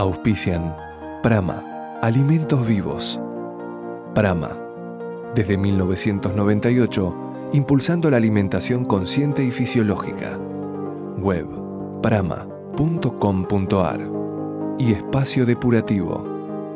Auspician 0.00 0.74
Prama, 1.22 1.98
Alimentos 2.00 2.66
Vivos. 2.66 3.20
Prama, 4.14 4.56
desde 5.34 5.58
1998, 5.58 7.50
impulsando 7.52 8.10
la 8.10 8.16
alimentación 8.16 8.86
consciente 8.86 9.44
y 9.44 9.50
fisiológica. 9.50 10.38
Web, 11.18 11.46
prama.com.ar. 12.00 14.00
Y 14.78 14.92
Espacio 14.92 15.44
Depurativo, 15.44 16.24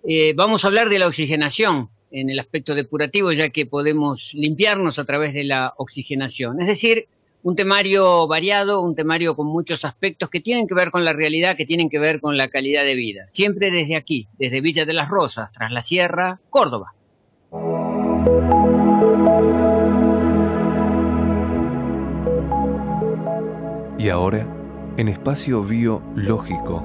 Eh, 0.07 0.35
vamos 0.35 0.65
a 0.65 0.69
hablar 0.69 0.89
de 0.89 0.99
la 0.99 1.07
oxigenación 1.07 1.89
en 2.11 2.31
el 2.31 2.39
aspecto 2.39 2.75
depurativo, 2.75 3.33
ya 3.33 3.51
que 3.51 3.67
podemos 3.67 4.33
limpiarnos 4.35 4.99
a 4.99 5.05
través 5.05 5.35
de 5.35 5.45
la 5.45 5.75
oxigenación. 5.77 6.61
Es 6.61 6.67
decir, 6.67 7.09
un 7.47 7.55
temario 7.55 8.27
variado, 8.27 8.83
un 8.83 8.97
temario 8.97 9.37
con 9.37 9.47
muchos 9.47 9.85
aspectos 9.85 10.29
que 10.31 10.41
tienen 10.41 10.67
que 10.67 10.75
ver 10.75 10.91
con 10.91 11.05
la 11.05 11.13
realidad, 11.13 11.57
que 11.57 11.65
tienen 11.65 11.89
que 11.89 12.01
ver 12.01 12.21
con 12.21 12.37
la 12.37 12.49
calidad 12.49 12.83
de 12.83 12.97
vida. 12.97 13.27
Siempre 13.31 13.71
desde 13.71 13.95
aquí, 13.95 14.27
desde 14.37 14.61
Villa 14.61 14.85
de 14.85 14.95
las 14.95 15.09
Rosas, 15.09 15.53
tras 15.53 15.71
la 15.71 15.85
Sierra, 15.85 16.41
Córdoba. 16.51 16.93
Y 23.97 24.09
ahora, 24.09 24.45
en 24.97 25.07
espacio 25.07 25.63
biológico, 25.63 26.85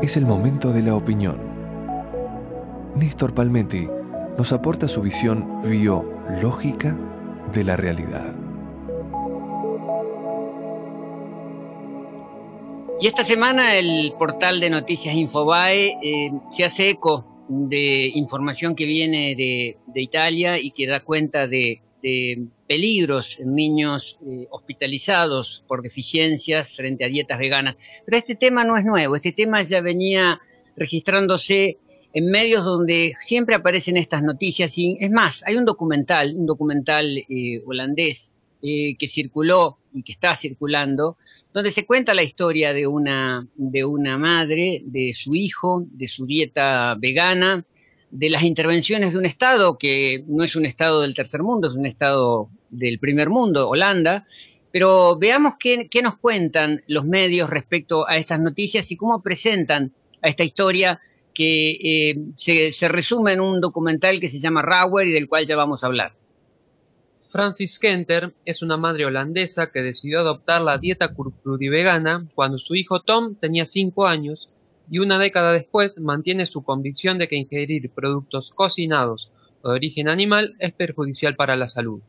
es 0.00 0.16
el 0.16 0.24
momento 0.24 0.72
de 0.72 0.84
la 0.84 0.94
opinión. 0.94 1.36
Néstor 2.96 3.34
Palmetti 3.34 3.86
nos 4.38 4.54
aporta 4.54 4.88
su 4.88 5.02
visión 5.02 5.60
biológica 5.68 6.96
de 7.52 7.64
la 7.64 7.76
realidad. 7.76 8.47
Y 13.00 13.06
esta 13.06 13.24
semana 13.24 13.76
el 13.76 14.12
portal 14.18 14.58
de 14.58 14.70
noticias 14.70 15.14
Infobae 15.14 15.98
eh, 16.02 16.32
se 16.50 16.64
hace 16.64 16.90
eco 16.90 17.46
de 17.48 18.08
información 18.08 18.74
que 18.74 18.86
viene 18.86 19.36
de, 19.36 19.76
Italia 19.94 20.58
y 20.58 20.72
que 20.72 20.88
da 20.88 21.00
cuenta 21.04 21.46
de, 21.46 21.80
peligros 22.66 23.38
en 23.38 23.54
niños 23.54 24.18
eh, 24.26 24.46
hospitalizados 24.50 25.62
por 25.68 25.82
deficiencias 25.82 26.74
frente 26.74 27.04
a 27.04 27.08
dietas 27.08 27.38
veganas. 27.38 27.76
Pero 28.04 28.18
este 28.18 28.34
tema 28.34 28.64
no 28.64 28.76
es 28.76 28.84
nuevo, 28.84 29.14
este 29.14 29.32
tema 29.32 29.62
ya 29.62 29.80
venía 29.80 30.40
registrándose 30.76 31.78
en 32.12 32.26
medios 32.26 32.64
donde 32.64 33.12
siempre 33.20 33.54
aparecen 33.54 33.96
estas 33.96 34.24
noticias 34.24 34.76
y 34.76 34.96
es 35.00 35.10
más, 35.10 35.44
hay 35.46 35.54
un 35.54 35.64
documental, 35.64 36.34
un 36.36 36.46
documental 36.46 37.16
eh, 37.16 37.62
holandés 37.64 38.34
que 38.60 39.08
circuló 39.08 39.78
y 39.94 40.02
que 40.02 40.12
está 40.12 40.34
circulando, 40.34 41.16
donde 41.52 41.70
se 41.70 41.86
cuenta 41.86 42.14
la 42.14 42.22
historia 42.22 42.72
de 42.72 42.86
una, 42.86 43.46
de 43.54 43.84
una 43.84 44.18
madre, 44.18 44.82
de 44.84 45.12
su 45.14 45.34
hijo, 45.34 45.84
de 45.90 46.08
su 46.08 46.26
dieta 46.26 46.94
vegana, 46.98 47.64
de 48.10 48.30
las 48.30 48.42
intervenciones 48.42 49.12
de 49.12 49.18
un 49.18 49.26
Estado 49.26 49.76
que 49.78 50.24
no 50.26 50.44
es 50.44 50.56
un 50.56 50.66
Estado 50.66 51.02
del 51.02 51.14
tercer 51.14 51.42
mundo, 51.42 51.68
es 51.68 51.74
un 51.74 51.86
Estado 51.86 52.48
del 52.70 52.98
primer 52.98 53.30
mundo, 53.30 53.68
Holanda, 53.68 54.26
pero 54.70 55.18
veamos 55.18 55.54
qué, 55.58 55.88
nos 56.02 56.18
cuentan 56.18 56.82
los 56.86 57.04
medios 57.04 57.48
respecto 57.48 58.08
a 58.08 58.16
estas 58.16 58.40
noticias 58.40 58.90
y 58.90 58.96
cómo 58.96 59.22
presentan 59.22 59.92
a 60.22 60.28
esta 60.28 60.44
historia 60.44 61.00
que 61.34 61.70
eh, 61.70 62.18
se, 62.36 62.72
se 62.72 62.88
resume 62.88 63.32
en 63.32 63.40
un 63.40 63.60
documental 63.60 64.20
que 64.20 64.28
se 64.28 64.40
llama 64.40 64.62
Rauer 64.62 65.06
y 65.06 65.12
del 65.12 65.28
cual 65.28 65.46
ya 65.46 65.56
vamos 65.56 65.82
a 65.82 65.86
hablar. 65.86 66.12
Francis 67.30 67.78
Kenter 67.78 68.32
es 68.46 68.62
una 68.62 68.78
madre 68.78 69.04
holandesa 69.04 69.70
que 69.70 69.82
decidió 69.82 70.20
adoptar 70.20 70.62
la 70.62 70.78
dieta 70.78 71.14
crudivegana 71.14 72.26
cuando 72.34 72.56
su 72.58 72.74
hijo 72.74 73.00
Tom 73.02 73.34
tenía 73.34 73.66
5 73.66 74.06
años 74.06 74.48
y 74.90 75.00
una 75.00 75.18
década 75.18 75.52
después 75.52 76.00
mantiene 76.00 76.46
su 76.46 76.62
convicción 76.62 77.18
de 77.18 77.28
que 77.28 77.36
ingerir 77.36 77.90
productos 77.90 78.50
cocinados 78.54 79.30
o 79.60 79.68
de 79.68 79.74
origen 79.74 80.08
animal 80.08 80.56
es 80.58 80.72
perjudicial 80.72 81.36
para 81.36 81.54
la 81.56 81.68
salud. 81.68 82.00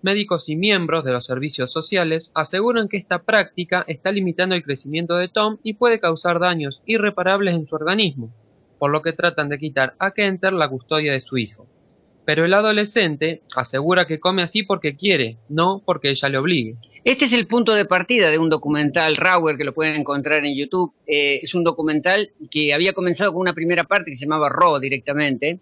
Médicos 0.00 0.48
y 0.48 0.54
miembros 0.54 1.04
de 1.04 1.10
los 1.10 1.26
servicios 1.26 1.72
sociales 1.72 2.30
aseguran 2.36 2.86
que 2.86 2.98
esta 2.98 3.24
práctica 3.24 3.84
está 3.88 4.12
limitando 4.12 4.54
el 4.54 4.62
crecimiento 4.62 5.16
de 5.16 5.28
Tom 5.28 5.58
y 5.64 5.72
puede 5.72 5.98
causar 5.98 6.38
daños 6.38 6.82
irreparables 6.86 7.54
en 7.54 7.66
su 7.66 7.74
organismo, 7.74 8.32
por 8.78 8.92
lo 8.92 9.02
que 9.02 9.12
tratan 9.12 9.48
de 9.48 9.58
quitar 9.58 9.96
a 9.98 10.12
Kenter 10.12 10.52
la 10.52 10.68
custodia 10.68 11.12
de 11.12 11.20
su 11.20 11.36
hijo. 11.36 11.66
Pero 12.24 12.44
el 12.44 12.54
adolescente 12.54 13.42
asegura 13.56 14.06
que 14.06 14.20
come 14.20 14.42
así 14.42 14.62
porque 14.62 14.94
quiere, 14.94 15.38
no 15.48 15.82
porque 15.84 16.10
ella 16.10 16.28
le 16.28 16.38
obligue. 16.38 16.76
Este 17.04 17.24
es 17.24 17.32
el 17.32 17.48
punto 17.48 17.74
de 17.74 17.84
partida 17.84 18.30
de 18.30 18.38
un 18.38 18.48
documental 18.48 19.16
Rauer 19.16 19.56
que 19.56 19.64
lo 19.64 19.74
pueden 19.74 19.96
encontrar 19.96 20.44
en 20.44 20.56
YouTube. 20.56 20.94
Eh, 21.06 21.40
es 21.42 21.54
un 21.54 21.64
documental 21.64 22.30
que 22.48 22.72
había 22.72 22.92
comenzado 22.92 23.32
con 23.32 23.40
una 23.40 23.54
primera 23.54 23.82
parte 23.82 24.10
que 24.10 24.16
se 24.16 24.26
llamaba 24.26 24.48
Raw 24.48 24.78
directamente. 24.78 25.58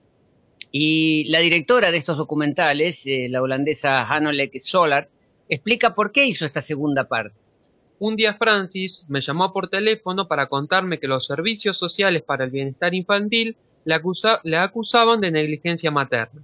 Y 0.71 1.25
la 1.31 1.39
directora 1.41 1.91
de 1.91 1.97
estos 1.97 2.19
documentales, 2.19 3.07
eh, 3.07 3.29
la 3.31 3.41
holandesa 3.41 4.07
Hanolek 4.07 4.61
Solar, 4.61 5.09
explica 5.49 5.95
por 5.95 6.13
qué 6.13 6.27
hizo 6.27 6.45
esta 6.45 6.61
segunda 6.61 7.09
parte. 7.09 7.35
Un 7.99 8.17
día 8.17 8.35
Francis 8.35 9.05
me 9.09 9.21
llamó 9.21 9.53
por 9.53 9.69
teléfono 9.69 10.29
para 10.29 10.47
contarme 10.47 10.99
que 10.99 11.09
los 11.09 11.27
servicios 11.27 11.79
sociales 11.79 12.23
para 12.23 12.45
el 12.45 12.51
bienestar 12.51 12.95
infantil 12.95 13.57
le 13.85 14.57
acusaban 14.57 15.21
de 15.21 15.31
negligencia 15.31 15.91
materna. 15.91 16.43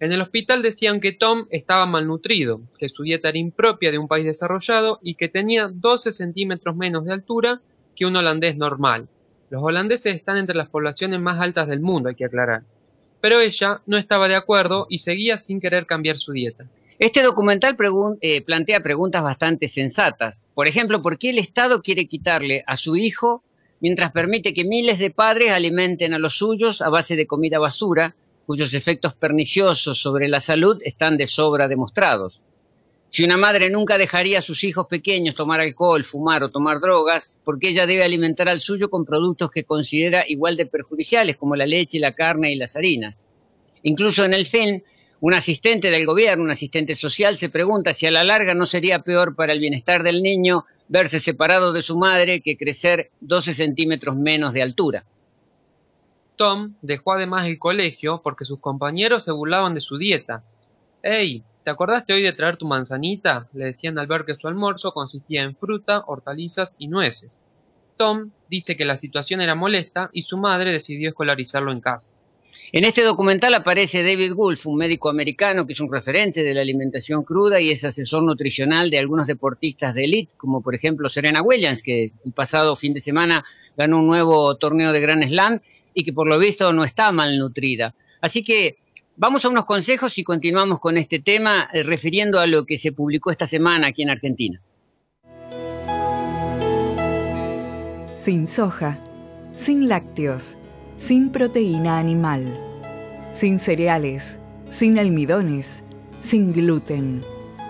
En 0.00 0.12
el 0.12 0.20
hospital 0.20 0.62
decían 0.62 1.00
que 1.00 1.12
Tom 1.12 1.46
estaba 1.50 1.84
malnutrido, 1.84 2.60
que 2.78 2.88
su 2.88 3.02
dieta 3.02 3.30
era 3.30 3.38
impropia 3.38 3.90
de 3.90 3.98
un 3.98 4.06
país 4.06 4.24
desarrollado 4.24 5.00
y 5.02 5.14
que 5.14 5.28
tenía 5.28 5.68
12 5.72 6.12
centímetros 6.12 6.76
menos 6.76 7.04
de 7.04 7.12
altura 7.12 7.60
que 7.96 8.06
un 8.06 8.14
holandés 8.14 8.56
normal. 8.56 9.08
Los 9.50 9.62
holandeses 9.62 10.14
están 10.14 10.36
entre 10.36 10.54
las 10.54 10.68
poblaciones 10.68 11.20
más 11.20 11.40
altas 11.40 11.66
del 11.66 11.80
mundo, 11.80 12.08
hay 12.08 12.14
que 12.14 12.26
aclarar. 12.26 12.62
Pero 13.20 13.40
ella 13.40 13.80
no 13.86 13.96
estaba 13.96 14.28
de 14.28 14.36
acuerdo 14.36 14.86
y 14.88 15.00
seguía 15.00 15.36
sin 15.36 15.60
querer 15.60 15.86
cambiar 15.86 16.18
su 16.18 16.30
dieta. 16.30 16.66
Este 17.00 17.22
documental 17.22 17.76
eh, 18.20 18.44
plantea 18.44 18.80
preguntas 18.80 19.22
bastante 19.22 19.66
sensatas. 19.66 20.50
Por 20.54 20.68
ejemplo, 20.68 21.02
¿por 21.02 21.18
qué 21.18 21.30
el 21.30 21.38
Estado 21.38 21.82
quiere 21.82 22.06
quitarle 22.06 22.62
a 22.66 22.76
su 22.76 22.96
hijo 22.96 23.42
mientras 23.80 24.12
permite 24.12 24.54
que 24.54 24.64
miles 24.64 24.98
de 24.98 25.10
padres 25.10 25.50
alimenten 25.50 26.14
a 26.14 26.18
los 26.18 26.34
suyos 26.38 26.82
a 26.82 26.88
base 26.88 27.16
de 27.16 27.26
comida 27.26 27.58
basura, 27.58 28.14
cuyos 28.48 28.72
efectos 28.72 29.12
perniciosos 29.12 30.00
sobre 30.00 30.26
la 30.26 30.40
salud 30.40 30.78
están 30.82 31.18
de 31.18 31.26
sobra 31.26 31.68
demostrados. 31.68 32.40
Si 33.10 33.22
una 33.22 33.36
madre 33.36 33.68
nunca 33.68 33.98
dejaría 33.98 34.38
a 34.38 34.42
sus 34.42 34.64
hijos 34.64 34.86
pequeños 34.86 35.34
tomar 35.34 35.60
alcohol, 35.60 36.02
fumar 36.02 36.42
o 36.42 36.48
tomar 36.48 36.80
drogas, 36.80 37.42
porque 37.44 37.68
ella 37.68 37.84
debe 37.84 38.04
alimentar 38.04 38.48
al 38.48 38.62
suyo 38.62 38.88
con 38.88 39.04
productos 39.04 39.50
que 39.50 39.64
considera 39.64 40.24
igual 40.26 40.56
de 40.56 40.64
perjudiciales, 40.64 41.36
como 41.36 41.56
la 41.56 41.66
leche, 41.66 41.98
la 41.98 42.14
carne 42.14 42.50
y 42.50 42.56
las 42.56 42.74
harinas. 42.74 43.26
Incluso 43.82 44.24
en 44.24 44.32
el 44.32 44.46
film, 44.46 44.80
un 45.20 45.34
asistente 45.34 45.90
del 45.90 46.06
gobierno, 46.06 46.44
un 46.44 46.50
asistente 46.50 46.94
social, 46.94 47.36
se 47.36 47.50
pregunta 47.50 47.92
si 47.92 48.06
a 48.06 48.10
la 48.10 48.24
larga 48.24 48.54
no 48.54 48.66
sería 48.66 49.00
peor 49.00 49.36
para 49.36 49.52
el 49.52 49.60
bienestar 49.60 50.02
del 50.02 50.22
niño 50.22 50.64
verse 50.88 51.20
separado 51.20 51.74
de 51.74 51.82
su 51.82 51.98
madre 51.98 52.40
que 52.40 52.56
crecer 52.56 53.10
12 53.20 53.52
centímetros 53.52 54.16
menos 54.16 54.54
de 54.54 54.62
altura. 54.62 55.04
Tom 56.38 56.76
dejó 56.80 57.12
además 57.12 57.46
el 57.46 57.58
colegio 57.58 58.22
porque 58.22 58.46
sus 58.46 58.60
compañeros 58.60 59.24
se 59.24 59.32
burlaban 59.32 59.74
de 59.74 59.82
su 59.82 59.98
dieta. 59.98 60.44
¡Ey! 61.02 61.42
¿Te 61.64 61.70
acordaste 61.70 62.14
hoy 62.14 62.22
de 62.22 62.32
traer 62.32 62.56
tu 62.56 62.66
manzanita? 62.66 63.48
Le 63.52 63.66
decían 63.66 63.98
al 63.98 64.06
ver 64.06 64.24
que 64.24 64.36
su 64.36 64.48
almuerzo 64.48 64.92
consistía 64.92 65.42
en 65.42 65.56
fruta, 65.56 66.04
hortalizas 66.06 66.74
y 66.78 66.88
nueces. 66.88 67.44
Tom 67.96 68.30
dice 68.48 68.76
que 68.76 68.86
la 68.86 68.98
situación 68.98 69.40
era 69.40 69.56
molesta 69.56 70.08
y 70.12 70.22
su 70.22 70.38
madre 70.38 70.72
decidió 70.72 71.08
escolarizarlo 71.08 71.72
en 71.72 71.80
casa. 71.80 72.14
En 72.70 72.84
este 72.84 73.02
documental 73.02 73.54
aparece 73.54 74.02
David 74.02 74.34
Wolf, 74.34 74.66
un 74.66 74.76
médico 74.76 75.08
americano 75.08 75.66
que 75.66 75.72
es 75.72 75.80
un 75.80 75.92
referente 75.92 76.44
de 76.44 76.54
la 76.54 76.60
alimentación 76.60 77.24
cruda 77.24 77.60
y 77.60 77.70
es 77.70 77.82
asesor 77.82 78.22
nutricional 78.22 78.90
de 78.90 78.98
algunos 78.98 79.26
deportistas 79.26 79.94
de 79.94 80.04
élite, 80.04 80.34
como 80.36 80.62
por 80.62 80.74
ejemplo 80.74 81.08
Serena 81.08 81.42
Williams, 81.42 81.82
que 81.82 82.12
el 82.24 82.32
pasado 82.32 82.76
fin 82.76 82.94
de 82.94 83.00
semana 83.00 83.44
ganó 83.76 83.98
un 83.98 84.06
nuevo 84.06 84.56
torneo 84.56 84.92
de 84.92 85.00
Grand 85.00 85.26
Slam 85.26 85.60
y 85.98 86.04
que 86.04 86.12
por 86.12 86.28
lo 86.28 86.38
visto 86.38 86.72
no 86.72 86.84
está 86.84 87.12
malnutrida. 87.12 87.94
Así 88.20 88.42
que 88.42 88.78
Vamos 89.20 89.44
a 89.44 89.48
unos 89.48 89.66
consejos 89.66 90.16
y 90.18 90.22
continuamos 90.22 90.78
con 90.78 90.96
este 90.96 91.18
tema 91.18 91.68
eh, 91.72 91.82
refiriendo 91.82 92.38
a 92.38 92.46
lo 92.46 92.64
que 92.64 92.78
se 92.78 92.92
publicó 92.92 93.32
esta 93.32 93.48
semana 93.48 93.88
aquí 93.88 94.02
en 94.02 94.10
Argentina. 94.10 94.62
Sin 98.14 98.46
soja, 98.46 99.00
sin 99.56 99.88
lácteos, 99.88 100.56
sin 100.96 101.30
proteína 101.30 101.98
animal, 101.98 102.46
sin 103.32 103.58
cereales, 103.58 104.38
sin 104.70 105.00
almidones, 105.00 105.82
sin 106.20 106.52
gluten, 106.52 107.24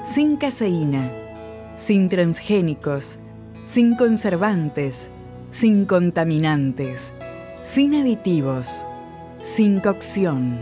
sin 0.05 0.37
caseína, 0.37 1.11
sin 1.79 2.11
transgénicos, 2.11 3.19
sin 3.65 3.97
conservantes, 3.97 5.09
sin 5.51 5.87
contaminantes, 5.87 7.15
sin 7.69 7.94
aditivos, 7.94 8.82
sin 9.43 9.81
cocción 9.81 10.59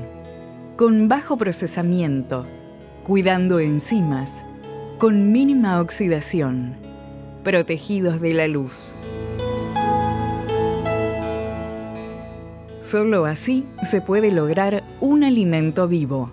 con 0.75 1.07
bajo 1.07 1.37
procesamiento, 1.37 2.47
cuidando 3.05 3.61
enzimas, 3.61 4.45
con 4.99 5.31
mínima 5.31 5.81
oxidación, 5.81 6.75
protegidos 7.45 8.21
de 8.21 8.35
la 8.35 8.49
luz. 8.49 8.93
Solo 12.81 13.27
así 13.27 13.65
se 13.85 14.01
puede 14.01 14.33
lograr 14.33 14.83
un 15.01 15.23
alimento 15.23 15.87
vivo. 15.87 16.33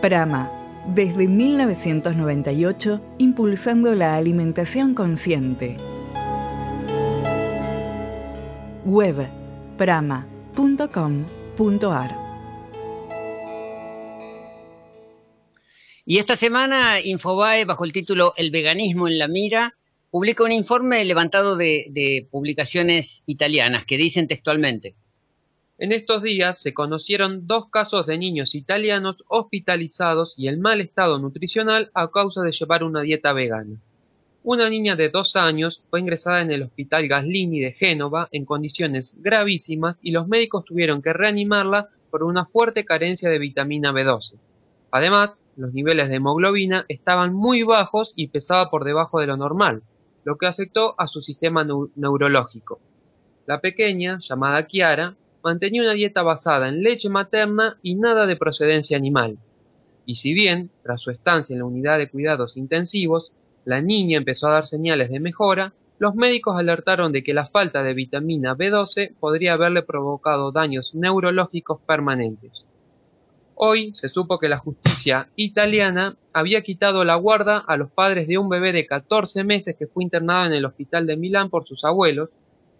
Prama, 0.00 0.50
desde 0.92 1.28
1998, 1.28 3.00
impulsando 3.18 3.94
la 3.94 4.16
alimentación 4.16 4.94
consciente. 4.94 5.76
Web 8.84 9.28
prama.com.ar 9.78 10.32
Y 16.04 16.18
esta 16.18 16.34
semana 16.34 16.98
Infobae, 17.00 17.64
bajo 17.64 17.84
el 17.84 17.92
título 17.92 18.34
El 18.36 18.50
veganismo 18.50 19.06
en 19.06 19.18
la 19.18 19.28
mira, 19.28 19.76
publica 20.10 20.42
un 20.42 20.50
informe 20.50 21.04
levantado 21.04 21.56
de, 21.56 22.26
publicaciones 22.32 23.22
italianas 23.26 23.84
que 23.86 23.96
dicen 23.96 24.26
textualmente. 24.26 24.96
En 25.78 25.92
estos 25.92 26.20
días 26.24 26.60
se 26.60 26.74
conocieron 26.74 27.46
dos 27.46 27.70
casos 27.70 28.04
de 28.06 28.18
niños 28.18 28.56
italianos 28.56 29.22
hospitalizados 29.28 30.34
y 30.36 30.48
el 30.48 30.58
mal 30.58 30.80
estado 30.80 31.20
nutricional 31.20 31.92
a 31.94 32.10
causa 32.10 32.42
de 32.42 32.50
llevar 32.50 32.82
una 32.82 33.02
dieta 33.02 33.32
vegana. 33.32 33.80
Una 34.44 34.68
niña 34.68 34.96
de 34.96 35.08
dos 35.08 35.36
años 35.36 35.82
fue 35.88 36.00
ingresada 36.00 36.40
en 36.40 36.50
el 36.50 36.64
hospital 36.64 37.06
Gaslini 37.06 37.60
de 37.60 37.72
Génova 37.72 38.28
en 38.32 38.44
condiciones 38.44 39.14
gravísimas 39.20 39.96
y 40.02 40.10
los 40.10 40.26
médicos 40.26 40.64
tuvieron 40.64 41.00
que 41.00 41.12
reanimarla 41.12 41.90
por 42.10 42.24
una 42.24 42.46
fuerte 42.46 42.84
carencia 42.84 43.30
de 43.30 43.38
vitamina 43.38 43.92
B12. 43.92 44.34
Además, 44.90 45.40
los 45.56 45.72
niveles 45.72 46.08
de 46.08 46.16
hemoglobina 46.16 46.84
estaban 46.88 47.32
muy 47.32 47.62
bajos 47.62 48.14
y 48.16 48.28
pesaba 48.28 48.68
por 48.68 48.82
debajo 48.82 49.20
de 49.20 49.28
lo 49.28 49.36
normal, 49.36 49.84
lo 50.24 50.36
que 50.36 50.46
afectó 50.46 50.96
a 50.98 51.06
su 51.06 51.22
sistema 51.22 51.64
neurológico. 51.94 52.80
La 53.46 53.60
pequeña, 53.60 54.18
llamada 54.28 54.66
Kiara, 54.66 55.14
mantenía 55.44 55.82
una 55.82 55.92
dieta 55.92 56.22
basada 56.22 56.68
en 56.68 56.82
leche 56.82 57.08
materna 57.08 57.78
y 57.80 57.94
nada 57.94 58.26
de 58.26 58.36
procedencia 58.36 58.96
animal. 58.96 59.38
Y 60.04 60.16
si 60.16 60.34
bien, 60.34 60.70
tras 60.82 61.00
su 61.00 61.12
estancia 61.12 61.54
en 61.54 61.60
la 61.60 61.66
unidad 61.66 61.98
de 61.98 62.10
cuidados 62.10 62.56
intensivos, 62.56 63.30
la 63.64 63.80
niña 63.80 64.18
empezó 64.18 64.48
a 64.48 64.52
dar 64.52 64.66
señales 64.66 65.10
de 65.10 65.20
mejora, 65.20 65.72
los 65.98 66.14
médicos 66.14 66.58
alertaron 66.58 67.12
de 67.12 67.22
que 67.22 67.34
la 67.34 67.46
falta 67.46 67.82
de 67.82 67.94
vitamina 67.94 68.56
B12 68.56 69.14
podría 69.20 69.52
haberle 69.52 69.82
provocado 69.82 70.50
daños 70.50 70.94
neurológicos 70.94 71.80
permanentes. 71.86 72.66
Hoy 73.54 73.92
se 73.94 74.08
supo 74.08 74.40
que 74.40 74.48
la 74.48 74.58
justicia 74.58 75.28
italiana 75.36 76.16
había 76.32 76.62
quitado 76.62 77.04
la 77.04 77.14
guarda 77.14 77.58
a 77.58 77.76
los 77.76 77.90
padres 77.92 78.26
de 78.26 78.36
un 78.36 78.48
bebé 78.48 78.72
de 78.72 78.86
14 78.86 79.44
meses 79.44 79.76
que 79.78 79.86
fue 79.86 80.02
internado 80.02 80.46
en 80.46 80.54
el 80.54 80.64
hospital 80.64 81.06
de 81.06 81.16
Milán 81.16 81.50
por 81.50 81.64
sus 81.64 81.84
abuelos, 81.84 82.30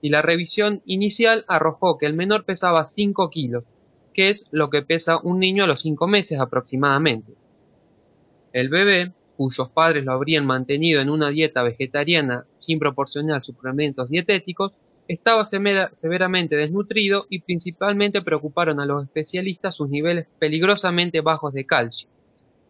y 0.01 0.09
la 0.09 0.21
revisión 0.21 0.83
inicial 0.85 1.45
arrojó 1.47 1.99
que 1.99 2.07
el 2.07 2.15
menor 2.15 2.45
pesaba 2.45 2.85
5 2.87 3.31
kilos, 3.31 3.63
que 4.13 4.31
es 4.31 4.49
lo 4.51 4.69
que 4.69 4.83
pesa 4.83 5.21
un 5.23 5.39
niño 5.39 5.63
a 5.63 5.69
los 5.69 5.83
5 5.83 6.09
meses 6.09 6.41
aproximadamente. 6.41 7.33
El 8.53 8.69
bebé, 8.69 9.13
cuyos 9.37 9.71
padres 9.71 10.05
lo 10.05 10.13
habrían 10.13 10.47
mantenido 10.47 11.01
en 11.01 11.11
una 11.11 11.31
dieta 11.31 11.63
vegetariana 11.63 12.45
sin 12.59 12.79
proporcionar 12.79 13.45
suplementos 13.45 14.09
dietéticos, 14.09 14.73
estaba 15.09 15.45
severamente 15.45 16.57
desnutrido 16.57 17.27
y 17.29 17.41
principalmente 17.41 18.23
preocuparon 18.23 18.81
a 18.81 18.87
los 18.87 19.05
especialistas 19.05 19.75
sus 19.75 19.89
niveles 19.89 20.27
peligrosamente 20.39 21.21
bajos 21.21 21.53
de 21.53 21.67
calcio. 21.67 22.09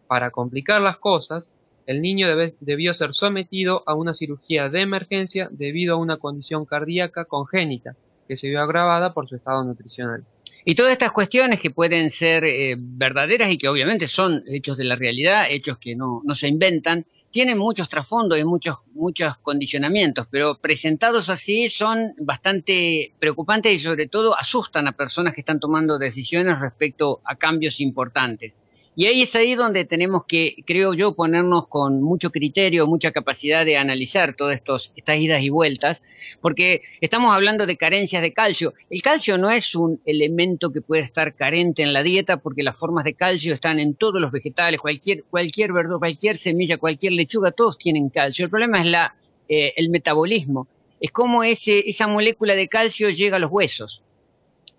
Para 0.07 0.31
complicar 0.31 0.81
las 0.81 0.97
cosas, 0.97 1.53
el 1.85 2.01
niño 2.01 2.27
debió 2.59 2.93
ser 2.93 3.13
sometido 3.13 3.83
a 3.85 3.93
una 3.93 4.13
cirugía 4.13 4.69
de 4.69 4.81
emergencia 4.81 5.49
debido 5.51 5.95
a 5.95 5.97
una 5.97 6.17
condición 6.17 6.65
cardíaca 6.65 7.25
congénita, 7.25 7.95
que 8.27 8.37
se 8.37 8.49
vio 8.49 8.61
agravada 8.61 9.13
por 9.13 9.27
su 9.27 9.35
estado 9.35 9.63
nutricional. 9.63 10.25
Y 10.65 10.75
todas 10.75 10.93
estas 10.93 11.11
cuestiones 11.11 11.59
que 11.59 11.71
pueden 11.71 12.09
ser 12.09 12.45
eh, 12.45 12.75
verdaderas 12.77 13.51
y 13.51 13.57
que 13.57 13.67
obviamente 13.67 14.07
son 14.07 14.43
hechos 14.47 14.77
de 14.77 14.85
la 14.85 14.95
realidad, 14.95 15.47
hechos 15.49 15.77
que 15.77 15.95
no, 15.95 16.21
no 16.23 16.35
se 16.35 16.47
inventan, 16.47 17.05
tienen 17.31 17.57
muchos 17.57 17.89
trasfondos 17.89 18.39
y 18.39 18.45
muchos, 18.45 18.77
muchos 18.93 19.37
condicionamientos, 19.39 20.27
pero 20.29 20.59
presentados 20.59 21.29
así 21.29 21.69
son 21.69 22.13
bastante 22.19 23.13
preocupantes 23.19 23.73
y 23.73 23.79
sobre 23.79 24.07
todo 24.07 24.37
asustan 24.37 24.87
a 24.87 24.91
personas 24.91 25.33
que 25.33 25.41
están 25.41 25.59
tomando 25.59 25.97
decisiones 25.97 26.59
respecto 26.59 27.21
a 27.25 27.35
cambios 27.35 27.81
importantes. 27.81 28.61
Y 28.95 29.07
ahí 29.07 29.23
es 29.23 29.35
ahí 29.35 29.55
donde 29.55 29.85
tenemos 29.85 30.25
que, 30.27 30.55
creo 30.67 30.93
yo, 30.93 31.15
ponernos 31.15 31.67
con 31.67 32.03
mucho 32.03 32.29
criterio, 32.29 32.85
mucha 32.85 33.11
capacidad 33.11 33.65
de 33.65 33.77
analizar 33.77 34.35
todas 34.35 34.61
estas 34.95 35.17
idas 35.17 35.41
y 35.41 35.49
vueltas, 35.49 36.03
porque 36.41 36.81
estamos 37.01 37.33
hablando 37.33 37.65
de 37.65 37.75
carencias 37.75 38.21
de 38.21 38.33
calcio. 38.33 38.73
El 38.91 39.01
calcio 39.01 39.39
no 39.39 39.49
es 39.49 39.73
un 39.73 39.99
elemento 40.05 40.71
que 40.71 40.81
puede 40.81 41.01
estar 41.01 41.33
carente 41.33 41.81
en 41.81 41.91
la 41.91 42.03
dieta, 42.03 42.37
porque 42.37 42.61
las 42.61 42.77
formas 42.77 43.03
de 43.03 43.15
calcio 43.15 43.55
están 43.55 43.79
en 43.79 43.95
todos 43.95 44.21
los 44.21 44.31
vegetales, 44.31 44.79
cualquier, 44.79 45.23
cualquier 45.23 45.73
verdura, 45.73 45.97
cualquier 45.97 46.37
semilla, 46.37 46.77
cualquier 46.77 47.13
lechuga, 47.13 47.51
todos 47.51 47.79
tienen 47.79 48.09
calcio. 48.09 48.45
El 48.45 48.51
problema 48.51 48.79
es 48.79 48.91
la, 48.91 49.15
eh, 49.49 49.73
el 49.75 49.89
metabolismo, 49.89 50.67
es 50.99 51.11
cómo 51.11 51.43
ese, 51.43 51.89
esa 51.89 52.07
molécula 52.07 52.55
de 52.55 52.67
calcio 52.67 53.09
llega 53.09 53.37
a 53.37 53.39
los 53.39 53.51
huesos. 53.51 54.03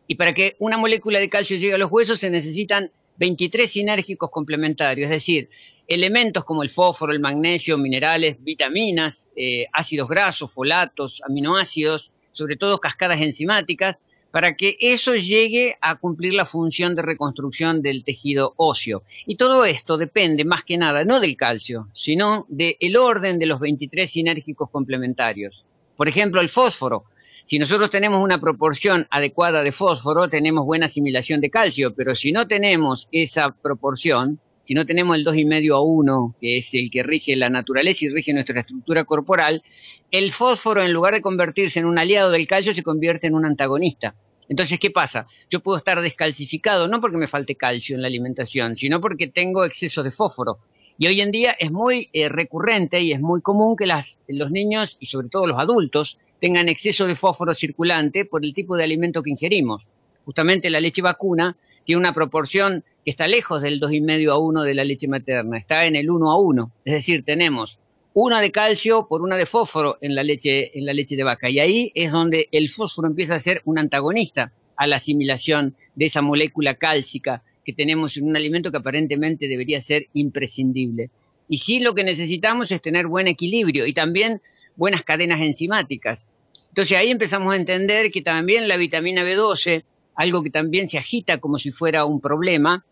Y 0.07 0.15
para 0.15 0.35
que 0.35 0.55
una 0.61 0.79
molécula 0.79 1.19
de 1.19 1.29
calcio 1.29 1.57
llegue 1.57 1.75
a 1.75 1.79
los 1.79 1.91
huesos 1.91 2.21
se 2.21 2.31
necesitan 2.31 2.93
23 3.17 3.71
sinérgicos 3.71 4.31
complementarios, 4.31 5.05
es 5.07 5.11
decir, 5.11 5.51
elementos 5.87 6.45
como 6.45 6.63
el 6.63 6.71
fósforo, 6.71 7.13
el 7.13 7.21
magnesio, 7.21 7.79
minerales, 7.79 8.43
vitaminas, 8.43 9.31
eh, 9.37 9.67
ácidos 9.73 10.09
grasos, 10.09 10.53
folatos, 10.53 11.21
aminoácidos, 11.27 12.11
sobre 12.33 12.57
todo 12.57 12.79
cascadas 12.79 13.21
enzimáticas, 13.21 13.99
para 14.31 14.57
que 14.57 14.77
eso 14.81 15.15
llegue 15.15 15.77
a 15.81 15.95
cumplir 15.95 16.35
la 16.35 16.45
función 16.45 16.97
de 16.97 17.03
reconstrucción 17.03 17.83
del 17.83 18.03
tejido 18.03 18.55
óseo. 18.57 19.05
Y 19.27 19.37
todo 19.37 19.65
esto 19.65 19.97
depende 19.97 20.45
más 20.45 20.65
que 20.65 20.77
nada 20.77 21.05
no 21.05 21.21
del 21.21 21.37
calcio, 21.37 21.89
sino 21.95 22.45
del 22.49 22.97
orden 22.97 23.39
de 23.39 23.47
los 23.47 23.61
23 23.61 24.11
sinérgicos 24.11 24.71
complementarios. 24.71 25.65
Por 25.97 26.09
ejemplo, 26.09 26.41
el 26.41 26.49
fósforo 26.49 27.05
si 27.45 27.59
nosotros 27.59 27.91
tenemos 27.91 28.23
una 28.23 28.39
proporción 28.39 29.07
adecuada 29.11 29.63
de 29.63 29.73
fósforo, 29.73 30.29
tenemos 30.29 30.65
buena 30.65 30.87
asimilación 30.87 31.41
de 31.43 31.51
calcio, 31.51 31.95
pero 31.95 32.15
si 32.15 32.33
no 32.33 32.49
tenemos 32.49 33.07
esa 33.13 33.55
proporción, 33.55 34.41
si 34.63 34.73
no 34.73 34.87
tenemos 34.87 35.17
el 35.19 35.27
2,5 35.27 35.75
a 35.75 35.81
1, 35.81 36.37
que 36.41 36.57
es 36.57 36.73
el 36.73 36.91
que 36.91 37.03
rige 37.03 37.37
la 37.37 37.51
naturaleza 37.51 38.07
y 38.07 38.09
rige 38.09 38.33
nuestra 38.33 38.61
estructura 38.61 39.05
corporal, 39.05 39.63
el 40.11 40.33
fósforo 40.33 40.81
en 40.81 40.95
lugar 40.95 41.13
de 41.13 41.21
convertirse 41.21 41.81
en 41.81 41.85
un 41.85 41.99
aliado 41.99 42.31
del 42.31 42.47
calcio 42.47 42.73
se 42.73 42.83
convierte 42.83 43.27
en 43.27 43.35
un 43.35 43.45
antagonista. 43.45 44.15
Entonces, 44.49 44.79
¿qué 44.79 44.91
pasa? 44.91 45.27
Yo 45.51 45.61
puedo 45.61 45.77
estar 45.77 46.01
descalcificado, 46.01 46.89
no 46.89 47.01
porque 47.01 47.19
me 47.19 47.29
falte 47.29 47.57
calcio 47.57 47.95
en 47.95 48.03
la 48.03 48.09
alimentación, 48.09 48.77
sino 48.77 49.03
porque 49.03 49.27
tengo 49.27 49.67
exceso 49.67 50.03
de 50.03 50.11
fósforo. 50.11 50.61
Y 50.97 51.09
hoy 51.09 51.21
en 51.21 51.33
día 51.33 51.57
es 51.59 51.73
muy 51.73 52.09
eh, 52.13 52.29
recurrente 52.29 53.01
y 53.01 53.13
es 53.13 53.21
muy 53.21 53.41
común 53.41 53.77
que 53.77 53.87
los 54.29 54.51
niños 54.51 54.97
y 55.01 55.07
sobre 55.07 55.29
todo 55.29 55.47
los 55.47 55.59
adultos 55.59 56.19
tengan 56.41 56.69
exceso 56.69 57.07
de 57.07 57.17
fósforo 57.17 57.53
circulante 57.53 58.25
por 58.25 58.45
el 58.45 58.55
tipo 58.55 58.77
de 58.77 58.85
alimento 58.85 59.23
que 59.23 59.31
ingerimos. 59.31 59.85
Justamente 60.25 60.71
la 60.71 60.81
leche 60.81 61.03
vacuna 61.03 61.57
tiene 61.85 61.99
una 61.99 62.15
proporción 62.15 62.85
que 63.05 63.11
está 63.11 63.27
lejos 63.27 63.61
del 63.61 63.81
2,5 63.81 64.31
a 64.31 64.39
1 64.39 64.63
de 64.63 64.75
la 64.75 64.85
leche 64.85 65.09
materna, 65.09 65.59
está 65.59 65.85
en 65.85 65.97
el 65.97 66.11
1 66.11 66.31
a 66.31 66.39
1. 66.39 66.73
Es 66.85 66.95
decir, 66.95 67.25
tenemos 67.25 67.79
una 68.15 68.41
de 68.41 68.53
calcio 68.53 69.09
por 69.09 69.23
una 69.23 69.37
de 69.37 69.47
fósforo 69.47 69.99
en 70.01 70.15
la 70.15 70.23
leche, 70.23 70.79
en 70.79 70.87
la 70.87 70.93
leche 70.93 71.17
de 71.17 71.25
vaca. 71.25 71.51
Y 71.51 71.59
ahí 71.59 71.93
es 71.97 72.13
donde 72.13 72.49
el 72.53 72.71
fósforo 72.71 73.09
empieza 73.09 73.35
a 73.35 73.41
ser 73.41 73.61
un 73.65 73.79
antagonista 73.79 74.53
a 74.77 74.87
la 74.87 74.97
asimilación 74.97 75.75
de 75.97 76.05
esa 76.07 76.23
molécula 76.23 76.75
cálcica 76.75 77.43
que 77.65 77.73
tenemos 77.73 78.17
en 78.17 78.29
un 78.29 78.37
alimento 78.37 78.71
que 78.71 78.79
aparentemente 78.79 79.49
debería 79.49 79.81
ser 79.81 80.07
imprescindible. 80.13 81.11
Y 81.49 81.59
sí 81.59 81.81
lo 81.81 81.95
que 81.95 82.05
necesitamos 82.05 82.71
es 82.71 82.81
tener 82.81 83.07
buen 83.07 83.29
equilibrio 83.29 83.87
y 83.87 83.93
también 83.93 84.41
buenas 84.77 85.03
cadenas 85.03 85.41
enzimáticas. 85.41 86.31
Entonces 86.69 86.97
ahí 86.97 87.11
empezamos 87.11 87.53
a 87.53 87.57
entender 87.57 88.11
que 88.11 88.23
también 88.23 88.69
la 88.69 88.77
vitamina 88.77 89.23
B12, 89.23 89.85
algo 90.17 90.43
que 90.43 90.51
también 90.51 90.89
se 90.89 90.99
agita 90.99 91.39
como 91.39 91.59
si 91.59 91.71
fuera 91.71 92.05
un 92.05 92.21
problema, 92.21 92.85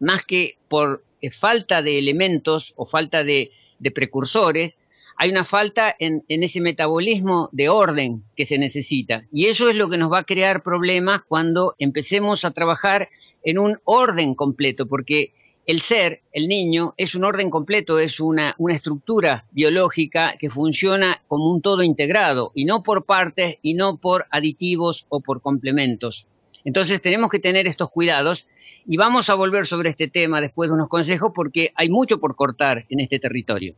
más 0.00 0.24
que 0.24 0.56
por 0.68 1.04
eh, 1.22 1.30
falta 1.30 1.82
de 1.82 1.98
elementos 1.98 2.74
o 2.76 2.84
falta 2.84 3.24
de 3.24 3.50
de 3.78 3.90
precursores, 3.90 4.78
hay 5.18 5.30
una 5.30 5.44
falta 5.44 5.94
en, 5.98 6.24
ese 6.28 6.60
metabolismo 6.60 7.48
de 7.52 7.68
orden 7.70 8.24
que 8.36 8.44
se 8.44 8.58
necesita. 8.58 9.24
Y 9.32 9.46
eso 9.46 9.70
es 9.70 9.76
lo 9.76 9.88
que 9.88 9.96
nos 9.96 10.12
va 10.12 10.18
a 10.18 10.24
crear 10.24 10.62
problemas 10.62 11.22
cuando 11.26 11.74
empecemos 11.78 12.44
a 12.44 12.50
trabajar 12.50 13.08
en 13.46 13.58
un 13.58 13.78
orden 13.84 14.34
completo, 14.34 14.86
porque 14.86 15.32
el 15.66 15.80
ser, 15.80 16.22
el 16.32 16.48
niño, 16.48 16.94
es 16.96 17.14
un 17.14 17.24
orden 17.24 17.48
completo, 17.48 18.00
es 18.00 18.18
una, 18.18 18.56
estructura 18.68 19.46
biológica 19.52 20.36
que 20.38 20.50
funciona 20.50 21.22
como 21.28 21.50
un 21.50 21.62
todo 21.62 21.84
integrado, 21.84 22.50
y 22.54 22.64
no 22.64 22.82
por 22.82 23.06
partes, 23.06 23.58
y 23.62 23.74
no 23.74 23.98
por 23.98 24.26
aditivos 24.30 25.06
o 25.08 25.20
por 25.20 25.40
complementos. 25.40 26.26
Entonces 26.64 27.00
tenemos 27.00 27.30
que 27.30 27.38
tener 27.38 27.68
estos 27.68 27.90
cuidados 27.90 28.48
y 28.84 28.96
vamos 28.96 29.30
a 29.30 29.36
volver 29.36 29.64
sobre 29.64 29.90
este 29.90 30.08
tema 30.08 30.40
después 30.40 30.68
de 30.68 30.74
unos 30.74 30.88
consejos 30.88 31.30
porque 31.32 31.72
hay 31.76 31.88
mucho 31.88 32.18
por 32.18 32.34
cortar 32.34 32.84
en 32.88 32.98
este 32.98 33.20
territorio. 33.20 33.76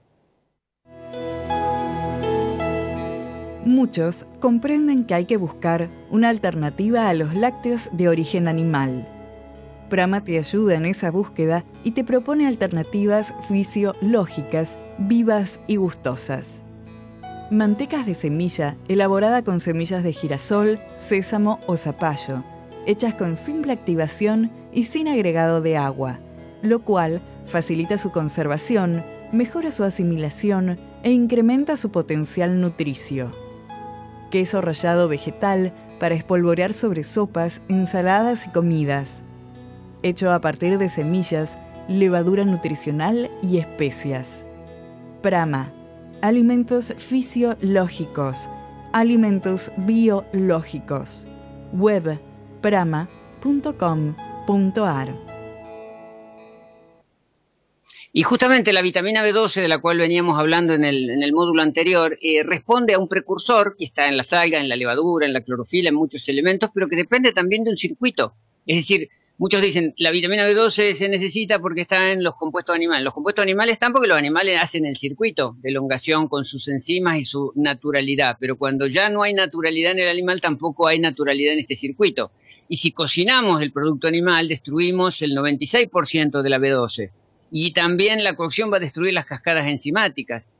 Muchos 3.67 4.25
comprenden 4.41 5.05
que 5.05 5.13
hay 5.13 5.27
que 5.27 5.37
buscar 5.37 5.91
una 6.09 6.31
alternativa 6.31 7.11
a 7.11 7.15
los 7.15 7.35
lácteos 7.35 7.91
de 7.93 8.09
origen 8.09 8.49
animal. 8.49 9.18
Prama 9.89 10.23
te 10.23 10.39
ayuda 10.39 10.75
en 10.75 10.87
esa 10.87 11.11
búsqueda 11.11 11.65
y 11.85 11.93
te 11.93 12.05
propone 12.05 12.47
alternativas 12.47 13.35
fisiológicas, 13.49 14.79
vivas 14.99 15.61
y 15.67 15.77
gustosas. 15.77 16.63
Mantecas 17.51 18.05
de 18.05 18.15
semilla 18.15 18.77
elaborada 18.89 19.43
con 19.43 19.61
semillas 19.61 20.03
de 20.03 20.13
girasol, 20.13 20.79
sésamo 20.97 21.61
o 21.67 21.77
zapallo 21.77 22.45
hechas 22.89 23.13
con 23.15 23.37
simple 23.37 23.75
activación 23.75 24.51
y 24.73 24.85
sin 24.85 25.09
agregado 25.09 25.61
de 25.61 25.77
agua, 25.77 26.21
lo 26.63 26.81
cual 26.81 27.21
facilita 27.45 27.99
su 27.99 28.11
conservación, 28.11 29.05
mejora 29.31 29.71
su 29.71 29.85
asimilación 29.85 30.79
e 31.03 31.11
incrementa 31.11 31.77
su 31.77 31.91
potencial 31.91 32.63
nutricio. 32.63 33.31
Queso 34.31 34.63
rallado 34.63 35.07
vegetal 35.07 35.75
para 36.01 36.15
espolvorear 36.15 36.73
sobre 36.73 37.05
sopas, 37.05 37.61
ensaladas 37.69 38.47
y 38.47 38.51
comidas. 38.51 39.23
Hecho 40.03 40.31
a 40.31 40.41
partir 40.41 40.79
de 40.79 40.89
semillas, 40.89 41.59
levadura 41.89 42.45
nutricional 42.45 43.29
y 43.43 43.59
especias. 43.59 44.47
Prama. 45.23 45.73
Alimentos 46.23 46.95
fisiológicos. 46.99 48.49
Alimentos 48.93 49.73
biológicos. 49.77 51.27
Web 51.73 52.21
prama.com.ar. 52.61 53.49
Y 58.13 58.23
justamente 58.23 58.73
la 58.73 58.83
vitamina 58.83 59.25
B12, 59.27 59.63
de 59.63 59.69
la 59.69 59.79
cual 59.79 59.99
veníamos 59.99 60.39
hablando 60.39 60.75
en 60.75 60.85
el, 60.85 61.33
módulo 61.33 61.61
anterior, 61.63 62.17
eh, 62.23 62.45
responde 62.45 62.95
a 62.95 63.01
un 63.01 63.09
precursor 63.09 63.75
que 63.77 63.85
está 63.85 64.07
en 64.07 64.17
la 64.17 64.25
algas, 64.31 64.61
en 64.61 64.69
la 64.69 64.77
levadura, 64.77 65.27
en 65.27 65.33
la 65.33 65.43
clorofila, 65.43 65.89
en 65.89 65.97
muchos 65.97 66.29
elementos, 66.29 66.71
pero 66.73 66.89
que 66.89 66.97
depende 66.97 67.33
también 67.33 67.65
de 67.65 67.71
un 67.71 67.77
circuito. 67.77 68.35
Es 68.65 68.77
decir, 68.77 69.09
muchos 69.39 69.63
dicen, 69.63 69.95
la 69.97 70.11
vitamina 70.11 70.47
B12 70.47 70.95
se 70.95 71.09
necesita 71.09 71.61
porque 71.61 71.83
está 71.83 72.13
en 72.13 72.23
los 72.23 72.35
compuestos 72.35 72.75
animales. 72.75 73.05
Los 73.05 73.15
compuestos 73.15 73.43
animales 73.43 73.75
están 73.75 73.93
porque 73.93 74.09
los 74.09 74.19
animales 74.19 74.61
hacen 74.61 74.85
el 74.85 74.97
circuito 74.97 75.57
de 75.61 75.71
elongación 75.71 76.29
con 76.29 76.45
sus 76.45 76.69
enzimas 76.69 77.19
y 77.19 77.25
su 77.25 77.53
naturalidad, 77.55 78.37
pero 78.39 78.59
cuando 78.59 78.87
ya 78.89 79.09
no 79.09 79.23
hay 79.23 79.33
naturalidad 79.33 79.93
en 79.93 80.01
el 80.01 80.09
animal, 80.09 80.41
tampoco 80.41 80.89
hay 80.89 80.99
naturalidad 80.99 81.55
en 81.55 81.61
este 81.61 81.77
circuito. 81.77 82.33
Y 82.69 82.77
si 82.77 82.93
cocinamos 82.93 83.63
el 83.63 83.73
producto 83.73 84.09
animal, 84.09 84.49
destruimos 84.49 85.23
el 85.23 85.31
96% 85.31 86.43
de 86.43 86.51
la 86.51 86.59
B12. 86.59 87.11
Y 87.51 87.73
también 87.73 88.23
la 88.23 88.35
cocción 88.35 88.71
va 88.71 88.77
a 88.77 88.81
destruir 88.81 89.15
las 89.15 89.25
cascadas 89.25 89.67
enzimáticas. 89.69 90.51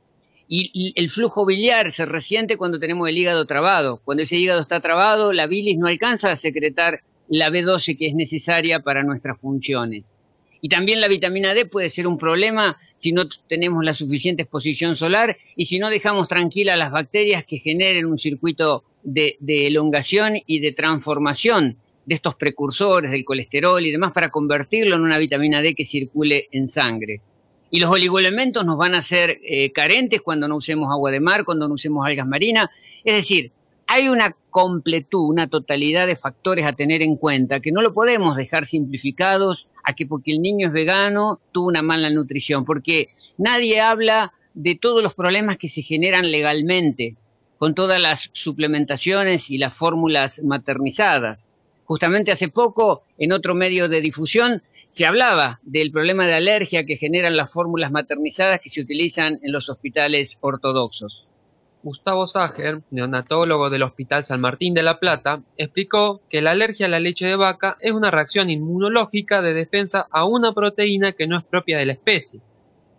Y 0.51 0.93
el 0.95 1.11
flujo 1.11 1.45
biliar 1.45 1.91
se 1.91 2.07
resiente 2.07 2.57
cuando 2.57 2.79
tenemos 2.79 3.07
el 3.07 3.15
hígado 3.15 3.45
trabado. 3.45 4.01
Cuando 4.03 4.23
ese 4.23 4.37
hígado 4.37 4.61
está 4.61 4.79
trabado, 4.79 5.31
la 5.31 5.45
bilis 5.45 5.77
no 5.77 5.85
alcanza 5.85 6.31
a 6.31 6.35
secretar 6.35 7.01
la 7.29 7.49
B12 7.49 7.97
que 7.97 8.07
es 8.07 8.15
necesaria 8.15 8.81
para 8.81 9.03
nuestras 9.03 9.39
funciones. 9.39 10.13
Y 10.61 10.69
también 10.69 10.99
la 10.99 11.07
vitamina 11.07 11.53
D 11.53 11.65
puede 11.65 11.89
ser 11.89 12.07
un 12.07 12.17
problema 12.17 12.77
si 12.97 13.13
no 13.13 13.29
tenemos 13.47 13.83
la 13.85 13.93
suficiente 13.93 14.41
exposición 14.41 14.97
solar 14.97 15.37
y 15.55 15.65
si 15.65 15.79
no 15.79 15.89
dejamos 15.89 16.27
tranquilas 16.27 16.77
las 16.77 16.91
bacterias 16.91 17.45
que 17.45 17.59
generen 17.59 18.05
un 18.05 18.19
circuito 18.19 18.83
de, 19.03 19.37
elongación 19.47 20.33
y 20.45 20.59
de 20.59 20.73
transformación 20.73 21.77
de 22.05 22.15
estos 22.15 22.35
precursores 22.35 23.11
del 23.11 23.23
colesterol 23.23 23.85
y 23.85 23.91
demás 23.91 24.11
para 24.11 24.29
convertirlo 24.29 24.95
en 24.95 25.01
una 25.01 25.17
vitamina 25.17 25.61
D 25.61 25.75
que 25.75 25.85
circule 25.85 26.49
en 26.51 26.67
sangre. 26.67 27.21
Y 27.71 27.79
los 27.79 27.91
oligoelementos 27.91 28.65
nos 28.65 28.77
van 28.77 28.95
a 28.95 29.01
ser 29.01 29.39
eh, 29.43 29.71
carentes 29.71 30.21
cuando 30.21 30.47
no 30.47 30.57
usemos 30.57 30.91
agua 30.91 31.11
de 31.11 31.19
mar, 31.19 31.45
cuando 31.45 31.67
no 31.67 31.75
usemos 31.75 32.05
algas 32.05 32.27
marinas. 32.27 32.65
Es 33.05 33.15
decir, 33.15 33.51
hay 33.91 34.07
una 34.07 34.35
completud, 34.51 35.31
una 35.31 35.47
totalidad 35.47 36.05
de 36.05 36.15
factores 36.15 36.63
a 36.67 36.73
tener 36.73 37.01
en 37.01 37.15
cuenta 37.15 37.59
que 37.59 37.71
no 37.71 37.81
lo 37.81 37.91
podemos 37.91 38.37
dejar 38.37 38.67
simplificados 38.67 39.67
a 39.83 39.93
que 39.93 40.05
porque 40.05 40.31
el 40.31 40.43
niño 40.43 40.67
es 40.67 40.73
vegano 40.73 41.41
tuvo 41.51 41.69
una 41.69 41.81
mala 41.81 42.11
nutrición, 42.11 42.65
porque 42.65 43.07
nadie 43.39 43.81
habla 43.81 44.31
de 44.53 44.75
todos 44.75 45.01
los 45.01 45.15
problemas 45.15 45.57
que 45.57 45.69
se 45.69 45.81
generan 45.81 46.29
legalmente 46.29 47.15
con 47.57 47.73
todas 47.73 47.99
las 47.99 48.29
suplementaciones 48.31 49.49
y 49.49 49.57
las 49.57 49.75
fórmulas 49.75 50.39
maternizadas. 50.43 51.49
Justamente 51.85 52.31
hace 52.31 52.47
poco, 52.47 53.05
en 53.17 53.31
otro 53.31 53.55
medio 53.55 53.89
de 53.89 54.01
difusión, 54.01 54.61
se 54.91 55.07
hablaba 55.07 55.61
del 55.63 55.89
problema 55.89 56.27
de 56.27 56.35
alergia 56.35 56.85
que 56.85 56.95
generan 56.95 57.35
las 57.35 57.51
fórmulas 57.51 57.91
maternizadas 57.91 58.59
que 58.61 58.69
se 58.69 58.81
utilizan 58.81 59.39
en 59.41 59.51
los 59.51 59.67
hospitales 59.67 60.37
ortodoxos. 60.41 61.25
Gustavo 61.81 62.27
Sager, 62.27 62.81
neonatólogo 62.91 63.69
del 63.69 63.83
Hospital 63.83 64.25
San 64.25 64.41
Martín 64.41 64.73
de 64.73 64.83
la 64.83 64.99
Plata, 64.99 65.41
explicó 65.55 66.21
que 66.29 66.41
la 66.41 66.51
alergia 66.51 66.87
a 66.87 66.89
la 66.89 66.99
leche 66.99 67.25
de 67.25 67.37
vaca 67.37 67.77
es 67.79 67.93
una 67.93 68.11
reacción 68.11 68.49
inmunológica 68.49 69.41
de 69.41 69.53
defensa 69.53 70.07
a 70.11 70.25
una 70.25 70.53
proteína 70.53 71.13
que 71.13 71.25
no 71.25 71.37
es 71.37 71.45
propia 71.45 71.77
de 71.77 71.85
la 71.85 71.93
especie. 71.93 72.41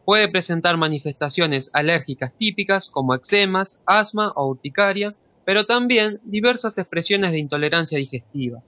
Puede 0.06 0.28
presentar 0.28 0.78
manifestaciones 0.78 1.70
alérgicas 1.74 2.32
típicas 2.34 2.88
como 2.88 3.14
eczemas, 3.14 3.80
asma 3.84 4.32
o 4.34 4.46
urticaria, 4.48 5.14
pero 5.44 5.66
también 5.66 6.20
diversas 6.24 6.78
expresiones 6.78 7.32
de 7.32 7.38
intolerancia 7.38 7.98
digestiva. 7.98 8.62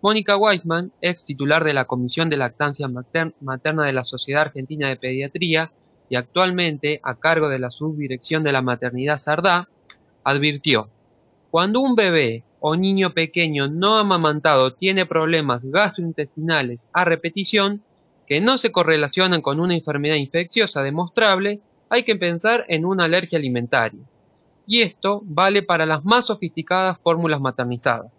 Mónica 0.00 0.36
Weisman, 0.36 0.92
ex 1.02 1.24
titular 1.24 1.62
de 1.62 1.74
la 1.74 1.84
Comisión 1.84 2.30
de 2.30 2.36
Lactancia 2.36 2.88
Materna 2.88 3.84
de 3.84 3.92
la 3.92 4.04
Sociedad 4.04 4.42
Argentina 4.42 4.88
de 4.88 4.96
Pediatría 4.96 5.72
y 6.08 6.16
actualmente 6.16 7.00
a 7.02 7.14
cargo 7.14 7.48
de 7.48 7.58
la 7.58 7.70
Subdirección 7.70 8.42
de 8.42 8.52
la 8.52 8.62
Maternidad 8.62 9.18
Sardá, 9.18 9.68
advirtió, 10.24 10.88
cuando 11.50 11.80
un 11.80 11.94
bebé 11.94 12.44
o 12.60 12.76
niño 12.76 13.14
pequeño 13.14 13.68
no 13.68 13.96
amamantado 13.96 14.74
tiene 14.74 15.06
problemas 15.06 15.62
gastrointestinales 15.64 16.88
a 16.92 17.04
repetición 17.04 17.82
que 18.26 18.40
no 18.40 18.58
se 18.58 18.70
correlacionan 18.70 19.40
con 19.40 19.58
una 19.58 19.74
enfermedad 19.74 20.16
infecciosa 20.16 20.82
demostrable, 20.82 21.60
hay 21.88 22.02
que 22.02 22.16
pensar 22.16 22.64
en 22.68 22.84
una 22.84 23.04
alergia 23.04 23.38
alimentaria. 23.38 24.00
Y 24.66 24.82
esto 24.82 25.22
vale 25.24 25.62
para 25.62 25.86
las 25.86 26.04
más 26.04 26.26
sofisticadas 26.26 26.98
fórmulas 26.98 27.40
maternizadas. 27.40 28.12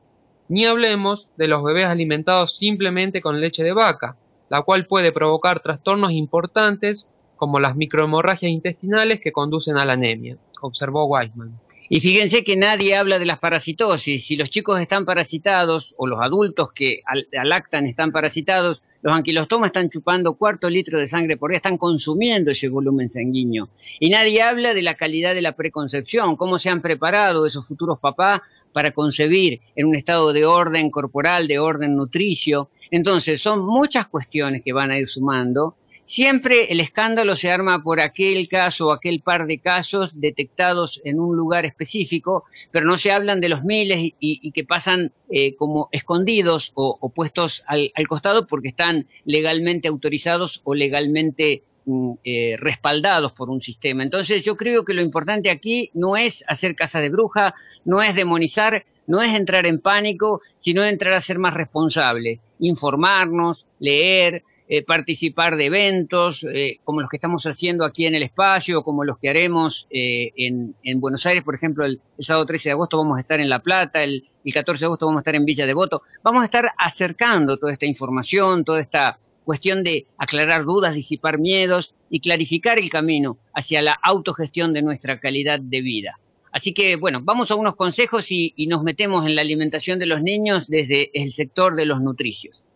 Ni 0.48 0.66
hablemos 0.66 1.28
de 1.38 1.48
los 1.48 1.64
bebés 1.64 1.86
alimentados 1.86 2.58
simplemente 2.58 3.22
con 3.22 3.40
leche 3.40 3.64
de 3.64 3.72
vaca, 3.72 4.18
la 4.50 4.64
cual 4.64 4.88
puede 4.88 5.12
provocar 5.12 5.60
trastornos 5.60 6.12
importantes 6.12 7.08
como 7.40 7.60
las 7.60 7.76
microhemorragias 7.78 8.52
intestinales 8.52 9.22
que 9.22 9.32
conducen 9.32 9.78
a 9.78 9.86
la 9.86 9.94
anemia, 9.94 10.38
observó 10.62 11.06
Weisman. 11.06 11.58
Y 11.88 12.02
fíjense 12.02 12.44
que 12.44 12.58
nadie 12.58 12.96
habla 12.96 13.18
de 13.18 13.26
las 13.26 13.40
parasitosis. 13.40 14.28
Si 14.28 14.36
los 14.36 14.50
chicos 14.50 14.80
están 14.80 15.06
parasitados 15.06 15.96
o 15.98 16.06
los 16.06 16.20
adultos 16.22 16.72
que 16.74 17.02
alactan 17.36 17.86
están 17.86 18.12
parasitados, 18.12 18.84
los 19.02 19.16
anquilostomas 19.16 19.68
están 19.68 19.90
chupando 19.90 20.36
cuarto 20.36 20.70
litro 20.70 21.00
de 21.00 21.08
sangre 21.08 21.38
por 21.38 21.50
día, 21.50 21.58
están 21.58 21.78
consumiendo 21.78 22.52
ese 22.52 22.68
volumen 22.68 23.10
sanguíneo. 23.10 23.70
Y 24.00 24.10
nadie 24.10 24.44
habla 24.44 24.74
de 24.74 24.84
la 24.84 24.96
calidad 24.96 25.34
de 25.34 25.42
la 25.42 25.56
preconcepción, 25.56 26.36
cómo 26.36 26.60
se 26.60 26.70
han 26.70 26.82
preparado 26.82 27.48
esos 27.48 27.66
futuros 27.66 28.00
papás 28.00 28.42
para 28.74 28.92
concebir 28.92 29.62
en 29.76 29.88
un 29.88 29.96
estado 29.96 30.34
de 30.34 30.46
orden 30.46 30.92
corporal, 30.92 31.48
de 31.48 31.58
orden 31.58 31.96
nutricio. 31.96 32.70
Entonces, 32.92 33.42
son 33.42 33.66
muchas 33.66 34.08
cuestiones 34.08 34.62
que 34.62 34.74
van 34.74 34.92
a 34.92 34.98
ir 34.98 35.08
sumando 35.08 35.78
Siempre 36.10 36.72
el 36.72 36.80
escándalo 36.80 37.36
se 37.36 37.52
arma 37.52 37.84
por 37.84 38.02
aquel 38.02 38.48
caso 38.48 38.88
o 38.88 38.92
aquel 38.94 39.22
par 39.22 39.46
de 39.46 39.60
casos 39.60 40.10
detectados 40.16 41.00
en 41.04 41.20
un 41.20 41.38
lugar 41.38 41.66
específico, 41.66 42.46
pero 42.72 42.88
no 42.88 42.98
se 42.98 43.12
hablan 43.12 43.40
de 43.42 43.50
los 43.50 43.64
miles 43.64 44.14
y, 44.20 44.52
que 44.52 44.64
pasan 44.64 45.12
eh, 45.30 45.56
como 45.56 45.88
escondidos 45.92 46.72
o, 46.74 47.12
puestos 47.14 47.64
al, 47.68 47.92
costado 48.08 48.48
porque 48.48 48.70
están 48.70 49.06
legalmente 49.24 49.88
autorizados 49.88 50.62
o 50.64 50.74
legalmente 50.74 51.62
mm, 51.86 52.14
eh, 52.24 52.56
respaldados 52.58 53.34
por 53.34 53.52
un 53.52 53.62
sistema. 53.62 54.02
Entonces 54.02 54.44
yo 54.44 54.58
creo 54.58 54.86
que 54.86 54.96
lo 54.96 55.04
importante 55.04 55.52
aquí 55.52 55.92
no 55.94 56.18
es 56.18 56.44
hacer 56.48 56.76
casa 56.76 57.02
de 57.02 57.12
bruja, 57.12 57.54
no 57.86 58.02
es 58.02 58.16
demonizar, 58.16 58.84
no 59.06 59.22
es 59.22 59.36
entrar 59.36 59.68
en 59.68 59.80
pánico, 59.80 60.42
sino 60.58 60.84
entrar 60.84 61.14
a 61.14 61.22
ser 61.22 61.38
más 61.38 61.54
responsable, 61.54 62.40
informarnos, 62.58 63.68
leer, 63.78 64.44
eh, 64.72 64.84
participar 64.84 65.56
de 65.56 65.66
eventos 65.66 66.46
eh, 66.48 66.78
como 66.84 67.02
los 67.02 67.10
que 67.10 67.18
estamos 67.18 67.44
haciendo 67.48 67.84
aquí 67.84 68.06
en 68.06 68.14
el 68.14 68.22
espacio, 68.22 68.84
como 68.84 69.04
los 69.04 69.18
que 69.18 69.28
haremos 69.28 69.88
eh, 69.90 70.32
en, 70.36 71.02
Buenos 71.02 71.26
Aires, 71.26 71.44
por 71.44 71.56
ejemplo, 71.56 71.86
el, 71.86 72.00
sábado 72.20 72.46
13 72.46 72.70
de 72.70 72.74
agosto 72.74 72.96
vamos 73.00 73.18
a 73.18 73.22
estar 73.22 73.40
en 73.40 73.50
La 73.50 73.64
Plata, 73.64 74.04
el, 74.04 74.30
14 74.54 74.80
de 74.80 74.86
agosto 74.86 75.08
vamos 75.08 75.18
a 75.18 75.22
estar 75.22 75.34
en 75.34 75.46
Villa 75.46 75.66
Devoto. 75.66 76.04
Vamos 76.22 76.44
a 76.44 76.46
estar 76.46 76.70
acercando 76.78 77.58
toda 77.58 77.74
esta 77.74 77.88
información, 77.88 78.64
toda 78.64 78.80
esta 78.80 79.18
cuestión 79.44 79.84
de 79.84 80.06
aclarar 80.20 80.64
dudas, 80.66 80.94
disipar 80.94 81.40
miedos 81.40 81.96
y 82.12 82.20
clarificar 82.20 82.78
el 82.78 82.92
camino 82.92 83.40
hacia 83.56 83.82
la 83.82 83.94
autogestión 83.94 84.72
de 84.72 84.84
nuestra 84.84 85.20
calidad 85.20 85.60
de 85.60 85.82
vida. 85.82 86.20
Así 86.52 86.76
que, 86.76 86.96
bueno, 86.96 87.22
vamos 87.24 87.50
a 87.50 87.56
unos 87.56 87.76
consejos 87.76 88.28
y 88.30 88.68
nos 88.68 88.84
metemos 88.84 89.26
en 89.26 89.36
la 89.36 89.42
alimentación 89.42 89.98
de 89.98 90.06
los 90.06 90.22
niños 90.22 90.68
desde 90.68 91.10
el 91.16 91.32
sector 91.32 91.76
de 91.76 91.88
los 91.88 92.02
nutricios. 92.02 92.69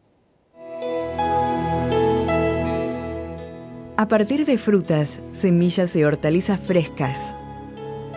A 3.96 4.08
partir 4.08 4.48
de 4.48 4.58
frutas, 4.58 5.20
semillas 5.34 5.96
y 5.96 6.04
hortalizas 6.04 6.60
frescas. 6.60 7.36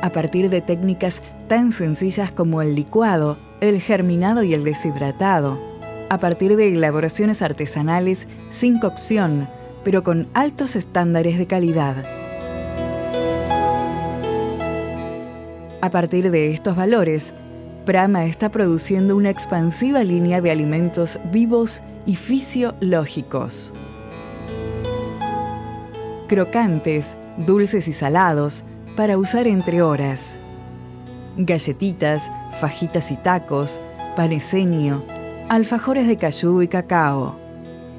A 0.00 0.08
partir 0.08 0.48
de 0.48 0.62
técnicas 0.62 1.20
tan 1.48 1.70
sencillas 1.70 2.32
como 2.32 2.62
el 2.62 2.74
licuado, 2.74 3.36
el 3.60 3.82
germinado 3.82 4.42
y 4.42 4.54
el 4.54 4.64
deshidratado. 4.64 5.60
A 6.08 6.18
partir 6.18 6.56
de 6.56 6.72
elaboraciones 6.72 7.42
artesanales 7.42 8.26
sin 8.48 8.78
cocción, 8.78 9.48
pero 9.84 10.02
con 10.02 10.28
altos 10.32 10.76
estándares 10.76 11.36
de 11.36 11.46
calidad. 11.46 12.04
A 15.82 15.90
partir 15.90 16.30
de 16.30 16.52
estos 16.52 16.74
valores, 16.74 17.34
Prama 17.84 18.24
está 18.24 18.48
produciendo 18.48 19.14
una 19.14 19.28
expansiva 19.28 20.02
línea 20.04 20.40
de 20.40 20.50
alimentos 20.50 21.20
vivos 21.30 21.82
y 22.06 22.16
fisiológicos 22.16 23.74
crocantes, 26.26 27.16
dulces 27.38 27.88
y 27.88 27.92
salados, 27.92 28.64
para 28.96 29.18
usar 29.18 29.46
entre 29.46 29.82
horas. 29.82 30.36
Galletitas, 31.36 32.30
fajitas 32.60 33.10
y 33.10 33.16
tacos, 33.16 33.82
paneseño, 34.16 35.02
alfajores 35.48 36.06
de 36.06 36.16
cayú 36.16 36.62
y 36.62 36.68
cacao, 36.68 37.36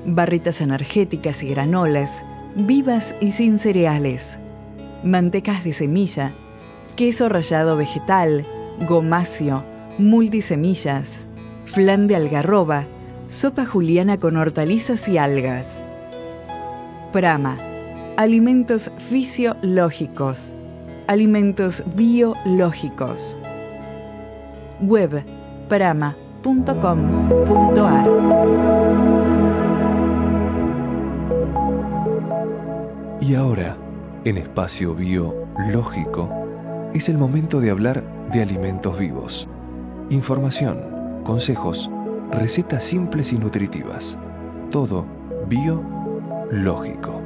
barritas 0.06 0.60
energéticas 0.62 1.44
y 1.44 1.50
granolas, 1.50 2.24
vivas 2.56 3.16
y 3.22 3.32
sin 3.32 3.60
cereales, 3.60 4.38
mantecas 5.04 5.64
de 5.64 5.74
semilla, 5.74 6.34
queso 6.96 7.30
rallado 7.30 7.78
vegetal, 7.78 8.44
gomacio, 8.88 9.64
multisemillas, 10.00 11.28
flan 11.66 12.08
de 12.08 12.16
algarroba, 12.16 12.86
sopa 13.28 13.66
juliana 13.66 14.20
con 14.20 14.36
hortalizas 14.38 15.08
y 15.08 15.20
algas. 15.20 15.84
Prama 17.14 17.67
alimentos 18.18 18.92
fisiológicos, 18.98 20.54
alimentos 21.08 21.84
biológicos. 21.96 23.38
Web 24.82 25.24
prama.com.ar 25.70 26.18
Y 33.22 33.36
ahora, 33.36 33.78
en 34.24 34.38
espacio 34.38 34.96
biológico, 34.96 36.30
es 36.96 37.10
el 37.10 37.20
momento 37.20 37.60
de 37.60 37.70
hablar 37.70 38.04
de 38.32 38.42
alimentos 38.42 38.98
vivos. 38.98 39.48
Información, 40.10 41.22
consejos, 41.24 41.92
recetas 42.32 42.84
simples 42.84 43.32
y 43.32 43.38
nutritivas. 43.38 44.18
Todo 44.72 45.06
biológico. 45.48 47.17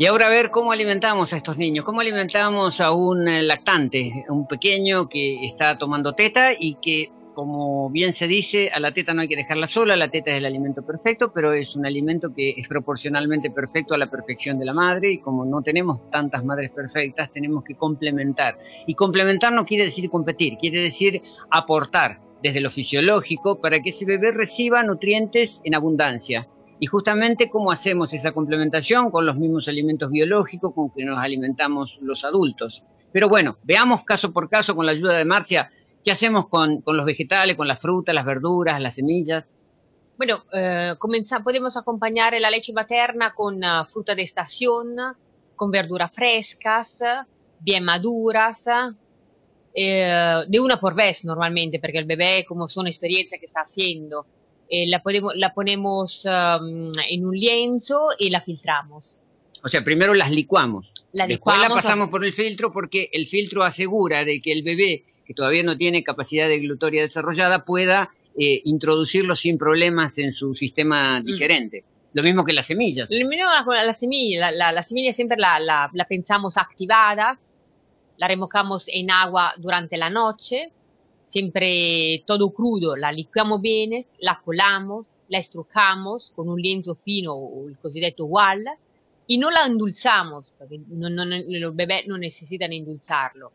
Y 0.00 0.06
ahora 0.06 0.28
a 0.28 0.30
ver 0.30 0.52
cómo 0.52 0.70
alimentamos 0.70 1.32
a 1.32 1.38
estos 1.38 1.58
niños, 1.58 1.84
cómo 1.84 2.00
alimentamos 2.02 2.80
a 2.80 2.92
un 2.92 3.26
eh, 3.26 3.42
lactante, 3.42 4.24
un 4.28 4.46
pequeño 4.46 5.08
que 5.08 5.44
está 5.44 5.76
tomando 5.76 6.12
teta 6.12 6.52
y 6.56 6.76
que, 6.80 7.10
como 7.34 7.90
bien 7.90 8.12
se 8.12 8.28
dice, 8.28 8.70
a 8.72 8.78
la 8.78 8.92
teta 8.92 9.12
no 9.12 9.22
hay 9.22 9.28
que 9.28 9.34
dejarla 9.34 9.66
sola, 9.66 9.96
la 9.96 10.08
teta 10.08 10.30
es 10.30 10.36
el 10.36 10.46
alimento 10.46 10.86
perfecto, 10.86 11.32
pero 11.34 11.52
es 11.52 11.74
un 11.74 11.84
alimento 11.84 12.32
que 12.32 12.50
es 12.50 12.68
proporcionalmente 12.68 13.50
perfecto 13.50 13.92
a 13.92 13.98
la 13.98 14.08
perfección 14.08 14.60
de 14.60 14.66
la 14.66 14.72
madre 14.72 15.10
y 15.10 15.18
como 15.18 15.44
no 15.44 15.62
tenemos 15.62 16.08
tantas 16.12 16.44
madres 16.44 16.70
perfectas, 16.70 17.32
tenemos 17.32 17.64
que 17.64 17.74
complementar. 17.74 18.56
Y 18.86 18.94
complementar 18.94 19.52
no 19.52 19.66
quiere 19.66 19.86
decir 19.86 20.08
competir, 20.08 20.58
quiere 20.58 20.80
decir 20.80 21.22
aportar 21.50 22.20
desde 22.40 22.60
lo 22.60 22.70
fisiológico 22.70 23.60
para 23.60 23.80
que 23.80 23.90
ese 23.90 24.04
bebé 24.04 24.30
reciba 24.30 24.84
nutrientes 24.84 25.60
en 25.64 25.74
abundancia 25.74 26.46
y 26.80 26.86
justamente 26.86 27.50
cómo 27.50 27.70
hacemos 27.70 28.12
esa 28.14 28.32
complementación 28.32 29.10
con 29.10 29.26
los 29.26 29.36
mismos 29.36 29.68
alimentos 29.68 30.10
biológicos 30.10 30.72
con 30.74 30.90
que 30.90 31.04
nos 31.04 31.18
alimentamos 31.18 31.98
los 32.02 32.24
adultos. 32.24 32.82
Pero 33.12 33.28
bueno, 33.28 33.58
veamos 33.62 34.04
caso 34.04 34.32
por 34.32 34.48
caso 34.48 34.76
con 34.76 34.86
la 34.86 34.92
ayuda 34.92 35.16
de 35.16 35.24
Marcia, 35.24 35.70
¿qué 36.04 36.12
hacemos 36.12 36.48
con, 36.48 36.82
los 36.86 37.04
vegetales, 37.04 37.56
con 37.56 37.66
las 37.66 37.80
frutas, 37.80 38.14
las 38.14 38.24
verduras, 38.24 38.80
las 38.80 38.94
semillas? 38.94 39.56
Bueno, 40.16 40.44
eh, 40.52 40.94
podemos 41.42 41.76
acompañar 41.76 42.34
la 42.40 42.50
leche 42.50 42.72
materna 42.72 43.34
con 43.34 43.56
uh, 43.56 43.84
fruta 43.90 44.14
de 44.14 44.22
estación, 44.22 44.96
con 45.54 45.70
verduras 45.70 46.12
frescas, 46.12 47.00
bien 47.60 47.84
maduras, 47.84 48.66
eh, 49.74 50.42
de 50.46 50.60
una 50.60 50.80
por 50.80 50.94
vez 50.94 51.24
normalmente, 51.24 51.78
porque 51.78 51.98
el 51.98 52.04
bebé, 52.04 52.44
como 52.46 52.68
son 52.68 52.86
experiencias 52.86 53.38
que 53.38 53.46
está 53.46 53.60
haciendo, 53.60 54.26
eh, 54.70 54.86
la, 54.86 55.02
podemos, 55.02 55.34
la 55.36 55.54
ponemos 55.54 56.24
um, 56.26 56.92
en 57.08 57.26
un 57.26 57.34
lienzo 57.34 58.08
y 58.18 58.30
la 58.30 58.40
filtramos. 58.40 59.18
O 59.64 59.68
sea, 59.68 59.82
primero 59.82 60.14
las 60.14 60.30
licuamos. 60.30 60.92
La 61.12 61.26
Después 61.26 61.58
la 61.58 61.68
pasamos 61.68 62.10
por 62.10 62.24
el 62.24 62.34
filtro 62.34 62.70
porque 62.70 63.08
el 63.12 63.26
filtro 63.28 63.62
asegura 63.62 64.24
de 64.24 64.40
que 64.40 64.52
el 64.52 64.62
bebé, 64.62 65.04
que 65.26 65.32
todavía 65.32 65.62
no 65.62 65.76
tiene 65.76 66.02
capacidad 66.02 66.48
de 66.48 66.58
glutoria 66.60 67.02
desarrollada, 67.02 67.64
pueda 67.64 68.10
eh, 68.38 68.60
introducirlo 68.64 69.34
sin 69.34 69.56
problemas 69.56 70.18
en 70.18 70.34
su 70.34 70.54
sistema 70.54 71.20
mm. 71.20 71.24
digerente. 71.24 71.84
Lo 72.12 72.22
mismo 72.22 72.44
que 72.44 72.52
las 72.52 72.66
semillas. 72.66 73.08
Lo 73.10 73.28
mismo 73.28 73.46
con 73.64 73.74
la 73.74 73.92
semilla. 73.92 74.50
La, 74.50 74.70
la, 74.72 74.82
semilla 74.82 75.12
siempre 75.12 75.38
la, 75.38 75.58
la, 75.60 75.90
la 75.92 76.04
pensamos 76.06 76.56
activadas, 76.56 77.56
la 78.18 78.28
remojamos 78.28 78.86
en 78.88 79.10
agua 79.10 79.54
durante 79.56 79.96
la 79.96 80.10
noche 80.10 80.72
siempre 81.28 82.24
todo 82.26 82.50
crudo, 82.50 82.96
la 82.96 83.12
licuamos 83.12 83.60
bien, 83.60 83.92
la 84.20 84.40
colamos, 84.44 85.06
la 85.28 85.38
estrujamos 85.38 86.32
con 86.34 86.48
un 86.48 86.60
lienzo 86.60 86.96
fino 86.96 87.34
o 87.34 87.68
el 87.68 87.78
cosiddetto 87.78 88.24
wall 88.24 88.64
y 89.26 89.36
no 89.38 89.50
la 89.50 89.66
endulzamos, 89.66 90.52
porque 90.58 90.80
los 90.88 91.76
bebés 91.76 92.06
no 92.06 92.16
necesitan 92.16 92.72
endulzarlo. 92.72 93.52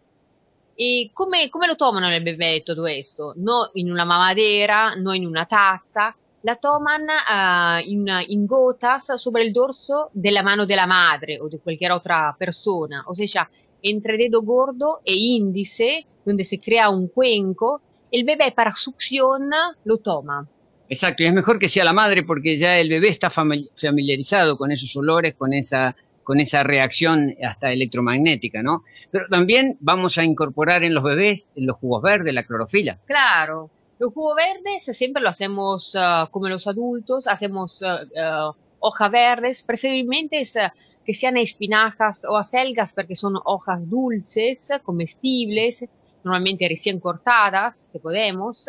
¿Y 0.77 1.09
cómo, 1.09 1.33
cómo 1.51 1.67
lo 1.67 1.75
toman 1.75 2.03
el 2.05 2.23
bebé 2.23 2.63
todo 2.65 2.88
esto? 2.88 3.33
No 3.36 3.69
en 3.73 3.91
una 3.91 4.05
mamadera, 4.05 4.95
no 4.95 5.13
en 5.13 5.27
una 5.27 5.47
taza, 5.47 6.15
la 6.43 6.55
toman 6.57 7.03
uh, 7.03 7.89
in, 7.89 8.07
in, 8.27 8.45
gotas 8.45 9.05
sobre 9.17 9.43
el 9.43 9.53
dorso 9.53 10.09
de 10.13 10.31
la 10.31 10.43
mano 10.43 10.65
de 10.65 10.75
la 10.75 10.86
madre 10.86 11.39
o 11.39 11.47
de 11.47 11.59
cualquier 11.59 11.91
otra 11.93 12.36
persona. 12.38 13.03
O 13.07 13.15
sea, 13.15 13.49
entre 13.84 14.17
dedo 14.17 14.41
gordo 14.41 15.02
e 15.06 15.13
índice, 15.13 16.06
donde 16.26 16.43
se 16.43 16.60
crea 16.60 16.89
un 16.89 17.08
cuenco, 17.10 17.82
el 18.12 18.24
bebé 18.24 18.52
para 18.56 18.72
succión 18.72 19.50
lo 19.84 19.98
toma. 19.98 20.48
Exacto, 20.89 21.24
y 21.24 21.26
es 21.26 21.34
mejor 21.34 21.60
que 21.60 21.69
sea 21.69 21.84
la 21.84 21.93
madre 21.93 22.24
porque 22.24 22.58
ya 22.58 22.78
el 22.78 22.89
bebé 22.89 23.10
está 23.10 23.30
familiarizado 23.30 24.58
con 24.58 24.72
esos 24.72 24.96
olores, 24.96 25.34
con 25.36 25.54
esa, 25.54 25.96
con 26.24 26.39
esa 26.39 26.63
reacción 26.63 27.36
hasta 27.43 27.72
electromagnética, 27.72 28.62
¿no? 28.62 28.84
Pero 29.12 29.28
también 29.30 29.78
vamos 29.80 30.17
a 30.17 30.24
incorporar 30.24 30.84
en 30.84 30.93
los 30.93 31.04
bebés 31.04 31.50
los 31.56 31.78
jugos 31.78 32.02
verdes, 32.02 32.34
la 32.34 32.46
clorofila. 32.46 33.00
Claro, 33.06 33.72
los 34.00 34.13
jugos 34.13 34.36
verdes 34.36 34.84
siempre 34.96 35.24
lo 35.24 35.30
hacemos 35.30 35.96
uh, 35.96 36.30
como 36.30 36.50
los 36.50 36.67
adultos, 36.67 37.26
hacemos 37.28 37.82
uh, 37.82 38.50
uh, 38.50 38.54
hojas 38.84 39.12
verdes, 39.12 39.63
preferiblemente 39.63 40.43
que 41.06 41.13
sean 41.13 41.38
espinajas 41.38 42.26
o 42.30 42.38
acelgas 42.38 42.93
porque 42.93 43.15
son 43.15 43.34
hojas 43.46 43.89
dulces, 43.89 44.69
comestibles, 44.84 45.86
normalmente 46.24 46.67
recién 46.67 47.00
cortadas, 47.00 47.78
si 47.91 48.00
podemos 48.00 48.65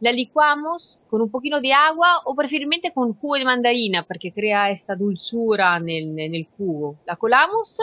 la 0.00 0.12
licuamos 0.12 0.98
con 1.08 1.22
un 1.22 1.30
poquito 1.30 1.58
de 1.60 1.72
agua 1.72 2.20
o 2.26 2.34
preferiblemente 2.34 2.92
con 2.92 3.14
jugo 3.14 3.36
de 3.36 3.46
mandarina 3.46 4.02
porque 4.02 4.30
crea 4.30 4.70
esta 4.70 4.94
dulzura 4.94 5.78
en 5.78 6.18
el 6.18 6.46
jugo. 6.56 6.96
La 7.06 7.16
colamos 7.16 7.78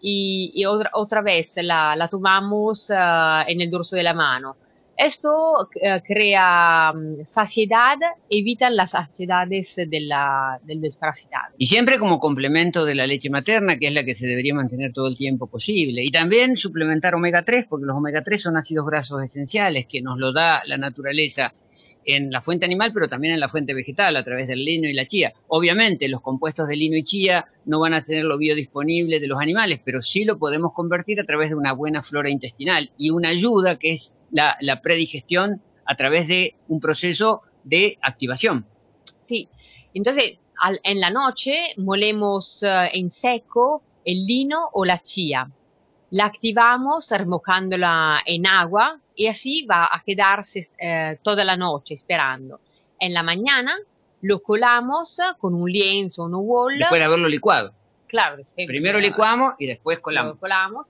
y, 0.00 0.52
y 0.54 0.64
otra, 0.64 0.90
otra, 0.94 1.20
vez 1.20 1.54
la, 1.56 1.94
la 1.96 2.08
tomamos 2.08 2.88
uh, 2.90 3.44
en 3.46 3.60
el 3.60 3.70
dorso 3.70 3.96
de 3.96 4.02
la 4.02 4.14
mano. 4.14 4.56
Esto 5.02 5.30
uh, 5.30 6.02
crea 6.06 6.92
um, 6.94 7.24
saciedad, 7.24 7.96
evita 8.28 8.68
las 8.68 8.90
saciedades 8.90 9.74
de 9.76 10.00
la, 10.00 10.60
del 10.62 10.82
desparasitado. 10.82 11.54
Y 11.56 11.66
siempre 11.66 11.98
como 11.98 12.18
complemento 12.18 12.84
de 12.84 12.94
la 12.94 13.06
leche 13.06 13.30
materna, 13.30 13.78
que 13.78 13.88
es 13.88 13.94
la 13.94 14.04
que 14.04 14.14
se 14.14 14.26
debería 14.26 14.54
mantener 14.54 14.92
todo 14.92 15.08
el 15.08 15.16
tiempo 15.16 15.46
posible. 15.46 16.04
Y 16.04 16.10
también 16.10 16.58
suplementar 16.58 17.14
omega 17.14 17.42
3, 17.42 17.64
porque 17.66 17.86
los 17.86 17.96
omega 17.96 18.22
3 18.22 18.42
son 18.42 18.58
ácidos 18.58 18.84
grasos 18.84 19.22
esenciales, 19.22 19.86
que 19.86 20.02
nos 20.02 20.18
lo 20.18 20.34
da 20.34 20.62
la 20.66 20.76
naturaleza 20.76 21.54
en 22.04 22.30
la 22.30 22.42
fuente 22.42 22.64
animal, 22.64 22.92
pero 22.92 23.08
también 23.08 23.34
en 23.34 23.40
la 23.40 23.48
fuente 23.48 23.74
vegetal, 23.74 24.16
a 24.16 24.24
través 24.24 24.48
del 24.48 24.64
lino 24.64 24.88
y 24.88 24.94
la 24.94 25.06
chía. 25.06 25.32
Obviamente, 25.48 26.08
los 26.08 26.20
compuestos 26.20 26.68
de 26.68 26.76
lino 26.76 26.96
y 26.96 27.04
chía 27.04 27.46
no 27.66 27.80
van 27.80 27.94
a 27.94 28.02
tener 28.02 28.24
lo 28.24 28.38
biodisponible 28.38 29.20
de 29.20 29.26
los 29.26 29.40
animales, 29.40 29.80
pero 29.84 30.02
sí 30.02 30.24
lo 30.24 30.38
podemos 30.38 30.72
convertir 30.72 31.20
a 31.20 31.24
través 31.24 31.50
de 31.50 31.56
una 31.56 31.72
buena 31.72 32.02
flora 32.02 32.30
intestinal 32.30 32.90
y 32.96 33.10
una 33.10 33.28
ayuda 33.28 33.78
que 33.78 33.92
es 33.92 34.16
la, 34.30 34.56
predigestión 34.82 35.60
a 35.84 35.96
través 35.96 36.28
de 36.28 36.54
un 36.68 36.80
proceso 36.80 37.42
de 37.64 37.98
activación. 38.00 38.66
Sí, 39.22 39.48
entonces 39.94 40.40
en 40.84 41.00
la 41.00 41.10
noche 41.10 41.74
molemos 41.76 42.62
eh, 42.62 42.90
en 42.94 43.10
seco 43.10 43.82
el 44.04 44.26
lino 44.26 44.68
o 44.72 44.84
la 44.84 45.00
chía. 45.00 45.50
La 46.10 46.24
activamos 46.24 47.08
remojándola 47.10 48.18
en 48.26 48.46
agua 48.46 49.00
y 49.20 49.26
así 49.26 49.66
va 49.66 49.84
a 49.84 50.02
quedarse 50.02 50.70
eh, 50.78 51.18
toda 51.22 51.44
la 51.44 51.54
noche 51.54 51.92
esperando. 51.92 52.58
En 52.98 53.12
la 53.12 53.22
mañana 53.22 53.76
lo 54.22 54.40
colamos 54.40 55.18
con 55.38 55.52
un 55.52 55.70
lienzo, 55.70 56.24
un 56.24 56.36
wall. 56.36 56.78
Después 56.78 57.00
de 57.00 57.04
haberlo 57.04 57.28
licuado. 57.28 57.74
Claro, 58.06 58.38
después, 58.38 58.66
primero 58.66 58.98
licuamos 58.98 59.56
y 59.58 59.66
después 59.66 60.00
colamos. 60.00 60.38
colamos. 60.38 60.86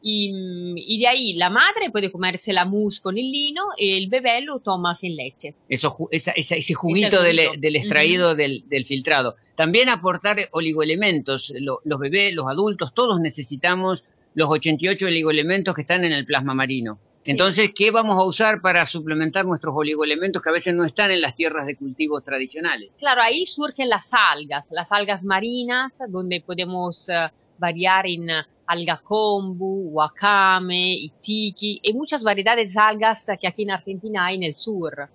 Y, 0.00 0.30
y, 0.76 1.00
de 1.00 1.08
ahí 1.08 1.32
la 1.32 1.50
madre 1.50 1.90
puede 1.90 2.12
comerse 2.12 2.52
la 2.52 2.64
mousse 2.64 3.00
con 3.00 3.18
el 3.18 3.32
lino 3.32 3.64
y 3.76 3.96
el 3.96 4.08
bebé 4.08 4.40
lo 4.42 4.60
toma 4.60 4.94
sin 4.94 5.16
leche. 5.16 5.56
Eso, 5.68 5.96
esa, 6.12 6.30
ese 6.30 6.74
juguito 6.74 7.24
del, 7.24 7.40
del, 7.58 7.74
extraído 7.74 8.36
del, 8.36 8.68
del, 8.68 8.84
filtrado. 8.86 9.34
También 9.56 9.88
aportar 9.88 10.36
oligoelementos. 10.52 11.52
los 11.56 11.98
bebés, 11.98 12.34
los 12.34 12.46
adultos, 12.46 12.94
todos 12.94 13.18
necesitamos 13.18 14.04
los 14.34 14.48
88 14.48 15.06
oligoelementos 15.06 15.74
que 15.74 15.80
están 15.80 16.04
en 16.04 16.12
el 16.12 16.24
plasma 16.24 16.54
marino. 16.54 17.00
Entonces, 17.26 17.70
¿qué 17.74 17.90
vamos 17.90 18.16
a 18.18 18.24
usar 18.24 18.60
para 18.60 18.86
suplementar 18.86 19.46
nuestros 19.46 19.74
oligoelementos 19.74 20.42
que 20.42 20.48
a 20.50 20.52
veces 20.52 20.74
no 20.74 20.84
están 20.84 21.10
en 21.10 21.22
las 21.22 21.34
tierras 21.34 21.64
de 21.66 21.76
cultivos 21.76 22.22
tradicionales? 22.22 22.92
Claro, 22.98 23.22
ahí 23.22 23.46
surgen 23.46 23.88
las 23.88 24.10
algas, 24.12 24.68
las 24.70 24.92
algas 24.92 25.24
marinas, 25.24 25.98
donde 26.08 26.42
podemos 26.42 27.08
uh, 27.08 27.32
variar 27.58 28.06
en 28.06 28.24
uh, 28.24 28.42
alga 28.66 29.00
kombu, 29.02 29.90
wakame, 29.92 30.94
itiki 30.94 31.80
y 31.82 31.92
muchas 31.94 32.22
variedades 32.22 32.74
de 32.74 32.80
algas 32.80 33.26
que 33.40 33.48
aquí 33.48 33.62
en 33.62 33.70
Argentina 33.70 34.26
hay 34.26 34.36
en 34.36 34.42
el 34.42 34.54
sur. 34.54 35.08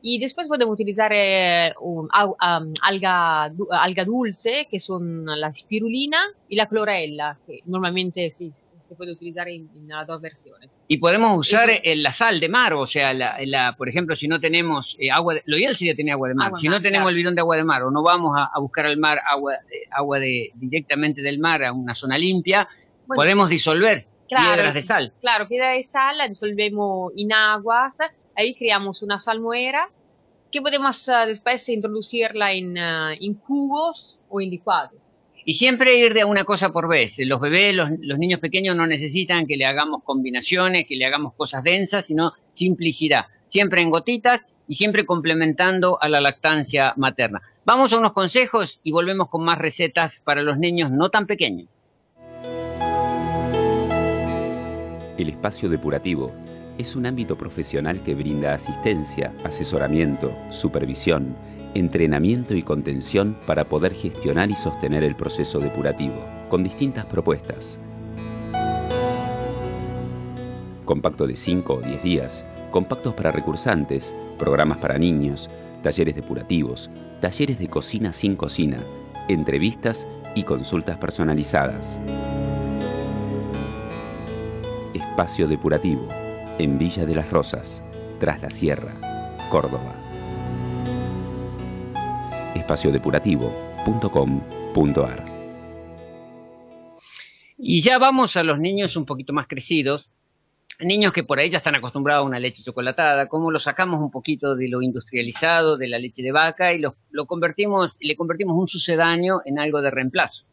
Y 0.00 0.20
después 0.20 0.46
podemos 0.46 0.74
utilizar 0.74 1.10
eh, 1.12 1.74
un, 1.80 2.04
um, 2.06 2.72
alga, 2.82 3.52
alga 3.70 4.04
dulce, 4.04 4.68
que 4.70 4.78
son 4.78 5.24
la 5.26 5.52
spirulina 5.52 6.18
y 6.48 6.54
la 6.54 6.68
clorella, 6.68 7.36
que 7.44 7.62
normalmente 7.66 8.30
sí, 8.30 8.52
se 8.88 8.94
puede 8.94 9.12
utilizar 9.12 9.48
en, 9.48 9.68
las 9.86 10.06
dos 10.06 10.20
versiones. 10.20 10.70
Y 10.88 10.96
podemos 10.96 11.36
usar 11.38 11.68
la 11.84 12.12
sal 12.12 12.40
de 12.40 12.48
mar, 12.48 12.72
o 12.72 12.86
sea, 12.86 13.12
la, 13.12 13.74
por 13.76 13.88
ejemplo, 13.88 14.16
si 14.16 14.26
no 14.26 14.40
tenemos 14.40 14.96
eh, 14.98 15.10
agua, 15.10 15.34
de, 15.34 15.42
lo 15.44 15.58
ideal 15.58 15.76
sería 15.76 15.94
tener 15.94 16.14
agua 16.14 16.28
de 16.28 16.34
mar. 16.34 16.52
si 16.56 16.68
no 16.68 16.80
tenemos 16.80 17.08
el 17.10 17.14
bidón 17.14 17.34
de 17.34 17.40
agua 17.40 17.56
de 17.56 17.64
mar 17.64 17.82
o 17.82 17.90
no 17.90 18.02
vamos 18.02 18.32
a, 18.36 18.58
buscar 18.58 18.86
al 18.86 18.96
mar 18.96 19.20
agua, 19.30 19.54
agua 19.90 20.18
de, 20.18 20.50
directamente 20.54 21.20
del 21.22 21.38
mar 21.38 21.62
a 21.62 21.72
una 21.72 21.94
zona 21.94 22.16
limpia, 22.16 22.66
podemos 23.06 23.50
disolver 23.50 24.06
piedras 24.28 24.74
de 24.74 24.82
sal. 24.82 25.12
Claro, 25.20 25.46
piedras 25.48 25.76
de 25.76 25.82
sal 25.82 26.16
la 26.18 26.28
disolvemos 26.28 27.12
en 27.16 27.32
aguas, 27.32 27.98
ahí 28.34 28.54
creamos 28.54 29.02
una 29.02 29.20
salmuera 29.20 29.90
que 30.50 30.62
podemos 30.62 31.06
uh, 31.08 31.26
después 31.26 31.68
introducirla 31.68 32.52
en, 32.52 32.72
uh, 32.72 33.10
en 33.20 33.38
jugos 33.40 34.18
o 34.30 34.40
en 34.40 34.50
licuados. 34.50 34.98
Y 35.48 35.54
siempre 35.54 35.96
ir 35.96 36.12
de 36.12 36.26
una 36.26 36.44
cosa 36.44 36.72
por 36.72 36.90
vez. 36.90 37.14
Los 37.20 37.40
bebés, 37.40 37.74
los, 37.74 38.18
niños 38.18 38.38
pequeños 38.38 38.76
no 38.76 38.86
necesitan 38.86 39.46
que 39.46 39.56
le 39.56 39.64
hagamos 39.64 40.02
combinaciones, 40.04 40.84
que 40.86 40.94
le 40.94 41.06
hagamos 41.06 41.32
cosas 41.32 41.64
densas, 41.64 42.04
sino 42.04 42.34
simplicidad. 42.50 43.24
Siempre 43.46 43.80
en 43.80 43.88
gotitas 43.88 44.46
y 44.68 44.74
siempre 44.74 45.06
complementando 45.06 45.96
a 46.02 46.08
la 46.10 46.20
lactancia 46.20 46.92
materna. 46.98 47.40
Vamos 47.64 47.94
a 47.94 47.98
unos 47.98 48.12
consejos 48.12 48.80
y 48.82 48.92
volvemos 48.92 49.30
con 49.30 49.42
más 49.42 49.56
recetas 49.56 50.20
para 50.22 50.42
los 50.42 50.58
niños 50.58 50.90
no 50.90 51.08
tan 51.08 51.26
pequeños. 51.26 51.66
El 55.16 55.30
espacio 55.30 55.70
depurativo 55.70 56.30
es 56.76 56.94
un 56.94 57.06
ámbito 57.06 57.38
profesional 57.38 58.02
que 58.02 58.14
brinda 58.14 58.52
asistencia, 58.52 59.32
asesoramiento, 59.44 60.30
supervisión, 60.50 61.34
entrenamiento 61.74 62.54
y 62.54 62.62
contención 62.62 63.36
para 63.46 63.68
poder 63.68 63.94
gestionar 63.94 64.50
y 64.50 64.56
sostener 64.56 65.04
el 65.04 65.16
proceso 65.16 65.58
depurativo, 65.58 66.24
con 66.48 66.62
distintas 66.62 67.04
propuestas. 67.06 67.78
Compacto 70.84 71.26
de 71.26 71.36
5 71.36 71.74
o 71.74 71.80
10 71.80 72.02
días, 72.02 72.44
compactos 72.70 73.14
para 73.14 73.30
recursantes, 73.30 74.14
programas 74.38 74.78
para 74.78 74.98
niños, 74.98 75.50
talleres 75.82 76.14
depurativos, 76.14 76.90
talleres 77.20 77.58
de 77.58 77.68
cocina 77.68 78.12
sin 78.12 78.36
cocina, 78.36 78.78
entrevistas 79.28 80.06
y 80.34 80.44
consultas 80.44 80.96
personalizadas. 80.96 81.98
Espacio 84.94 85.46
Depurativo, 85.46 86.08
en 86.58 86.78
Villa 86.78 87.04
de 87.04 87.14
las 87.14 87.30
Rosas, 87.30 87.82
tras 88.18 88.40
la 88.40 88.50
Sierra, 88.50 88.94
Córdoba 89.50 90.07
espaciodepurativo.com.ar. 92.54 95.38
Y 97.58 97.80
ya 97.80 97.98
vamos 97.98 98.36
a 98.36 98.44
los 98.44 98.58
niños 98.58 98.96
un 98.96 99.04
poquito 99.04 99.32
más 99.32 99.48
crecidos, 99.48 100.08
niños 100.80 101.12
que 101.12 101.24
por 101.24 101.40
ahí 101.40 101.50
ya 101.50 101.58
están 101.58 101.76
acostumbrados 101.76 102.22
a 102.22 102.26
una 102.26 102.38
leche 102.38 102.62
chocolatada, 102.62 103.26
cómo 103.26 103.50
lo 103.50 103.58
sacamos 103.58 104.00
un 104.00 104.10
poquito 104.10 104.54
de 104.54 104.68
lo 104.68 104.80
industrializado, 104.80 105.76
de 105.76 105.88
la 105.88 105.98
leche 105.98 106.22
de 106.22 106.30
vaca 106.30 106.72
y 106.72 106.78
lo, 106.78 106.94
convertimos, 107.26 107.90
le 108.00 108.14
convertimos 108.14 108.56
un 108.56 108.68
sucedáneo 108.68 109.42
en 109.44 109.58
algo 109.58 109.82
de 109.82 109.90
reemplazo. 109.90 110.44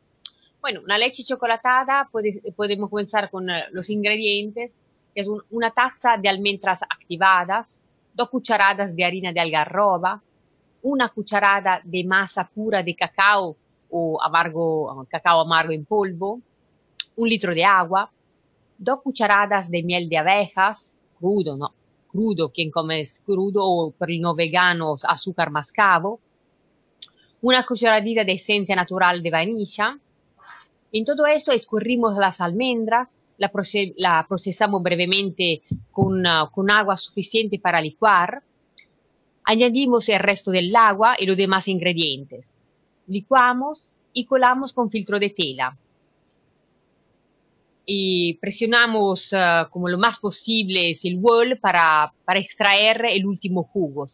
Bueno, 0.62 0.81
una 0.84 0.97
leche 0.97 1.23
chocolatada 1.23 2.10
podemos 2.55 2.89
comenzar 2.89 3.29
con 3.29 3.51
eh, 3.51 3.65
los 3.71 3.91
ingredientes, 3.91 4.73
que 5.13 5.21
es 5.21 5.27
una 5.51 5.69
taza 5.69 6.17
de 6.17 6.27
almendras 6.27 6.81
activadas, 6.81 7.81
dos 8.15 8.29
cucharadas 8.29 8.95
de 8.95 9.05
harina 9.05 9.31
de 9.31 9.41
algarroba, 9.41 10.23
una 10.86 11.10
cucharada 11.10 11.82
de 11.84 12.04
masa 12.04 12.48
pura 12.48 12.84
de 12.84 12.95
cacao 12.95 13.58
o 13.89 14.21
amargo, 14.21 15.06
cacao 15.10 15.41
amargo 15.41 15.74
en 15.74 15.84
polvo, 15.84 16.39
un 17.15 17.28
litro 17.28 17.56
de 17.56 17.65
agua, 17.65 18.12
dos 18.78 19.02
cucharadas 19.02 19.69
de 19.71 19.82
miel 19.82 20.08
de 20.08 20.17
abejas, 20.17 20.93
crudo, 21.17 21.58
no, 21.58 21.74
crudo, 22.08 22.52
quien 22.52 22.69
come 22.69 23.04
crudo 23.26 23.65
o 23.65 23.91
per 23.91 24.10
los 24.10 24.19
no 24.19 24.36
vegano 24.36 24.95
azúcar 25.02 25.50
mascabo, 25.50 26.19
una 27.41 27.65
cucharadita 27.65 28.24
de 28.24 28.34
esencia 28.34 28.76
natural 28.76 29.24
de 29.24 29.32
vainilla. 29.32 29.98
En 30.91 31.04
todo 31.04 31.26
esto 31.26 31.52
escurrimos 31.52 32.15
las 32.15 32.41
almendras, 32.41 33.19
la, 33.38 34.26
procesamos 34.28 34.84
brevemente 34.84 35.63
con, 35.91 36.24
con 36.52 36.69
agua 36.69 36.95
suficiente 36.95 37.58
para 37.58 37.82
licuar, 37.82 38.43
Añadimos 39.45 40.10
el 40.10 40.19
resto 40.19 40.51
del 40.51 40.75
agua 40.75 41.15
y 41.19 41.25
los 41.25 41.38
demás 41.38 41.67
ingredientes. 41.67 42.51
Licuamos 43.08 43.95
y 44.12 44.25
colamos 44.25 44.73
con 44.73 44.89
filtro 44.89 45.19
de 45.19 45.29
tela. 45.29 45.77
Y 47.86 48.36
presionamos 48.36 49.32
uh, 49.34 49.69
como 49.69 49.89
lo 49.89 49.98
más 49.98 50.19
posible 50.19 50.95
el 51.04 51.17
wall 51.19 51.58
para, 51.60 52.13
para 52.26 52.39
extraer 52.39 53.06
el 53.10 53.26
último 53.26 53.63
jugo. 53.63 54.08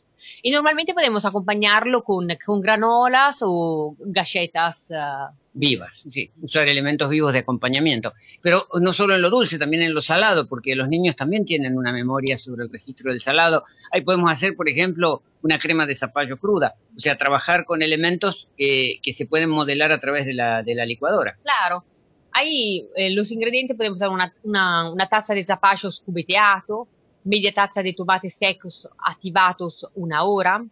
Y 0.43 0.51
normalmente 0.51 0.93
podemos 0.93 1.25
acompañarlo 1.25 2.03
con, 2.03 2.27
con 2.45 2.61
granolas 2.61 3.39
o 3.41 3.95
galletas 3.99 4.87
uh, 4.89 5.33
vivas, 5.53 6.05
sí, 6.09 6.31
usar 6.41 6.67
elementos 6.67 7.09
vivos 7.09 7.33
de 7.33 7.39
acompañamiento. 7.39 8.13
Pero 8.41 8.67
no 8.79 8.93
solo 8.93 9.15
en 9.15 9.21
lo 9.21 9.29
dulce, 9.29 9.57
también 9.57 9.83
en 9.83 9.93
lo 9.93 10.01
salado, 10.01 10.47
porque 10.47 10.75
los 10.75 10.89
niños 10.89 11.15
también 11.15 11.45
tienen 11.45 11.77
una 11.77 11.91
memoria 11.91 12.37
sobre 12.37 12.63
el 12.63 12.71
registro 12.71 13.11
del 13.11 13.21
salado. 13.21 13.63
Ahí 13.91 14.01
podemos 14.01 14.31
hacer, 14.31 14.55
por 14.55 14.69
ejemplo, 14.69 15.23
una 15.41 15.57
crema 15.57 15.85
de 15.85 15.95
zapallo 15.95 16.37
cruda, 16.37 16.75
o 16.95 16.99
sea, 16.99 17.17
trabajar 17.17 17.65
con 17.65 17.81
elementos 17.81 18.47
que, 18.57 18.99
que 19.01 19.13
se 19.13 19.25
pueden 19.25 19.49
modelar 19.49 19.91
a 19.91 19.99
través 19.99 20.25
de 20.25 20.33
la, 20.33 20.61
de 20.63 20.75
la 20.75 20.85
licuadora. 20.85 21.37
Claro. 21.41 21.83
Ahí 22.31 22.87
eh, 22.95 23.11
los 23.11 23.31
ingredientes 23.31 23.75
podemos 23.75 23.97
usar 23.97 24.09
una, 24.09 24.33
una, 24.43 24.91
una 24.91 25.05
taza 25.05 25.33
de 25.33 25.45
zapallos 25.45 26.01
cubeteato, 26.05 26.87
media 27.23 27.53
taza 27.53 27.83
de 27.83 27.93
tomates 27.93 28.33
secos 28.33 28.89
activados 28.97 29.87
una 29.95 30.23
hora, 30.23 30.63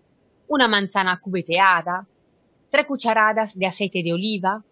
una 0.48 0.68
manzana 0.68 1.20
cubeteada, 1.20 2.08
tres 2.70 2.86
cucharadas 2.86 3.58
de 3.58 3.66
aceite 3.66 4.02
de 4.02 4.14
oliva, 4.14 4.64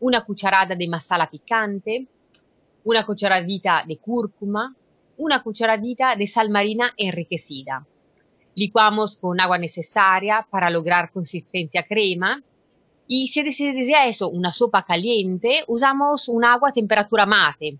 una 0.00 0.24
cucharada 0.24 0.74
de 0.74 0.88
masala 0.88 1.28
picante, 1.28 2.06
una 2.84 3.04
cucharadita 3.04 3.84
de 3.86 3.96
cúrcuma, 3.96 4.74
una 5.18 5.42
cucharadita 5.42 6.14
de 6.16 6.26
sal 6.26 6.50
marina 6.50 6.92
enriquecida. 6.96 7.84
Licuamos 8.54 9.16
con 9.16 9.40
agua 9.40 9.58
necesaria 9.58 10.46
para 10.48 10.70
lograr 10.70 11.10
consistencia 11.10 11.82
crema 11.82 12.42
y 13.08 13.28
si 13.28 13.52
se 13.52 13.72
desea 13.72 14.06
eso, 14.06 14.28
una 14.28 14.52
sopa 14.52 14.84
caliente, 14.84 15.64
usamos 15.68 16.28
un 16.28 16.44
agua 16.44 16.70
a 16.70 16.72
temperatura 16.72 17.26
mate, 17.26 17.78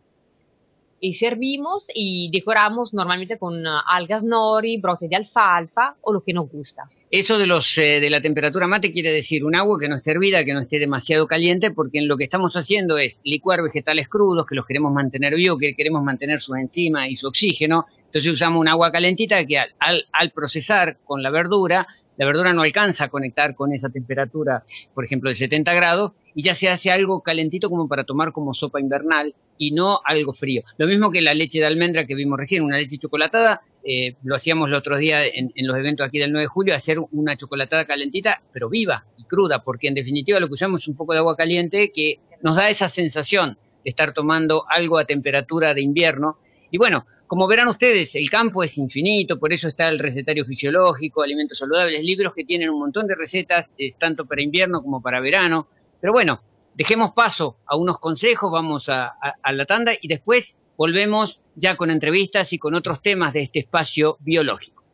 y 1.00 1.14
servimos 1.14 1.86
y 1.94 2.30
decoramos 2.32 2.94
normalmente 2.94 3.38
con 3.38 3.54
uh, 3.54 3.80
algas 3.86 4.24
nori, 4.24 4.78
brotes 4.78 5.10
de 5.10 5.16
alfalfa 5.16 5.96
o 6.00 6.12
lo 6.12 6.20
que 6.22 6.32
nos 6.32 6.50
gusta. 6.50 6.84
Eso 7.10 7.38
de 7.38 7.46
los 7.46 7.76
eh, 7.78 8.00
de 8.00 8.10
la 8.10 8.20
temperatura 8.20 8.66
mate 8.66 8.90
quiere 8.90 9.12
decir 9.12 9.44
un 9.44 9.54
agua 9.54 9.78
que 9.78 9.88
no 9.88 9.96
esté 9.96 10.12
hervida, 10.12 10.44
que 10.44 10.54
no 10.54 10.60
esté 10.60 10.78
demasiado 10.78 11.26
caliente, 11.26 11.70
porque 11.70 11.98
en 11.98 12.08
lo 12.08 12.16
que 12.16 12.24
estamos 12.24 12.56
haciendo 12.56 12.98
es 12.98 13.20
licuar 13.24 13.62
vegetales 13.62 14.08
crudos 14.08 14.46
que 14.46 14.54
los 14.54 14.66
queremos 14.66 14.92
mantener 14.92 15.34
vivos, 15.34 15.58
que 15.58 15.74
queremos 15.74 16.02
mantener 16.02 16.40
su 16.40 16.54
enzima 16.54 17.08
y 17.08 17.16
su 17.16 17.28
oxígeno. 17.28 17.86
Entonces 18.06 18.32
usamos 18.32 18.60
un 18.60 18.68
agua 18.68 18.90
calentita 18.90 19.44
que 19.44 19.58
al, 19.58 20.06
al 20.12 20.30
procesar 20.30 20.98
con 21.04 21.22
la 21.22 21.30
verdura 21.30 21.86
la 22.16 22.26
verdura 22.26 22.52
no 22.52 22.62
alcanza 22.62 23.04
a 23.04 23.08
conectar 23.08 23.54
con 23.54 23.72
esa 23.72 23.88
temperatura, 23.88 24.64
por 24.94 25.04
ejemplo, 25.04 25.30
de 25.30 25.36
70 25.36 25.74
grados, 25.74 26.12
y 26.34 26.42
ya 26.42 26.54
se 26.54 26.68
hace 26.68 26.90
algo 26.90 27.22
calentito 27.22 27.70
como 27.70 27.88
para 27.88 28.04
tomar 28.04 28.32
como 28.32 28.54
sopa 28.54 28.80
invernal 28.80 29.34
y 29.58 29.72
no 29.72 30.00
algo 30.04 30.32
frío. 30.32 30.62
Lo 30.76 30.86
mismo 30.86 31.10
que 31.10 31.22
la 31.22 31.34
leche 31.34 31.58
de 31.58 31.66
almendra 31.66 32.06
que 32.06 32.14
vimos 32.14 32.38
recién, 32.38 32.62
una 32.62 32.78
leche 32.78 32.98
chocolatada, 32.98 33.62
eh, 33.84 34.16
lo 34.24 34.34
hacíamos 34.34 34.68
el 34.68 34.74
otro 34.74 34.96
día 34.98 35.24
en, 35.24 35.52
en, 35.54 35.66
los 35.66 35.78
eventos 35.78 36.06
aquí 36.06 36.18
del 36.18 36.32
9 36.32 36.42
de 36.42 36.48
julio, 36.48 36.74
hacer 36.74 36.98
una 37.12 37.36
chocolatada 37.36 37.84
calentita, 37.84 38.42
pero 38.52 38.68
viva 38.68 39.06
y 39.16 39.24
cruda, 39.24 39.62
porque 39.62 39.88
en 39.88 39.94
definitiva 39.94 40.40
lo 40.40 40.48
que 40.48 40.54
usamos 40.54 40.82
es 40.82 40.88
un 40.88 40.96
poco 40.96 41.12
de 41.12 41.20
agua 41.20 41.36
caliente 41.36 41.92
que 41.94 42.18
nos 42.42 42.56
da 42.56 42.68
esa 42.68 42.88
sensación 42.88 43.56
de 43.84 43.90
estar 43.90 44.12
tomando 44.12 44.64
algo 44.68 44.98
a 44.98 45.04
temperatura 45.04 45.72
de 45.72 45.82
invierno. 45.82 46.38
Y 46.70 46.78
bueno, 46.78 47.06
como 47.26 47.48
verán 47.48 47.68
ustedes, 47.68 48.14
el 48.14 48.30
campo 48.30 48.62
es 48.62 48.78
infinito, 48.78 49.38
por 49.38 49.52
eso 49.52 49.68
está 49.68 49.88
el 49.88 49.98
recetario 49.98 50.44
fisiológico, 50.44 51.22
alimentos 51.22 51.58
saludables, 51.58 52.02
libros 52.02 52.32
que 52.34 52.44
tienen 52.44 52.70
un 52.70 52.78
montón 52.78 53.06
de 53.06 53.14
recetas, 53.14 53.74
tanto 53.98 54.26
para 54.26 54.42
invierno 54.42 54.82
como 54.82 55.02
para 55.02 55.20
verano. 55.20 55.66
Pero 56.00 56.12
bueno, 56.12 56.40
dejemos 56.74 57.12
paso 57.12 57.58
a 57.66 57.76
unos 57.76 57.98
consejos, 57.98 58.50
vamos 58.52 58.88
a, 58.88 59.14
a 59.42 59.52
la 59.52 59.64
tanda 59.64 59.92
y 60.00 60.08
después 60.08 60.56
volvemos 60.76 61.40
ya 61.54 61.76
con 61.76 61.90
entrevistas 61.90 62.52
y 62.52 62.58
con 62.58 62.74
otros 62.74 63.02
temas 63.02 63.32
de 63.32 63.42
este 63.42 63.60
espacio 63.60 64.18
biológico. 64.20 64.84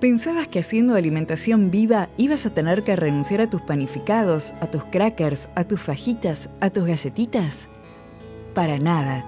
¿Pensabas 0.00 0.46
que 0.46 0.60
haciendo 0.60 0.94
alimentación 0.94 1.72
viva 1.72 2.08
ibas 2.16 2.46
a 2.46 2.54
tener 2.54 2.84
que 2.84 2.94
renunciar 2.94 3.40
a 3.40 3.50
tus 3.50 3.62
panificados, 3.62 4.54
a 4.60 4.70
tus 4.70 4.84
crackers, 4.84 5.48
a 5.56 5.64
tus 5.64 5.80
fajitas, 5.80 6.48
a 6.60 6.70
tus 6.70 6.86
galletitas? 6.86 7.68
Para 8.54 8.78
nada. 8.78 9.24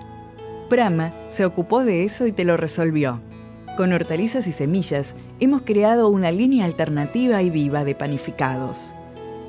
Prama 0.68 1.12
se 1.28 1.44
ocupó 1.44 1.85
de 1.85 2.04
eso 2.04 2.26
y 2.26 2.33
te 2.33 2.44
lo 2.44 2.56
resolvió. 2.56 3.20
Con 3.76 3.92
hortalizas 3.92 4.46
y 4.46 4.52
semillas 4.52 5.14
hemos 5.38 5.62
creado 5.62 6.09
una 6.09 6.30
línea 6.30 6.64
alternativa 6.64 7.42
y 7.42 7.50
viva 7.50 7.85
de 7.85 7.94
panificados. 7.94 8.94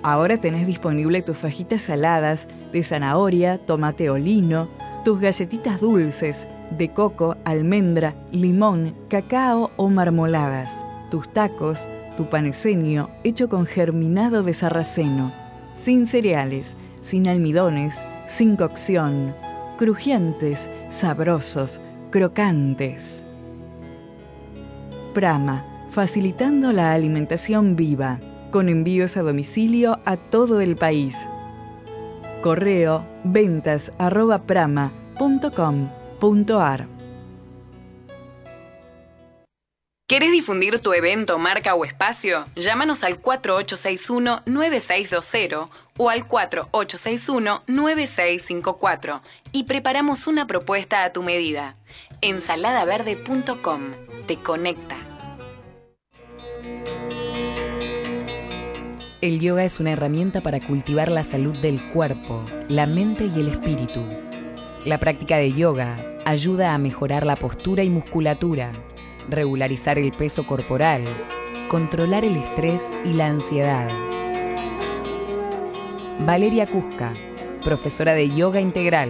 Ahora 0.03 0.37
tenés 0.37 0.65
disponible 0.65 1.21
tus 1.21 1.37
fajitas 1.37 1.83
saladas 1.83 2.47
de 2.71 2.81
zanahoria, 2.81 3.59
tomate 3.59 4.09
o 4.09 4.17
lino, 4.17 4.67
tus 5.05 5.19
galletitas 5.19 5.79
dulces 5.79 6.47
de 6.77 6.89
coco, 6.89 7.35
almendra, 7.43 8.15
limón, 8.31 8.95
cacao 9.09 9.71
o 9.75 9.89
marmoladas, 9.89 10.71
tus 11.09 11.29
tacos, 11.29 11.87
tu 12.17 12.29
paneseño 12.29 13.09
hecho 13.23 13.49
con 13.49 13.65
germinado 13.65 14.43
de 14.43 14.53
sarraceno, 14.53 15.31
sin 15.73 16.07
cereales, 16.07 16.75
sin 17.01 17.27
almidones, 17.27 17.99
sin 18.27 18.55
cocción, 18.55 19.33
crujientes, 19.81 20.69
sabrosos, 20.89 21.81
crocantes. 22.11 23.25
Prama, 25.15 25.65
facilitando 25.89 26.71
la 26.71 26.93
alimentación 26.93 27.75
viva, 27.75 28.19
con 28.51 28.69
envíos 28.69 29.17
a 29.17 29.23
domicilio 29.23 29.97
a 30.05 30.17
todo 30.17 30.61
el 30.61 30.75
país. 30.75 31.25
Correo 32.43 33.03
ventas 33.23 33.91
¿Querés 40.11 40.31
difundir 40.33 40.79
tu 40.79 40.91
evento, 40.91 41.39
marca 41.39 41.73
o 41.73 41.85
espacio? 41.85 42.43
Llámanos 42.57 43.05
al 43.05 43.21
4861-9620 43.21 45.69
o 45.95 46.09
al 46.09 46.27
4861-9654 46.27 49.21
y 49.53 49.63
preparamos 49.63 50.27
una 50.27 50.47
propuesta 50.47 51.05
a 51.05 51.13
tu 51.13 51.23
medida. 51.23 51.77
Ensaladaverde.com 52.19 53.91
te 54.27 54.35
conecta. 54.35 54.97
El 59.21 59.39
yoga 59.39 59.63
es 59.63 59.79
una 59.79 59.93
herramienta 59.93 60.41
para 60.41 60.59
cultivar 60.59 61.09
la 61.09 61.23
salud 61.23 61.57
del 61.59 61.81
cuerpo, 61.91 62.43
la 62.67 62.85
mente 62.85 63.31
y 63.33 63.39
el 63.39 63.47
espíritu. 63.47 64.03
La 64.83 64.97
práctica 64.97 65.37
de 65.37 65.53
yoga 65.53 65.95
ayuda 66.25 66.73
a 66.73 66.77
mejorar 66.77 67.25
la 67.25 67.37
postura 67.37 67.83
y 67.83 67.89
musculatura 67.89 68.73
regularizar 69.29 69.97
el 69.97 70.11
peso 70.11 70.45
corporal, 70.45 71.05
controlar 71.69 72.25
el 72.25 72.35
estrés 72.35 72.91
y 73.05 73.13
la 73.13 73.27
ansiedad. 73.27 73.87
Valeria 76.25 76.67
Cusca, 76.67 77.13
profesora 77.63 78.13
de 78.13 78.29
yoga 78.29 78.61
integral, 78.61 79.09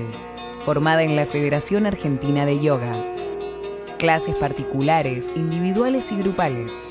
formada 0.64 1.04
en 1.04 1.16
la 1.16 1.26
Federación 1.26 1.86
Argentina 1.86 2.46
de 2.46 2.60
Yoga. 2.60 2.92
Clases 3.98 4.36
particulares, 4.36 5.32
individuales 5.36 6.12
y 6.12 6.18
grupales. 6.18 6.84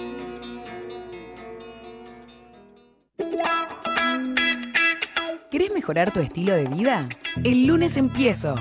mejorar 5.85 6.11
tu 6.11 6.19
estilo 6.19 6.55
de 6.55 6.65
vida? 6.65 7.07
El 7.43 7.67
lunes 7.67 7.95
empiezo. 7.95 8.55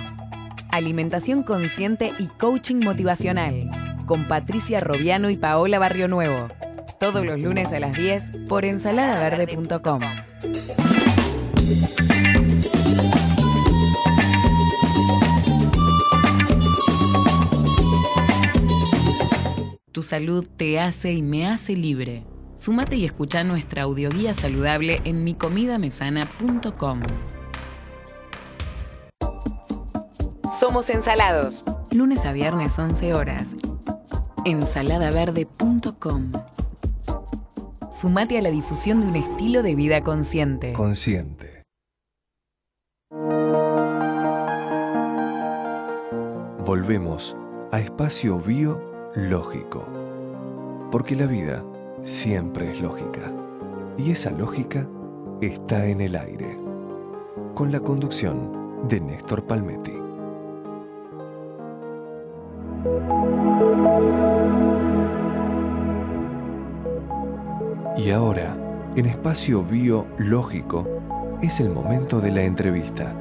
Alimentación 0.70 1.42
consciente 1.42 2.12
y 2.18 2.26
coaching 2.26 2.84
motivacional. 2.84 3.70
Con 4.04 4.28
Patricia 4.28 4.78
Robiano 4.78 5.30
y 5.30 5.38
Paola 5.38 5.78
Barrio 5.78 6.06
Nuevo. 6.06 6.48
Todos 7.00 7.24
los 7.24 7.40
lunes 7.40 7.72
a 7.72 7.80
las 7.80 7.96
10 7.96 8.32
por 8.46 8.66
ensaladaverde.com. 8.66 10.02
Tu 19.92 20.02
salud 20.02 20.46
te 20.58 20.78
hace 20.78 21.14
y 21.14 21.22
me 21.22 21.46
hace 21.46 21.74
libre. 21.74 22.26
Sumate 22.64 22.96
y 22.96 23.04
escucha 23.04 23.44
nuestra 23.44 23.82
audioguía 23.82 24.32
saludable 24.32 25.02
en 25.04 25.22
micomidamesana.com. 25.22 27.00
Somos 30.58 30.88
ensalados. 30.88 31.62
Lunes 31.90 32.24
a 32.24 32.32
viernes 32.32 32.78
11 32.78 33.12
horas. 33.12 33.54
Ensaladaverde.com. 34.46 36.32
Sumate 37.92 38.38
a 38.38 38.40
la 38.40 38.50
difusión 38.50 39.02
de 39.02 39.08
un 39.08 39.16
estilo 39.16 39.62
de 39.62 39.74
vida 39.74 40.02
consciente. 40.02 40.72
Consciente. 40.72 41.64
Volvemos 46.64 47.36
a 47.72 47.80
espacio 47.80 48.38
biológico 48.38 48.94
lógico. 49.16 49.86
Porque 50.90 51.14
la 51.14 51.26
vida 51.26 51.62
siempre 52.04 52.70
es 52.70 52.80
lógica. 52.80 53.32
Y 53.96 54.10
esa 54.10 54.30
lógica 54.30 54.86
está 55.40 55.86
en 55.86 56.02
el 56.02 56.14
aire. 56.16 56.58
Con 57.54 57.72
la 57.72 57.80
conducción 57.80 58.86
de 58.88 59.00
Néstor 59.00 59.44
Palmetti. 59.46 59.94
Y 67.96 68.10
ahora, 68.10 68.54
en 68.96 69.06
espacio 69.06 69.62
biológico, 69.62 70.86
es 71.40 71.58
el 71.60 71.70
momento 71.70 72.20
de 72.20 72.32
la 72.32 72.42
entrevista 72.42 73.14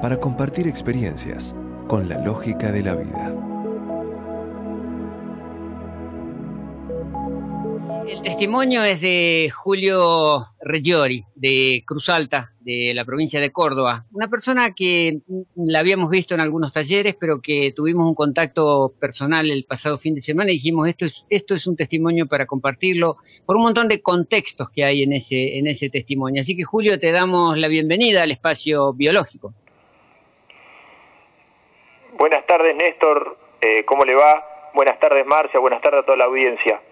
para 0.00 0.18
compartir 0.18 0.66
experiencias 0.66 1.54
con 1.88 2.08
la 2.08 2.18
lógica 2.24 2.72
de 2.72 2.82
la 2.82 2.94
vida. 2.94 3.47
Testimonio 8.28 8.84
es 8.84 9.00
de 9.00 9.50
Julio 9.50 10.42
Reggiori, 10.60 11.24
de 11.34 11.82
Cruz 11.86 12.10
Alta, 12.10 12.52
de 12.60 12.92
la 12.94 13.06
provincia 13.06 13.40
de 13.40 13.50
Córdoba. 13.50 14.04
Una 14.12 14.28
persona 14.28 14.74
que 14.74 15.20
la 15.56 15.78
habíamos 15.78 16.10
visto 16.10 16.34
en 16.34 16.42
algunos 16.42 16.70
talleres, 16.70 17.16
pero 17.18 17.40
que 17.40 17.72
tuvimos 17.74 18.06
un 18.06 18.14
contacto 18.14 18.92
personal 19.00 19.50
el 19.50 19.64
pasado 19.64 19.96
fin 19.96 20.14
de 20.14 20.20
semana 20.20 20.50
y 20.50 20.56
dijimos, 20.56 20.86
esto 20.88 21.06
es, 21.06 21.24
esto 21.30 21.54
es 21.54 21.66
un 21.66 21.74
testimonio 21.74 22.26
para 22.26 22.44
compartirlo 22.44 23.16
por 23.46 23.56
un 23.56 23.62
montón 23.62 23.88
de 23.88 24.02
contextos 24.02 24.68
que 24.74 24.84
hay 24.84 25.04
en 25.04 25.14
ese, 25.14 25.56
en 25.56 25.66
ese 25.66 25.88
testimonio. 25.88 26.42
Así 26.42 26.54
que 26.54 26.64
Julio, 26.64 27.00
te 27.00 27.10
damos 27.10 27.56
la 27.56 27.68
bienvenida 27.68 28.24
al 28.24 28.30
espacio 28.30 28.92
biológico. 28.92 29.54
Buenas 32.18 32.46
tardes, 32.46 32.76
Néstor. 32.76 33.38
Eh, 33.62 33.86
¿Cómo 33.86 34.04
le 34.04 34.14
va? 34.14 34.44
Buenas 34.74 35.00
tardes, 35.00 35.24
Marcia. 35.24 35.58
Buenas 35.58 35.80
tardes 35.80 36.02
a 36.02 36.04
toda 36.04 36.18
la 36.18 36.24
audiencia. 36.24 36.82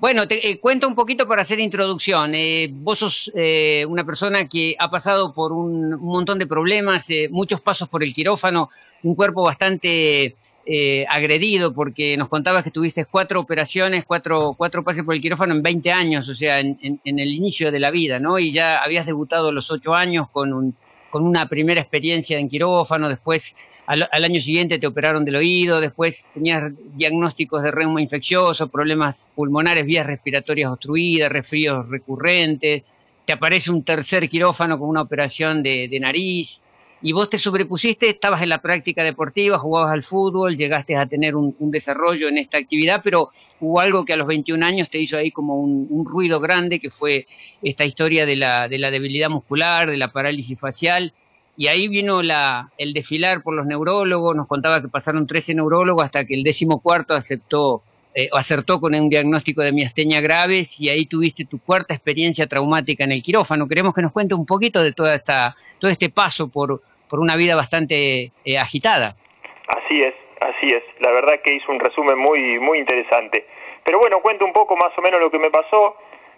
Bueno, 0.00 0.28
te 0.28 0.48
eh, 0.48 0.60
cuento 0.60 0.86
un 0.86 0.94
poquito 0.94 1.26
para 1.26 1.42
hacer 1.42 1.58
introducción. 1.58 2.32
Eh, 2.34 2.68
vos 2.70 3.00
sos 3.00 3.32
eh, 3.34 3.84
una 3.84 4.04
persona 4.04 4.48
que 4.48 4.76
ha 4.78 4.88
pasado 4.88 5.34
por 5.34 5.52
un, 5.52 5.92
un 5.92 6.06
montón 6.06 6.38
de 6.38 6.46
problemas, 6.46 7.10
eh, 7.10 7.28
muchos 7.30 7.60
pasos 7.60 7.88
por 7.88 8.04
el 8.04 8.14
quirófano, 8.14 8.70
un 9.02 9.16
cuerpo 9.16 9.42
bastante 9.42 10.36
eh, 10.66 11.04
agredido, 11.08 11.74
porque 11.74 12.16
nos 12.16 12.28
contabas 12.28 12.62
que 12.62 12.70
tuviste 12.70 13.06
cuatro 13.06 13.40
operaciones, 13.40 14.04
cuatro, 14.06 14.54
cuatro 14.56 14.84
pases 14.84 15.02
por 15.02 15.14
el 15.14 15.20
quirófano 15.20 15.52
en 15.52 15.62
20 15.62 15.90
años, 15.90 16.28
o 16.28 16.34
sea, 16.34 16.60
en, 16.60 16.78
en, 16.80 17.00
en 17.04 17.18
el 17.18 17.32
inicio 17.32 17.72
de 17.72 17.80
la 17.80 17.90
vida, 17.90 18.20
¿no? 18.20 18.38
Y 18.38 18.52
ya 18.52 18.78
habías 18.78 19.04
debutado 19.04 19.48
a 19.48 19.52
los 19.52 19.68
ocho 19.70 19.94
años 19.94 20.28
con, 20.30 20.52
un, 20.52 20.76
con 21.10 21.24
una 21.24 21.46
primera 21.48 21.80
experiencia 21.80 22.38
en 22.38 22.48
quirófano, 22.48 23.08
después 23.08 23.56
al, 23.88 24.24
año 24.24 24.40
siguiente 24.40 24.78
te 24.78 24.86
operaron 24.86 25.24
del 25.24 25.36
oído, 25.36 25.80
después 25.80 26.28
tenías 26.34 26.70
diagnósticos 26.94 27.62
de 27.62 27.70
reuma 27.70 28.02
infeccioso, 28.02 28.68
problemas 28.68 29.30
pulmonares, 29.34 29.86
vías 29.86 30.06
respiratorias 30.06 30.70
obstruidas, 30.70 31.30
resfríos 31.30 31.88
recurrentes, 31.88 32.82
te 33.24 33.32
aparece 33.32 33.70
un 33.70 33.82
tercer 33.84 34.28
quirófano 34.28 34.78
con 34.78 34.90
una 34.90 35.00
operación 35.00 35.62
de, 35.62 35.88
de 35.88 36.00
nariz, 36.00 36.60
y 37.00 37.12
vos 37.12 37.30
te 37.30 37.38
sobrepusiste, 37.38 38.10
estabas 38.10 38.42
en 38.42 38.50
la 38.50 38.60
práctica 38.60 39.02
deportiva, 39.02 39.58
jugabas 39.58 39.94
al 39.94 40.04
fútbol, 40.04 40.54
llegaste 40.54 40.94
a 40.94 41.06
tener 41.06 41.34
un, 41.34 41.56
un, 41.58 41.70
desarrollo 41.70 42.28
en 42.28 42.36
esta 42.36 42.58
actividad, 42.58 43.00
pero 43.02 43.30
hubo 43.60 43.80
algo 43.80 44.04
que 44.04 44.12
a 44.12 44.16
los 44.16 44.26
21 44.26 44.66
años 44.66 44.90
te 44.90 45.00
hizo 45.00 45.16
ahí 45.16 45.30
como 45.30 45.54
un, 45.54 45.86
un 45.88 46.04
ruido 46.04 46.40
grande, 46.40 46.80
que 46.80 46.90
fue 46.90 47.26
esta 47.62 47.84
historia 47.84 48.26
de 48.26 48.36
la, 48.36 48.68
de 48.68 48.78
la 48.78 48.90
debilidad 48.90 49.30
muscular, 49.30 49.88
de 49.88 49.96
la 49.96 50.12
parálisis 50.12 50.60
facial, 50.60 51.14
y 51.58 51.66
ahí 51.66 51.88
vino 51.88 52.22
la, 52.22 52.70
el 52.78 52.94
desfilar 52.94 53.42
por 53.42 53.52
los 53.52 53.66
neurólogos, 53.66 54.36
nos 54.36 54.46
contaba 54.46 54.80
que 54.80 54.86
pasaron 54.86 55.26
13 55.26 55.56
neurólogos 55.56 56.04
hasta 56.04 56.24
que 56.24 56.34
el 56.34 56.44
décimo 56.44 56.80
cuarto 56.80 57.14
aceptó, 57.14 57.82
eh, 58.14 58.28
acertó 58.32 58.78
con 58.80 58.94
un 58.94 59.08
diagnóstico 59.08 59.62
de 59.62 59.72
miastenia 59.72 60.20
graves 60.20 60.80
y 60.80 60.88
ahí 60.88 61.06
tuviste 61.06 61.46
tu 61.46 61.58
cuarta 61.58 61.94
experiencia 61.94 62.46
traumática 62.46 63.02
en 63.02 63.10
el 63.10 63.24
quirófano. 63.24 63.66
Queremos 63.66 63.92
que 63.92 64.02
nos 64.02 64.12
cuente 64.12 64.36
un 64.36 64.46
poquito 64.46 64.80
de 64.80 64.92
toda 64.92 65.16
esta, 65.16 65.56
todo 65.80 65.90
este 65.90 66.10
paso 66.10 66.48
por, 66.48 66.80
por 67.10 67.18
una 67.18 67.34
vida 67.34 67.56
bastante 67.56 68.30
eh, 68.44 68.56
agitada. 68.56 69.16
Así 69.66 70.00
es, 70.00 70.14
así 70.40 70.72
es. 70.72 70.84
La 71.00 71.10
verdad 71.10 71.40
que 71.42 71.56
hizo 71.56 71.72
un 71.72 71.80
resumen 71.80 72.16
muy, 72.20 72.60
muy 72.60 72.78
interesante. 72.78 73.46
Pero 73.84 73.98
bueno, 73.98 74.20
cuento 74.20 74.44
un 74.44 74.52
poco 74.52 74.76
más 74.76 74.96
o 74.96 75.02
menos 75.02 75.20
lo 75.20 75.28
que 75.28 75.40
me 75.40 75.50
pasó, 75.50 75.96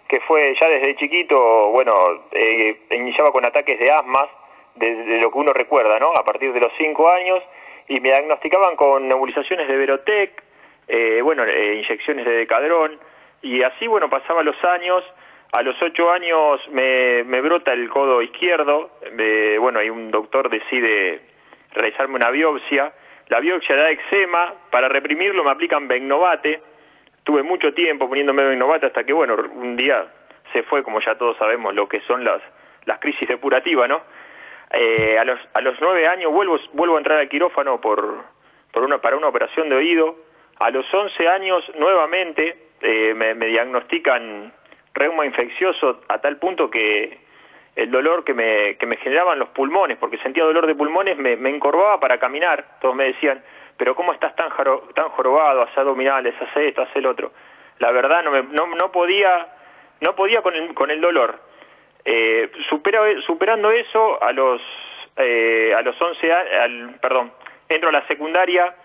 que 0.09 0.19
fue 0.21 0.55
ya 0.59 0.67
desde 0.67 0.95
chiquito, 0.95 1.69
bueno, 1.69 1.93
eh, 2.31 2.75
iniciaba 2.89 3.31
con 3.31 3.45
ataques 3.45 3.77
de 3.77 3.91
asmas, 3.91 4.27
de, 4.75 5.19
lo 5.21 5.31
que 5.31 5.37
uno 5.37 5.53
recuerda, 5.53 5.99
¿no? 5.99 6.13
A 6.13 6.23
partir 6.23 6.53
de 6.53 6.59
los 6.59 6.71
5 6.77 7.09
años, 7.09 7.43
y 7.87 7.99
me 7.99 8.09
diagnosticaban 8.09 8.75
con 8.75 9.07
nebulizaciones 9.07 9.67
de 9.67 9.77
Verotec, 9.77 10.43
eh, 10.87 11.21
bueno, 11.21 11.43
eh, 11.43 11.75
inyecciones 11.75 12.25
de 12.25 12.31
Decadrón, 12.31 12.99
y 13.41 13.63
así, 13.63 13.87
bueno, 13.87 14.09
pasaban 14.09 14.45
los 14.45 14.63
años, 14.63 15.03
a 15.51 15.61
los 15.61 15.75
8 15.81 16.11
años 16.11 16.61
me, 16.71 17.23
brota 17.41 17.73
el 17.73 17.89
codo 17.89 18.21
izquierdo, 18.21 18.91
bueno, 19.59 19.79
hay 19.79 19.89
un 19.89 20.09
doctor 20.09 20.49
decide 20.49 21.21
realizarme 21.73 22.15
una 22.15 22.29
biopsia, 22.29 22.93
la 23.27 23.39
biopsia 23.39 23.75
da 23.75 23.89
eczema, 23.89 24.53
para 24.69 24.87
reprimirlo 24.89 25.43
me 25.43 25.51
aplican 25.51 25.87
Bennovate, 25.87 26.61
tuve 27.23 27.43
mucho 27.43 27.73
tiempo 27.73 28.07
poniéndome 28.07 28.43
Bennovate 28.43 28.87
hasta 28.87 29.03
que, 29.03 29.13
bueno, 29.13 29.35
un 29.55 29.75
día 29.75 30.05
se 30.53 30.63
fue, 30.63 30.83
como 30.83 30.99
ya 31.01 31.15
todos 31.15 31.37
sabemos, 31.37 31.73
lo 31.73 31.87
que 31.87 32.01
son 32.01 32.23
las, 32.23 32.41
las 32.85 32.99
crisis 32.99 33.27
depurativas, 33.27 33.87
¿no? 33.87 34.01
Eh, 34.73 35.17
a, 35.19 35.25
los, 35.25 35.39
a 35.53 35.61
los 35.61 35.75
nueve 35.81 36.07
años 36.07 36.31
vuelvo, 36.31 36.57
vuelvo 36.73 36.95
a 36.95 36.99
entrar 36.99 37.19
al 37.19 37.27
quirófano 37.27 37.81
por, 37.81 38.23
por 38.71 38.83
una, 38.83 38.99
para 38.99 39.17
una 39.17 39.27
operación 39.27 39.69
de 39.69 39.75
oído. 39.75 40.15
A 40.59 40.69
los 40.69 40.85
once 40.93 41.27
años 41.27 41.63
nuevamente 41.75 42.57
eh, 42.81 43.13
me, 43.13 43.33
me, 43.33 43.47
diagnostican 43.47 44.53
reuma 44.93 45.25
infeccioso 45.25 46.01
a 46.07 46.19
tal 46.19 46.37
punto 46.37 46.69
que 46.69 47.19
el 47.75 47.91
dolor 47.91 48.23
que 48.23 48.33
me, 48.33 48.77
que 48.77 48.85
me 48.85 48.97
generaban 48.97 49.39
los 49.39 49.49
pulmones, 49.49 49.97
porque 49.97 50.17
sentía 50.19 50.43
dolor 50.43 50.67
de 50.67 50.75
pulmones, 50.75 51.17
me, 51.17 51.35
me 51.35 51.49
encorvaba 51.49 51.99
para 51.99 52.17
caminar. 52.19 52.77
Todos 52.79 52.95
me 52.95 53.05
decían, 53.05 53.43
pero 53.75 53.95
¿cómo 53.95 54.13
estás 54.13 54.35
tan, 54.35 54.49
jaro, 54.51 54.87
tan 54.93 55.09
jorobado? 55.09 55.63
Haz 55.63 55.77
abdominales, 55.77 56.33
haz 56.39 56.55
esto, 56.55 56.81
haz 56.81 56.95
el 56.95 57.07
otro. 57.07 57.31
La 57.79 57.91
verdad 57.91 58.23
no, 58.23 58.31
me, 58.31 58.43
no, 58.43 58.67
no 58.67 58.91
podía, 58.91 59.47
no 59.99 60.15
podía 60.15 60.41
con 60.41 60.55
el, 60.55 60.73
con 60.73 60.91
el 60.91 61.01
dolor 61.01 61.50
eh, 62.05 62.51
supera, 62.69 63.01
superando 63.25 63.71
eso, 63.71 64.21
a 64.21 64.31
los, 64.31 64.61
eh, 65.17 65.73
a 65.75 65.81
los 65.81 65.99
11 65.99 66.33
al, 66.33 66.99
perdón, 67.01 67.31
entro 67.69 67.89
a 67.89 67.91
la 67.91 68.07
secundaria, 68.07 68.75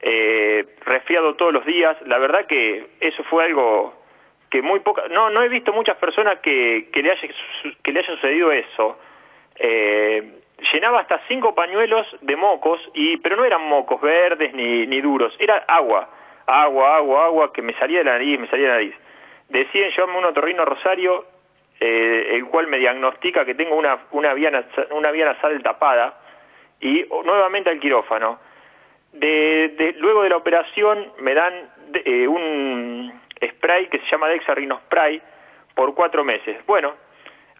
eh, 0.00 0.64
resfriado 0.84 1.34
todos 1.34 1.52
los 1.52 1.64
días, 1.64 1.96
la 2.06 2.18
verdad 2.18 2.46
que 2.46 2.86
eso 3.00 3.22
fue 3.24 3.44
algo 3.44 3.94
que 4.50 4.62
muy 4.62 4.80
poca, 4.80 5.04
no, 5.10 5.30
no 5.30 5.42
he 5.42 5.48
visto 5.48 5.72
muchas 5.72 5.96
personas 5.96 6.38
que, 6.38 6.88
que, 6.92 7.02
le, 7.02 7.10
haya, 7.10 7.28
que 7.82 7.92
le 7.92 8.00
haya 8.00 8.14
sucedido 8.14 8.50
eso. 8.52 8.98
Eh, 9.56 10.40
llenaba 10.72 11.00
hasta 11.00 11.20
cinco 11.28 11.54
pañuelos 11.54 12.06
de 12.22 12.36
mocos, 12.36 12.80
y, 12.94 13.18
pero 13.18 13.36
no 13.36 13.44
eran 13.44 13.62
mocos 13.62 14.00
verdes 14.00 14.54
ni, 14.54 14.86
ni 14.86 15.00
duros, 15.00 15.34
era 15.38 15.64
agua, 15.68 16.08
agua, 16.46 16.96
agua, 16.96 17.26
agua, 17.26 17.52
que 17.52 17.62
me 17.62 17.74
salía 17.74 17.98
de 17.98 18.04
la 18.04 18.12
nariz, 18.12 18.40
me 18.40 18.48
salía 18.48 18.66
de 18.66 18.72
la 18.72 18.78
nariz. 18.78 18.94
Deciden 19.48 19.90
llevarme 19.90 20.18
un 20.18 20.24
otorrino 20.26 20.64
Rosario 20.64 21.26
eh, 21.80 22.30
el 22.32 22.46
cual 22.46 22.66
me 22.66 22.78
diagnostica 22.78 23.44
que 23.44 23.54
tengo 23.54 23.76
una, 23.76 23.98
una, 24.10 24.34
vía, 24.34 24.50
nasal, 24.50 24.88
una 24.90 25.10
vía 25.10 25.26
nasal 25.26 25.62
tapada 25.62 26.18
y 26.80 27.06
nuevamente 27.24 27.70
al 27.70 27.80
quirófano. 27.80 28.40
De, 29.12 29.74
de, 29.78 29.94
luego 29.98 30.22
de 30.22 30.28
la 30.28 30.36
operación 30.36 31.12
me 31.20 31.34
dan 31.34 31.70
de, 31.88 32.02
eh, 32.04 32.28
un 32.28 33.12
spray 33.42 33.86
que 33.88 33.98
se 33.98 34.06
llama 34.10 34.28
Spray 34.86 35.22
por 35.74 35.94
cuatro 35.94 36.24
meses. 36.24 36.56
Bueno, 36.66 36.94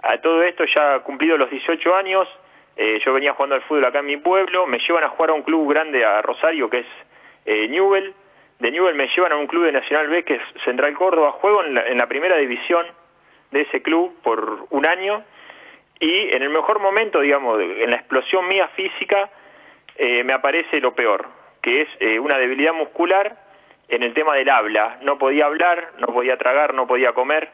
a 0.02 0.18
todo 0.18 0.42
esto 0.42 0.64
ya 0.64 1.00
cumplido 1.00 1.37
los 1.37 1.50
18 1.50 1.94
años, 1.96 2.28
eh, 2.76 3.00
yo 3.04 3.12
venía 3.12 3.33
jugando 3.33 3.57
al 3.57 3.62
fútbol 3.62 3.85
acá 3.85 4.00
en 4.00 4.07
mi 4.07 4.16
pueblo, 4.16 4.66
me 4.66 4.78
llevan 4.78 5.04
a 5.04 5.09
jugar 5.09 5.31
a 5.31 5.35
un 5.35 5.42
club 5.42 5.70
grande 5.70 6.04
a 6.04 6.22
Rosario 6.22 6.68
que 6.70 6.81
es 6.81 6.87
eh, 7.46 7.68
Newell, 7.68 8.14
de 8.59 8.70
Newell 8.70 8.94
me 8.94 9.09
llevan 9.09 9.33
a 9.33 9.37
un 9.37 9.46
club 9.46 9.64
de 9.64 9.72
Nacional 9.72 10.09
B 10.09 10.24
que 10.24 10.35
es 10.35 10.42
Central 10.64 10.94
Córdoba, 10.94 11.33
juego 11.33 11.64
en 11.64 11.74
la, 11.74 11.87
en 11.87 11.98
la 11.98 12.07
primera 12.07 12.37
división, 12.37 12.87
de 13.50 13.62
ese 13.62 13.82
club 13.82 14.14
por 14.22 14.66
un 14.70 14.87
año 14.87 15.24
y 16.00 16.34
en 16.34 16.42
el 16.42 16.50
mejor 16.50 16.78
momento, 16.78 17.20
digamos, 17.20 17.61
en 17.61 17.90
la 17.90 17.96
explosión 17.96 18.46
mía 18.46 18.68
física, 18.68 19.30
eh, 19.96 20.22
me 20.22 20.32
aparece 20.32 20.80
lo 20.80 20.94
peor, 20.94 21.26
que 21.61 21.82
es 21.82 21.88
eh, 21.99 22.20
una 22.20 22.38
debilidad 22.38 22.72
muscular 22.72 23.36
en 23.88 24.03
el 24.05 24.14
tema 24.14 24.36
del 24.36 24.49
habla. 24.49 24.99
No 25.03 25.18
podía 25.18 25.46
hablar, 25.46 25.92
no 25.99 26.07
podía 26.07 26.36
tragar, 26.36 26.74
no 26.74 26.86
podía 26.86 27.12
comer. 27.12 27.51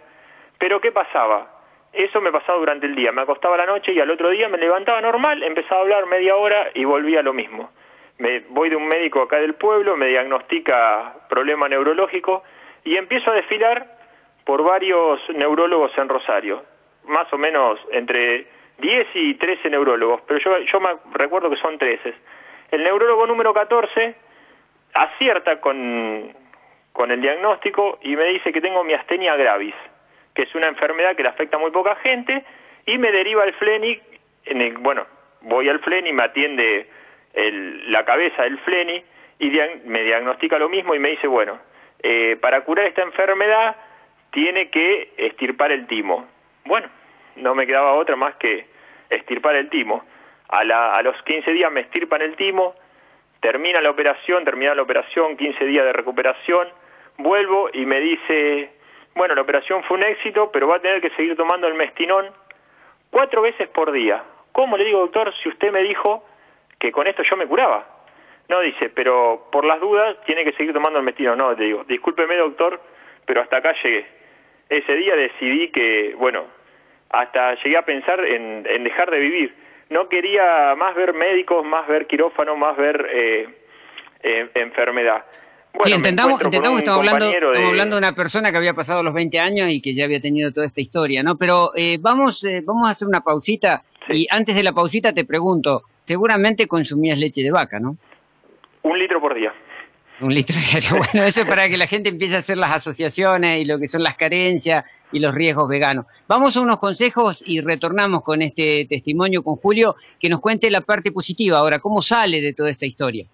Pero 0.58 0.80
¿qué 0.80 0.92
pasaba? 0.92 1.50
Eso 1.92 2.20
me 2.20 2.32
pasaba 2.32 2.58
durante 2.58 2.86
el 2.86 2.94
día. 2.94 3.12
Me 3.12 3.22
acostaba 3.22 3.56
la 3.56 3.66
noche 3.66 3.92
y 3.92 4.00
al 4.00 4.10
otro 4.10 4.28
día 4.28 4.48
me 4.48 4.58
levantaba 4.58 5.00
normal, 5.00 5.42
empezaba 5.42 5.80
a 5.80 5.82
hablar 5.84 6.06
media 6.06 6.36
hora 6.36 6.70
y 6.74 6.84
volvía 6.84 7.20
a 7.20 7.22
lo 7.22 7.32
mismo. 7.32 7.70
Me 8.18 8.40
voy 8.50 8.68
de 8.68 8.76
un 8.76 8.86
médico 8.86 9.22
acá 9.22 9.38
del 9.38 9.54
pueblo, 9.54 9.96
me 9.96 10.06
diagnostica 10.06 11.14
problema 11.28 11.68
neurológico 11.68 12.42
y 12.84 12.96
empiezo 12.96 13.30
a 13.30 13.34
desfilar 13.34 13.93
por 14.44 14.62
varios 14.62 15.20
neurólogos 15.30 15.96
en 15.96 16.08
Rosario, 16.08 16.64
más 17.04 17.32
o 17.32 17.38
menos 17.38 17.78
entre 17.90 18.46
10 18.78 19.08
y 19.14 19.34
13 19.34 19.70
neurólogos, 19.70 20.22
pero 20.26 20.40
yo, 20.64 20.80
me 20.80 20.90
recuerdo 21.12 21.50
que 21.50 21.56
son 21.56 21.78
13. 21.78 22.14
El 22.70 22.82
neurólogo 22.82 23.26
número 23.26 23.54
14 23.54 24.14
acierta 24.92 25.60
con, 25.60 26.32
con 26.92 27.10
el 27.10 27.20
diagnóstico 27.20 27.98
y 28.02 28.16
me 28.16 28.24
dice 28.24 28.52
que 28.52 28.60
tengo 28.60 28.84
miastenia 28.84 29.36
gravis, 29.36 29.74
que 30.34 30.42
es 30.42 30.54
una 30.54 30.68
enfermedad 30.68 31.16
que 31.16 31.22
le 31.22 31.28
afecta 31.28 31.56
a 31.56 31.60
muy 31.60 31.70
poca 31.70 31.96
gente, 31.96 32.44
y 32.86 32.98
me 32.98 33.12
deriva 33.12 33.44
al 33.44 33.54
FLENI, 33.54 34.00
en 34.46 34.60
el, 34.60 34.78
bueno, 34.78 35.06
voy 35.42 35.68
al 35.68 35.80
FLENI, 35.80 36.12
me 36.12 36.24
atiende 36.24 36.88
la 37.88 38.04
cabeza 38.04 38.42
del 38.42 38.58
FLENI 38.58 39.04
y 39.38 39.50
me 39.84 40.02
diagnostica 40.02 40.58
lo 40.58 40.68
mismo 40.68 40.94
y 40.94 40.98
me 40.98 41.10
dice, 41.10 41.26
bueno, 41.26 41.58
eh, 42.02 42.36
para 42.40 42.60
curar 42.62 42.86
esta 42.86 43.02
enfermedad 43.02 43.76
tiene 44.34 44.68
que 44.68 45.12
estirpar 45.16 45.70
el 45.70 45.86
timo. 45.86 46.26
Bueno, 46.64 46.88
no 47.36 47.54
me 47.54 47.66
quedaba 47.68 47.94
otra 47.94 48.16
más 48.16 48.34
que 48.34 48.66
estirpar 49.08 49.54
el 49.54 49.70
timo. 49.70 50.04
A, 50.48 50.64
los 51.02 51.22
15 51.22 51.52
días 51.52 51.70
me 51.70 51.82
estirpan 51.82 52.20
el 52.20 52.34
timo, 52.34 52.74
termina 53.40 53.80
la 53.80 53.90
operación, 53.90 54.44
termina 54.44 54.74
la 54.74 54.82
operación, 54.82 55.36
15 55.36 55.64
días 55.66 55.84
de 55.84 55.92
recuperación, 55.92 56.68
vuelvo 57.16 57.70
y 57.72 57.86
me 57.86 58.00
dice, 58.00 58.72
bueno, 59.14 59.36
la 59.36 59.42
operación 59.42 59.84
fue 59.84 59.98
un 59.98 60.02
éxito, 60.02 60.50
pero 60.52 60.66
va 60.66 60.76
a 60.76 60.80
tener 60.80 61.00
que 61.00 61.10
seguir 61.10 61.36
tomando 61.36 61.68
el 61.68 61.74
mestinón 61.74 62.26
cuatro 63.10 63.40
veces 63.40 63.68
por 63.68 63.92
día. 63.92 64.24
¿Cómo 64.50 64.76
le 64.76 64.84
digo, 64.84 64.98
doctor, 64.98 65.32
si 65.42 65.48
usted 65.48 65.70
me 65.70 65.82
dijo 65.82 66.24
que 66.80 66.90
con 66.90 67.06
esto 67.06 67.22
yo 67.22 67.36
me 67.36 67.46
curaba? 67.46 67.86
No, 68.48 68.60
dice, 68.60 68.90
pero 68.90 69.46
por 69.52 69.64
las 69.64 69.80
dudas 69.80 70.16
tiene 70.26 70.44
que 70.44 70.52
seguir 70.52 70.72
tomando 70.72 70.98
el 70.98 71.04
mestinón. 71.04 71.38
No, 71.38 71.52
le 71.52 71.64
digo, 71.64 71.84
discúlpeme, 71.84 72.36
doctor, 72.36 72.80
pero 73.24 73.40
hasta 73.40 73.58
acá 73.58 73.74
llegué. 73.82 74.23
Ese 74.68 74.94
día 74.94 75.16
decidí 75.16 75.68
que, 75.68 76.14
bueno, 76.18 76.44
hasta 77.10 77.54
llegué 77.62 77.76
a 77.76 77.84
pensar 77.84 78.24
en, 78.24 78.62
dejar 78.62 79.10
de 79.10 79.18
vivir. 79.18 79.54
No 79.90 80.08
quería 80.08 80.74
más 80.76 80.94
ver 80.94 81.14
médicos, 81.14 81.64
más 81.64 81.86
ver 81.86 82.06
quirófano, 82.06 82.56
más 82.56 82.76
ver 82.76 83.06
eh, 83.10 83.48
eh, 84.22 84.48
enfermedad 84.54 85.24
sí, 85.82 85.92
intentamos, 85.92 86.40
intentamos 86.42 86.78
estamos 86.78 86.98
hablando, 86.98 87.26
de... 87.52 87.64
hablando 87.64 87.96
de 87.96 87.98
una 87.98 88.14
persona 88.14 88.50
que 88.50 88.56
había 88.56 88.74
pasado 88.74 89.02
los 89.02 89.14
20 89.14 89.38
años 89.40 89.68
y 89.70 89.80
que 89.80 89.94
ya 89.94 90.04
había 90.04 90.20
tenido 90.20 90.52
toda 90.52 90.66
esta 90.66 90.80
historia, 90.80 91.22
¿no? 91.22 91.36
Pero 91.36 91.72
eh, 91.74 91.98
vamos, 92.00 92.44
eh, 92.44 92.62
vamos 92.64 92.86
a 92.86 92.90
hacer 92.90 93.08
una 93.08 93.20
pausita 93.20 93.82
y 94.08 94.26
antes 94.30 94.54
de 94.54 94.62
la 94.62 94.72
pausita 94.72 95.12
te 95.12 95.24
pregunto, 95.24 95.82
seguramente 95.98 96.66
consumías 96.66 97.18
leche 97.18 97.42
de 97.42 97.50
vaca, 97.50 97.80
¿no? 97.80 97.96
Un 98.82 98.98
litro 98.98 99.20
por 99.20 99.34
día. 99.34 99.52
Un 100.20 100.32
litro 100.32 100.56
diario. 100.56 100.90
Bueno, 101.12 101.26
eso 101.26 101.40
es 101.40 101.46
para 101.46 101.68
que 101.68 101.76
la 101.76 101.86
gente 101.86 102.08
empiece 102.08 102.36
a 102.36 102.38
hacer 102.38 102.56
las 102.56 102.74
asociaciones 102.74 103.60
y 103.60 103.64
lo 103.64 103.78
que 103.78 103.88
son 103.88 104.02
las 104.02 104.16
carencias 104.16 104.84
y 105.12 105.18
los 105.18 105.34
riesgos 105.34 105.68
veganos. 105.68 106.06
Vamos 106.28 106.56
a 106.56 106.60
unos 106.60 106.78
consejos 106.78 107.42
y 107.44 107.60
retornamos 107.60 108.22
con 108.22 108.42
este 108.42 108.86
testimonio 108.88 109.42
con 109.42 109.56
Julio, 109.56 109.96
que 110.20 110.28
nos 110.28 110.40
cuente 110.40 110.70
la 110.70 110.80
parte 110.80 111.12
positiva 111.12 111.58
ahora, 111.58 111.78
cómo 111.78 112.00
sale 112.00 112.40
de 112.40 112.52
toda 112.52 112.70
esta 112.70 112.86
historia. 112.86 113.26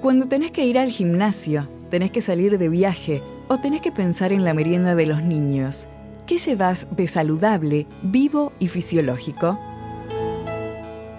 Cuando 0.00 0.28
tenés 0.28 0.52
que 0.52 0.64
ir 0.64 0.78
al 0.78 0.90
gimnasio, 0.90 1.68
tenés 1.90 2.10
que 2.10 2.20
salir 2.20 2.58
de 2.58 2.68
viaje 2.68 3.22
o 3.48 3.58
tenés 3.58 3.80
que 3.80 3.92
pensar 3.92 4.32
en 4.32 4.44
la 4.44 4.54
merienda 4.54 4.94
de 4.94 5.06
los 5.06 5.22
niños, 5.22 5.88
¿qué 6.26 6.38
llevas 6.38 6.86
de 6.90 7.06
saludable, 7.06 7.86
vivo 8.02 8.52
y 8.58 8.68
fisiológico? 8.68 9.58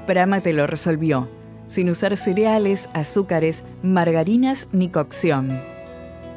Prama 0.05 0.39
te 0.39 0.53
lo 0.53 0.67
resolvió, 0.67 1.29
sin 1.67 1.89
usar 1.89 2.15
cereales, 2.17 2.89
azúcares, 2.93 3.63
margarinas 3.83 4.67
ni 4.71 4.89
cocción. 4.89 5.49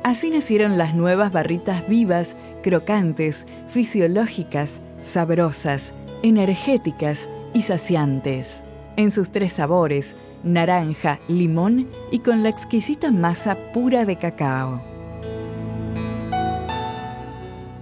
Así 0.02 0.30
nacieron 0.30 0.78
las 0.78 0.94
nuevas 0.94 1.32
barritas 1.32 1.86
vivas, 1.88 2.36
crocantes, 2.62 3.46
fisiológicas, 3.68 4.80
sabrosas, 5.00 5.92
energéticas 6.22 7.28
y 7.54 7.62
saciantes. 7.62 8.62
En 8.96 9.10
sus 9.10 9.30
tres 9.30 9.54
sabores, 9.54 10.16
naranja, 10.42 11.20
limón 11.28 11.88
y 12.10 12.20
con 12.20 12.42
la 12.42 12.48
exquisita 12.48 13.10
masa 13.10 13.56
pura 13.72 14.04
de 14.04 14.16
cacao. 14.16 14.82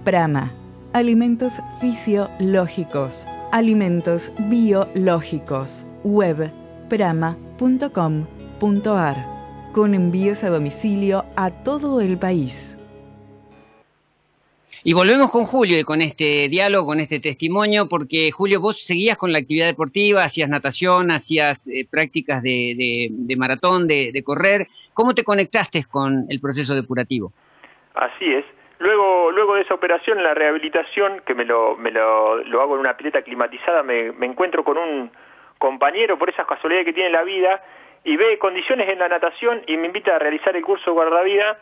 Prama, 0.03 0.53
alimentos 0.93 1.61
fisiológicos, 1.79 3.25
alimentos 3.51 4.31
biológicos, 4.49 5.85
web 6.03 6.51
prama.com.ar, 6.89 7.55
con 9.73 9.93
envíos 9.93 10.43
a 10.43 10.49
domicilio 10.49 11.23
a 11.37 11.51
todo 11.51 12.01
el 12.01 12.17
país. 12.17 12.75
Y 14.83 14.93
volvemos 14.93 15.29
con 15.29 15.45
Julio 15.45 15.77
y 15.77 15.83
con 15.83 16.01
este 16.01 16.47
diálogo, 16.47 16.87
con 16.87 16.99
este 16.99 17.19
testimonio, 17.19 17.89
porque 17.89 18.31
Julio, 18.31 18.61
vos 18.61 18.85
seguías 18.85 19.17
con 19.17 19.31
la 19.31 19.39
actividad 19.39 19.67
deportiva, 19.67 20.23
hacías 20.23 20.49
natación, 20.49 21.11
hacías 21.11 21.67
eh, 21.67 21.85
prácticas 21.89 22.41
de, 22.41 23.11
maratón, 23.37 23.87
de, 23.87 24.23
correr. 24.23 24.67
¿Cómo 24.93 25.13
te 25.13 25.23
conectaste 25.23 25.83
con 25.89 26.25
el 26.29 26.39
proceso 26.39 26.75
depurativo? 26.75 27.33
Así 27.93 28.33
es. 28.33 28.45
Luego, 28.79 29.31
luego 29.31 29.55
de 29.55 29.61
esa 29.63 29.73
operación, 29.73 30.23
la 30.23 30.33
rehabilitación, 30.33 31.21
que 31.25 31.35
me 31.35 31.43
lo, 31.43 31.75
me 31.75 31.91
lo, 31.91 32.61
hago 32.61 32.75
en 32.75 32.79
una 32.79 32.95
pileta 32.95 33.21
climatizada, 33.21 33.83
me, 33.83 34.13
me 34.13 34.25
encuentro 34.25 34.63
con 34.63 34.77
un 34.77 35.11
compañero 35.59 36.17
por 36.17 36.31
esas 36.31 36.47
casualidades 36.47 36.87
que 36.87 36.93
tiene 36.93 37.11
la 37.11 37.23
vida 37.23 37.63
y 38.03 38.17
ve 38.17 38.39
condiciones 38.39 38.89
en 38.89 38.97
la 38.97 39.09
natación 39.09 39.61
y 39.67 39.77
me 39.77 39.85
invita 39.85 40.15
a 40.15 40.19
realizar 40.19 40.55
el 40.55 40.63
curso 40.63 40.85
de 40.85 40.91
guardavida 40.91 41.59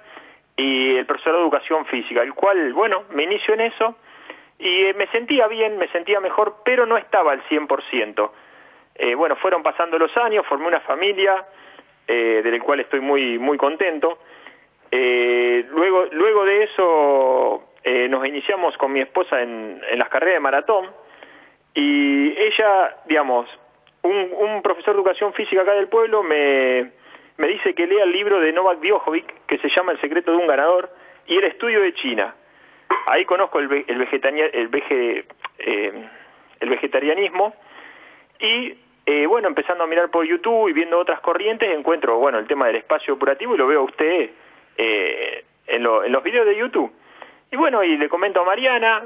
y 0.55 0.95
el 0.95 1.05
profesor 1.05 1.33
de 1.33 1.41
educación 1.41 1.85
física, 1.87 2.21
el 2.21 2.33
cual, 2.33 2.71
bueno, 2.73 3.03
me 3.09 3.23
inicio 3.23 3.53
en 3.55 3.61
eso 3.61 3.97
y 4.57 4.85
eh, 4.85 4.93
me 4.97 5.07
sentía 5.07 5.47
bien, 5.47 5.77
me 5.77 5.89
sentía 5.89 6.21
mejor, 6.21 6.61
pero 6.63 6.85
no 6.85 6.97
estaba 6.97 7.33
al 7.33 7.43
100%. 7.43 8.31
Eh, 8.99 9.13
bueno, 9.13 9.35
fueron 9.35 9.61
pasando 9.61 9.99
los 9.99 10.15
años, 10.17 10.45
formé 10.47 10.67
una 10.67 10.79
familia 10.79 11.45
eh, 12.07 12.41
de 12.43 12.51
la 12.51 12.59
cual 12.59 12.79
estoy 12.79 12.99
muy, 12.99 13.37
muy 13.37 13.57
contento. 13.57 14.17
Eh, 14.89 15.65
luego, 15.69 16.05
luego 16.11 16.45
de 16.45 16.63
eso 16.63 17.63
nos 18.09 18.27
iniciamos 18.27 18.75
con 18.75 18.91
mi 18.91 18.99
esposa 18.99 19.41
en, 19.41 19.81
las 19.93 20.09
carreras 20.09 20.35
de 20.35 20.39
maratón 20.41 20.87
y 21.73 22.37
ella, 22.37 22.97
digamos, 23.05 23.47
un, 24.07 24.61
profesor 24.61 24.93
de 24.93 25.01
educación 25.01 25.33
física 25.33 25.61
acá 25.61 25.73
del 25.73 25.87
pueblo 25.87 26.23
me, 26.23 26.91
me 27.37 27.47
dice 27.47 27.73
que 27.73 27.87
lea 27.87 28.03
el 28.03 28.11
libro 28.11 28.39
de 28.39 28.51
Novak 28.51 28.79
Djokovic 28.79 29.45
que 29.45 29.57
se 29.59 29.69
llama 29.69 29.91
El 29.91 30.01
secreto 30.01 30.31
de 30.31 30.37
un 30.37 30.47
ganador 30.47 30.89
y 31.27 31.37
el 31.37 31.43
estudio 31.43 31.81
de 31.81 31.93
China. 31.93 32.35
Ahí 33.07 33.25
conozco 33.25 33.59
el, 33.59 33.71
el, 33.71 34.07
eh, 35.59 36.09
el, 36.59 36.69
vegetarianismo 36.69 37.53
y 38.39 38.77
eh, 39.05 39.25
bueno, 39.25 39.47
empezando 39.47 39.83
a 39.83 39.87
mirar 39.87 40.09
por 40.09 40.25
YouTube 40.25 40.69
y 40.69 40.73
viendo 40.73 40.99
otras 40.99 41.19
corrientes, 41.21 41.73
encuentro 41.73 42.17
bueno 42.17 42.39
el 42.39 42.47
tema 42.47 42.67
del 42.67 42.77
espacio 42.77 43.13
operativo 43.13 43.55
y 43.55 43.57
lo 43.57 43.67
veo 43.67 43.81
a 43.81 43.83
usted 43.83 44.29
eh, 44.77 45.43
en, 45.67 45.85
en, 45.85 46.11
los 46.11 46.23
videos 46.23 46.45
de 46.45 46.57
YouTube. 46.57 46.91
Y 47.49 47.55
bueno, 47.55 47.81
y 47.83 47.97
le 47.97 48.09
comento 48.09 48.41
a 48.41 48.45
Mariana, 48.45 49.03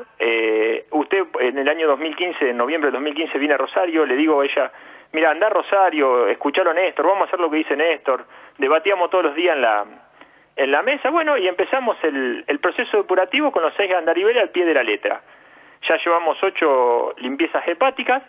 usted 0.89 1.27
en 1.39 1.59
el 1.59 1.69
año 1.69 1.87
2015, 1.87 2.49
en 2.49 2.57
noviembre 2.57 2.89
de 2.89 2.93
2015 2.93 3.37
viene 3.37 3.53
a 3.53 3.57
Rosario, 3.57 4.05
le 4.05 4.15
digo 4.15 4.41
a 4.41 4.45
ella, 4.45 4.71
mira, 5.11 5.29
anda 5.29 5.47
Rosario, 5.49 6.27
escucharon 6.27 6.75
Néstor, 6.75 7.05
vamos 7.05 7.23
a 7.23 7.25
hacer 7.25 7.39
lo 7.39 7.51
que 7.51 7.57
dice 7.57 7.75
Néstor, 7.75 8.25
debatíamos 8.57 9.11
todos 9.11 9.25
los 9.25 9.35
días 9.35 9.55
en 9.55 9.61
la, 9.61 9.85
en 10.55 10.71
la 10.71 10.81
mesa, 10.81 11.11
bueno, 11.11 11.37
y 11.37 11.47
empezamos 11.47 11.97
el, 12.03 12.43
el 12.47 12.59
proceso 12.59 12.97
depurativo 12.97 13.51
con 13.51 13.61
los 13.61 13.75
seis 13.77 13.93
andariveles 13.93 14.41
al 14.41 14.49
pie 14.49 14.65
de 14.65 14.73
la 14.73 14.83
letra. 14.83 15.21
Ya 15.87 15.97
llevamos 16.03 16.41
ocho 16.41 17.13
limpiezas 17.17 17.67
hepáticas, 17.67 18.23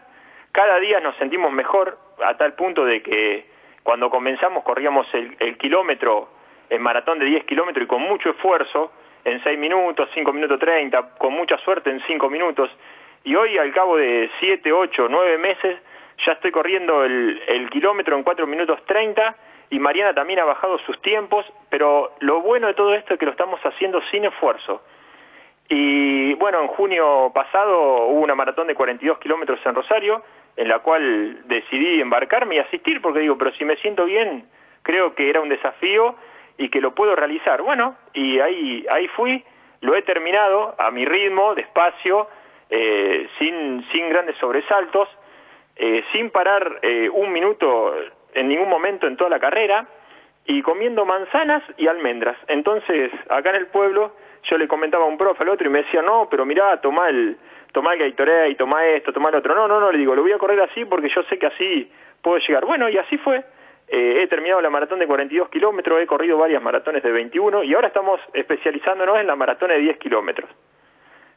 cada 0.53 0.79
día 0.79 1.01
nos 1.01 1.17
sentimos 1.17 1.53
mejor 1.53 1.99
a 2.23 2.37
tal 2.37 2.53
punto 2.53 2.85
de 2.85 3.03
que 3.03 3.47
cuando 3.83 4.11
comenzamos 4.11 4.63
corríamos 4.63 5.07
el, 5.15 5.35
el 5.39 5.57
kilómetro, 5.57 6.29
el 6.69 6.81
maratón 6.81 7.19
de 7.19 7.25
10 7.25 7.45
kilómetros 7.45 7.85
y 7.85 7.89
con 7.89 8.03
mucho 8.03 8.31
esfuerzo, 8.31 8.93
en 9.25 9.43
6 9.43 9.59
minutos, 9.59 10.09
5 10.15 10.33
minutos 10.33 10.59
30, 10.59 11.15
con 11.19 11.33
mucha 11.33 11.59
suerte 11.59 11.91
en 11.91 12.03
5 12.07 12.31
minutos, 12.31 12.71
y 13.25 13.35
hoy 13.35 13.57
al 13.59 13.73
cabo 13.73 13.97
de 13.97 14.31
7, 14.41 14.73
8, 14.73 15.07
9 15.09 15.39
meses, 15.39 15.79
ya 16.27 16.33
estoy 16.33 16.51
corriendo 16.51 17.05
el, 17.05 17.69
kilómetro 17.71 18.17
en 18.17 18.23
4 18.23 18.47
minutos 18.47 18.85
30 18.87 19.37
y 19.71 19.79
Mariana 19.79 20.13
también 20.13 20.41
ha 20.41 20.45
bajado 20.45 20.79
sus 20.81 21.01
tiempos, 21.03 21.47
pero 21.71 22.13
lo 22.21 22.41
bueno 22.41 22.67
de 22.67 22.75
todo 22.75 22.95
esto 22.95 23.15
es 23.15 23.21
que 23.21 23.27
lo 23.27 23.33
estamos 23.33 23.61
haciendo 23.61 24.03
sin 24.11 24.25
esfuerzo. 24.25 24.83
Y 25.69 26.35
bueno, 26.35 26.61
en 26.61 26.69
junio 26.69 27.31
pasado 27.35 28.07
hubo 28.07 28.21
una 28.21 28.35
maratón 28.35 28.67
de 28.67 28.75
42 28.75 29.19
kilómetros 29.19 29.59
en 29.65 29.75
Rosario, 29.75 30.23
en 30.57 30.69
la 30.69 30.81
cual 30.81 31.47
decidí 31.47 32.01
embarcarme 32.01 32.57
y 32.57 32.59
asistir, 32.59 33.01
porque 33.01 33.21
digo, 33.21 33.39
pero 33.39 33.53
si 33.53 33.65
me 33.65 33.77
siento 33.77 34.05
bien, 34.05 34.47
creo 34.83 35.15
que 35.15 35.31
era 35.31 35.41
un 35.41 35.49
desafío 35.49 36.17
y 36.59 36.69
que 36.69 36.81
lo 36.81 36.95
puedo 36.95 37.17
realizar. 37.17 37.63
Bueno, 37.63 37.97
y 38.13 38.41
ahí, 38.41 38.87
ahí 38.91 39.09
fui, 39.09 39.45
lo 39.81 39.95
he 39.95 40.03
terminado 40.03 40.75
a 40.79 40.91
mi 40.91 41.05
ritmo, 41.05 41.55
despacio, 41.55 42.29
eh, 42.71 43.29
sin, 43.39 43.85
sin 43.93 44.09
grandes 44.09 44.37
sobresaltos, 44.37 45.09
eh, 45.77 46.05
sin 46.13 46.31
parar 46.31 46.79
eh, 46.83 47.09
un 47.11 47.33
minuto 47.33 47.95
en 48.35 48.49
ningún 48.49 48.69
momento 48.69 49.07
en 49.07 49.17
toda 49.17 49.31
la 49.31 49.41
carrera 49.41 49.87
y 50.45 50.63
comiendo 50.63 51.05
manzanas 51.05 51.63
y 51.77 51.87
almendras. 51.87 52.37
Entonces, 52.49 53.11
acá 53.29 53.51
en 53.51 53.57
el 53.57 53.67
pueblo, 53.69 54.15
yo 54.45 54.59
le 54.59 54.69
comentaba 54.69 55.05
a 55.05 55.09
un 55.09 55.19
profe 55.19 55.43
al 55.43 55.51
otro 55.51 55.67
y 55.67 55.71
me 55.71 55.83
decía, 55.83 56.03
no, 56.03 56.29
pero 56.31 56.45
mirá, 56.45 56.81
toma 56.81 57.09
el, 57.09 57.39
toma 57.73 57.95
el 57.95 58.01
Gatorade, 58.01 58.55
toma 58.55 58.85
esto, 58.87 59.13
toma 59.13 59.29
el 59.29 59.37
otro. 59.37 59.55
No, 59.55 59.69
no, 59.69 59.81
no, 59.81 59.93
le 59.93 59.99
digo, 59.99 60.15
lo 60.15 60.23
voy 60.23 60.33
a 60.33 60.39
correr 60.39 60.61
así 60.61 60.85
porque 60.85 61.09
yo 61.09 61.23
sé 61.25 61.39
que 61.39 61.47
así 61.47 61.91
puedo 62.21 62.39
llegar. 62.39 62.65
Bueno, 62.65 62.89
y 62.89 62.99
así 62.99 63.19
fue. 63.19 63.45
Eh, 63.95 64.23
he 64.23 64.27
terminado 64.27 64.63
la 64.63 64.71
maratón 64.71 65.01
de 65.01 65.07
42 65.07 65.51
kilómetros, 65.51 66.01
he 66.01 66.07
corrido 66.07 66.39
varias 66.39 66.63
maratones 66.63 67.03
de 67.03 67.13
21 67.13 67.63
y 67.63 67.75
ahora 67.75 67.89
estamos 67.89 68.19
especializándonos 68.33 69.19
en 69.19 69.27
la 69.27 69.37
maratón 69.37 69.69
de 69.69 69.81
10 69.81 69.99
kilómetros. 69.99 70.49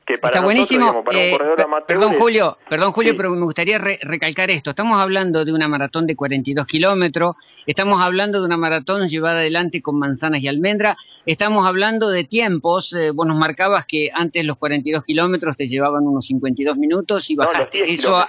Está 0.08 0.40
buenísimo. 0.40 1.04
Eh, 1.12 1.38
perdón, 1.86 2.14
Julio, 2.14 2.58
perdón, 2.70 2.94
Julio, 2.94 3.18
pero 3.18 3.32
me 3.32 3.44
gustaría 3.44 3.78
recalcar 3.78 4.50
esto. 4.52 4.70
Estamos 4.70 5.02
hablando 5.02 5.44
de 5.44 5.52
una 5.52 5.68
maratón 5.68 6.08
de 6.08 6.16
42 6.16 6.66
kilómetros, 6.66 7.36
estamos 7.66 8.02
hablando 8.02 8.40
de 8.40 8.46
una 8.46 8.56
maratón 8.56 9.10
llevada 9.10 9.40
adelante 9.40 9.82
con 9.82 10.00
manzanas 10.00 10.40
y 10.40 10.48
almendra, 10.48 10.96
estamos 11.26 11.68
hablando 11.68 12.10
de 12.10 12.24
tiempos. 12.24 12.94
Eh, 12.94 13.12
vos 13.12 13.28
nos 13.28 13.38
marcabas 13.38 13.86
que 13.86 14.12
antes 14.14 14.46
los 14.46 14.58
42 14.58 15.04
kilómetros 15.04 15.58
te 15.58 15.68
llevaban 15.68 16.08
unos 16.08 16.26
52 16.28 16.78
minutos 16.78 17.30
y 17.30 17.36
bajaste 17.36 17.92
eso. 17.92 18.16
A, 18.16 18.28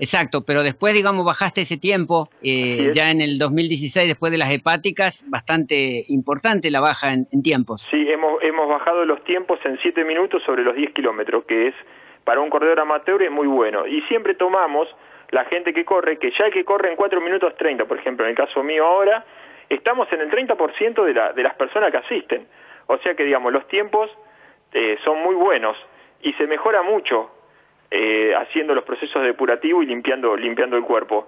Exacto, 0.00 0.42
pero 0.46 0.62
después, 0.62 0.94
digamos, 0.94 1.26
bajaste 1.26 1.60
ese 1.60 1.76
tiempo, 1.76 2.30
eh, 2.42 2.90
ya 2.94 3.10
en 3.10 3.20
el 3.20 3.38
2016, 3.38 4.08
después 4.08 4.32
de 4.32 4.38
las 4.38 4.50
hepáticas, 4.50 5.26
bastante 5.28 6.06
importante 6.08 6.70
la 6.70 6.80
baja 6.80 7.12
en, 7.12 7.42
tiempos. 7.42 7.86
Sí, 7.90 8.10
hemos, 8.10 8.42
hemos 8.42 8.66
bajado 8.66 9.04
los 9.04 9.22
tiempos 9.24 9.60
en 9.64 9.78
7 9.82 10.04
minutos 10.04 10.42
sobre 10.44 10.64
los 10.64 10.74
10 10.74 10.94
kilómetros, 10.94 11.44
que 11.44 11.68
es 11.68 11.74
para 12.24 12.40
un 12.40 12.48
corredor 12.48 12.80
amateur 12.80 13.22
es 13.22 13.30
muy 13.30 13.46
bueno. 13.46 13.86
Y 13.86 14.00
siempre 14.02 14.34
tomamos 14.34 14.88
la 15.30 15.44
gente 15.44 15.74
que 15.74 15.84
corre, 15.84 16.18
que 16.18 16.32
ya 16.38 16.50
que 16.50 16.64
corre 16.64 16.90
en 16.90 16.96
4 16.96 17.20
minutos 17.20 17.54
30, 17.58 17.84
por 17.84 17.98
ejemplo, 17.98 18.24
en 18.24 18.30
el 18.30 18.36
caso 18.36 18.62
mío 18.62 18.86
ahora, 18.86 19.26
estamos 19.68 20.10
en 20.12 20.22
el 20.22 20.30
30% 20.30 21.04
de, 21.04 21.14
la, 21.14 21.32
de 21.34 21.42
las 21.42 21.54
personas 21.54 21.90
que 21.90 21.98
asisten. 21.98 22.46
O 22.86 22.96
sea 22.98 23.14
que, 23.14 23.24
digamos, 23.24 23.52
los 23.52 23.68
tiempos 23.68 24.10
eh, 24.72 24.96
son 25.04 25.22
muy 25.22 25.34
buenos 25.34 25.76
y 26.22 26.32
se 26.34 26.46
mejora 26.46 26.82
mucho 26.82 27.30
eh, 27.90 28.32
haciendo 28.36 28.74
los 28.74 28.84
procesos 28.84 29.22
depurativos 29.24 29.82
y 29.82 29.86
limpiando, 29.86 30.36
limpiando 30.36 30.76
el 30.76 30.84
cuerpo. 30.84 31.26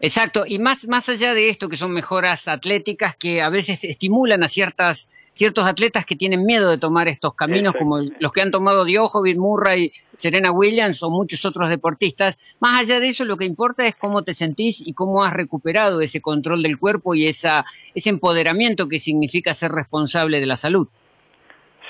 Exacto, 0.00 0.44
y 0.46 0.58
más, 0.58 0.86
más 0.86 1.08
allá 1.08 1.34
de 1.34 1.48
esto, 1.48 1.68
que 1.68 1.76
son 1.76 1.92
mejoras 1.92 2.46
atléticas 2.46 3.16
que 3.16 3.42
a 3.42 3.48
veces 3.48 3.82
estimulan 3.84 4.44
a 4.44 4.48
ciertas, 4.48 5.06
ciertos 5.32 5.64
atletas 5.64 6.04
que 6.04 6.14
tienen 6.14 6.44
miedo 6.44 6.70
de 6.70 6.78
tomar 6.78 7.08
estos 7.08 7.34
caminos, 7.34 7.74
como 7.76 7.98
los 8.18 8.32
que 8.32 8.42
han 8.42 8.50
tomado 8.50 8.84
Djokovic, 8.84 9.36
Murray, 9.36 9.92
Serena 10.16 10.52
Williams 10.52 11.02
o 11.02 11.10
muchos 11.10 11.44
otros 11.44 11.68
deportistas. 11.68 12.38
Más 12.60 12.80
allá 12.80 13.00
de 13.00 13.08
eso, 13.08 13.24
lo 13.24 13.36
que 13.36 13.44
importa 13.44 13.86
es 13.86 13.96
cómo 13.96 14.22
te 14.22 14.34
sentís 14.34 14.86
y 14.86 14.92
cómo 14.94 15.24
has 15.24 15.32
recuperado 15.32 16.00
ese 16.00 16.20
control 16.20 16.62
del 16.62 16.78
cuerpo 16.78 17.14
y 17.14 17.26
esa, 17.26 17.64
ese 17.94 18.10
empoderamiento 18.10 18.88
que 18.88 18.98
significa 18.98 19.54
ser 19.54 19.72
responsable 19.72 20.38
de 20.38 20.46
la 20.46 20.56
salud. 20.56 20.86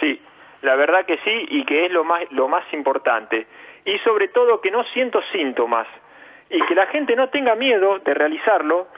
Sí, 0.01 0.21
la 0.63 0.77
verdad 0.77 1.05
que 1.05 1.19
sí, 1.25 1.47
y 1.51 1.65
que 1.65 1.87
es 1.87 1.93
lo 1.93 2.05
más, 2.05 2.23
lo 2.31 2.49
más 2.49 2.65
importante 2.73 3.47
y 3.85 3.99
sobre 4.01 4.29
todo 4.29 4.61
que 4.61 4.71
no 4.71 4.85
siento 4.85 5.23
síntomas 5.33 5.87
y 6.51 6.61
que 6.63 6.75
la 6.75 6.87
gente 6.87 7.17
no 7.17 7.29
tenga 7.29 7.55
miedo 7.55 7.99
de 7.99 8.15
realizarlo, 8.15 8.89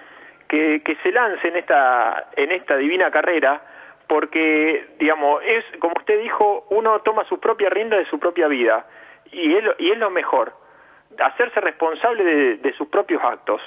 que, 0.48 0.96
se 1.02 1.12
lance 1.12 1.48
en 1.48 1.56
esta, 1.56 2.30
en 2.36 2.52
esta 2.52 2.76
divina 2.76 3.10
carrera, 3.10 3.60
porque, 4.06 4.94
digamos, 4.98 5.42
es, 5.44 5.64
como 5.80 5.94
usted 5.98 6.20
dijo, 6.20 6.66
uno 6.70 7.00
toma 7.00 7.24
su 7.24 7.40
propia 7.40 7.68
rienda 7.70 7.96
de 7.96 8.06
su 8.06 8.18
propia 8.20 8.46
vida 8.46 8.86
y 9.32 9.54
es, 9.56 9.64
y 9.78 9.90
es 9.90 9.98
lo 9.98 10.10
mejor, 10.10 10.52
hacerse 11.18 11.60
responsable 11.60 12.56
de 12.56 12.72
sus 12.74 12.88
propios 12.88 13.22
actos. 13.24 13.60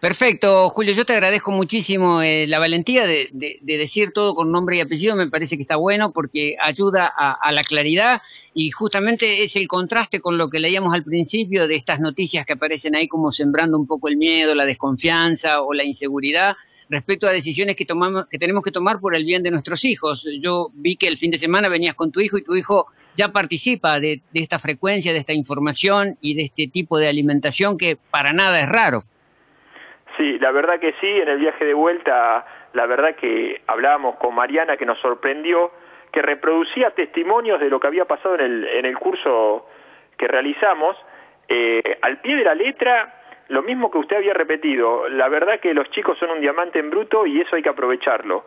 Perfecto, 0.00 0.70
Julio, 0.70 0.94
yo 0.94 1.04
te 1.04 1.12
agradezco 1.12 1.50
muchísimo 1.50 2.22
eh, 2.22 2.46
la 2.46 2.60
valentía 2.60 3.04
de, 3.04 3.30
decir 3.62 4.12
todo 4.12 4.36
con 4.36 4.52
nombre 4.52 4.76
y 4.76 4.80
apellido, 4.80 5.16
me 5.16 5.28
parece 5.28 5.56
que 5.56 5.62
está 5.62 5.74
bueno 5.74 6.12
porque 6.12 6.54
ayuda 6.62 7.06
a, 7.06 7.50
la 7.50 7.64
claridad 7.64 8.22
y 8.54 8.70
justamente 8.70 9.42
es 9.42 9.56
el 9.56 9.66
contraste 9.66 10.20
con 10.20 10.38
lo 10.38 10.50
que 10.50 10.60
leíamos 10.60 10.94
al 10.94 11.02
principio 11.02 11.66
de 11.66 11.74
estas 11.74 11.98
noticias 11.98 12.46
que 12.46 12.52
aparecen 12.52 12.94
ahí 12.94 13.08
como 13.08 13.32
sembrando 13.32 13.76
un 13.76 13.88
poco 13.88 14.06
el 14.06 14.16
miedo, 14.16 14.54
la 14.54 14.66
desconfianza 14.66 15.62
o 15.62 15.74
la 15.74 15.82
inseguridad 15.82 16.56
respecto 16.88 17.26
a 17.26 17.32
decisiones 17.32 17.74
que, 17.74 17.84
tomamos, 17.84 18.26
que 18.28 18.38
tenemos 18.38 18.62
que 18.62 18.70
tomar 18.70 19.00
por 19.00 19.16
el 19.16 19.24
bien 19.24 19.42
de 19.42 19.50
nuestros 19.50 19.84
hijos. 19.84 20.24
Yo 20.40 20.70
vi 20.74 20.94
que 20.94 21.08
el 21.08 21.18
fin 21.18 21.32
de 21.32 21.40
semana 21.40 21.68
venías 21.68 21.96
con 21.96 22.12
tu 22.12 22.20
hijo 22.20 22.38
y 22.38 22.44
tu 22.44 22.54
hijo 22.54 22.86
ya 23.16 23.32
participa 23.32 23.98
de 23.98 24.22
esta 24.32 24.60
frecuencia, 24.60 25.12
de 25.12 25.18
esta 25.18 25.32
información 25.32 26.16
y 26.20 26.34
de 26.34 26.44
este 26.44 26.68
tipo 26.68 26.98
de 26.98 27.08
alimentación 27.08 27.76
que 27.76 27.96
para 27.96 28.32
nada 28.32 28.60
es 28.60 28.68
raro. 28.68 29.04
Sí, 30.18 30.36
la 30.40 30.50
verdad 30.50 30.80
que 30.80 30.94
sí, 31.00 31.06
en 31.06 31.28
el 31.28 31.38
viaje 31.38 31.64
de 31.64 31.74
vuelta, 31.74 32.44
la 32.72 32.86
verdad 32.86 33.14
que 33.14 33.62
hablábamos 33.68 34.16
con 34.16 34.34
Mariana 34.34 34.76
que 34.76 34.84
nos 34.84 34.98
sorprendió, 34.98 35.70
que 36.10 36.22
reproducía 36.22 36.90
testimonios 36.90 37.60
de 37.60 37.70
lo 37.70 37.78
que 37.78 37.86
había 37.86 38.04
pasado 38.04 38.34
en 38.34 38.40
el, 38.40 38.66
en 38.66 38.84
el 38.84 38.98
curso 38.98 39.66
que 40.16 40.26
realizamos, 40.26 40.96
eh, 41.46 41.98
al 42.02 42.20
pie 42.20 42.34
de 42.34 42.42
la 42.42 42.56
letra, 42.56 43.14
lo 43.46 43.62
mismo 43.62 43.92
que 43.92 43.98
usted 43.98 44.16
había 44.16 44.34
repetido, 44.34 45.08
la 45.08 45.28
verdad 45.28 45.60
que 45.60 45.72
los 45.72 45.88
chicos 45.90 46.18
son 46.18 46.30
un 46.30 46.40
diamante 46.40 46.80
en 46.80 46.90
bruto 46.90 47.24
y 47.24 47.40
eso 47.40 47.54
hay 47.54 47.62
que 47.62 47.68
aprovecharlo. 47.68 48.44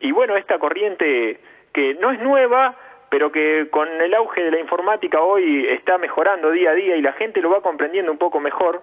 Y 0.00 0.12
bueno, 0.12 0.36
esta 0.36 0.58
corriente 0.58 1.40
que 1.72 1.94
no 1.94 2.10
es 2.10 2.20
nueva, 2.20 2.76
pero 3.08 3.32
que 3.32 3.68
con 3.70 3.88
el 3.88 4.12
auge 4.12 4.44
de 4.44 4.50
la 4.50 4.60
informática 4.60 5.22
hoy 5.22 5.66
está 5.70 5.96
mejorando 5.96 6.50
día 6.50 6.72
a 6.72 6.74
día 6.74 6.96
y 6.96 7.02
la 7.02 7.14
gente 7.14 7.40
lo 7.40 7.48
va 7.48 7.62
comprendiendo 7.62 8.12
un 8.12 8.18
poco 8.18 8.40
mejor, 8.40 8.82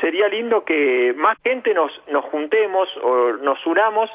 sería 0.00 0.28
lindo 0.28 0.64
que 0.64 1.14
más 1.16 1.36
gente 1.42 1.74
nos, 1.74 1.90
nos 2.08 2.24
juntemos 2.26 2.88
o 3.02 3.32
nos 3.32 3.64
unamos 3.66 4.10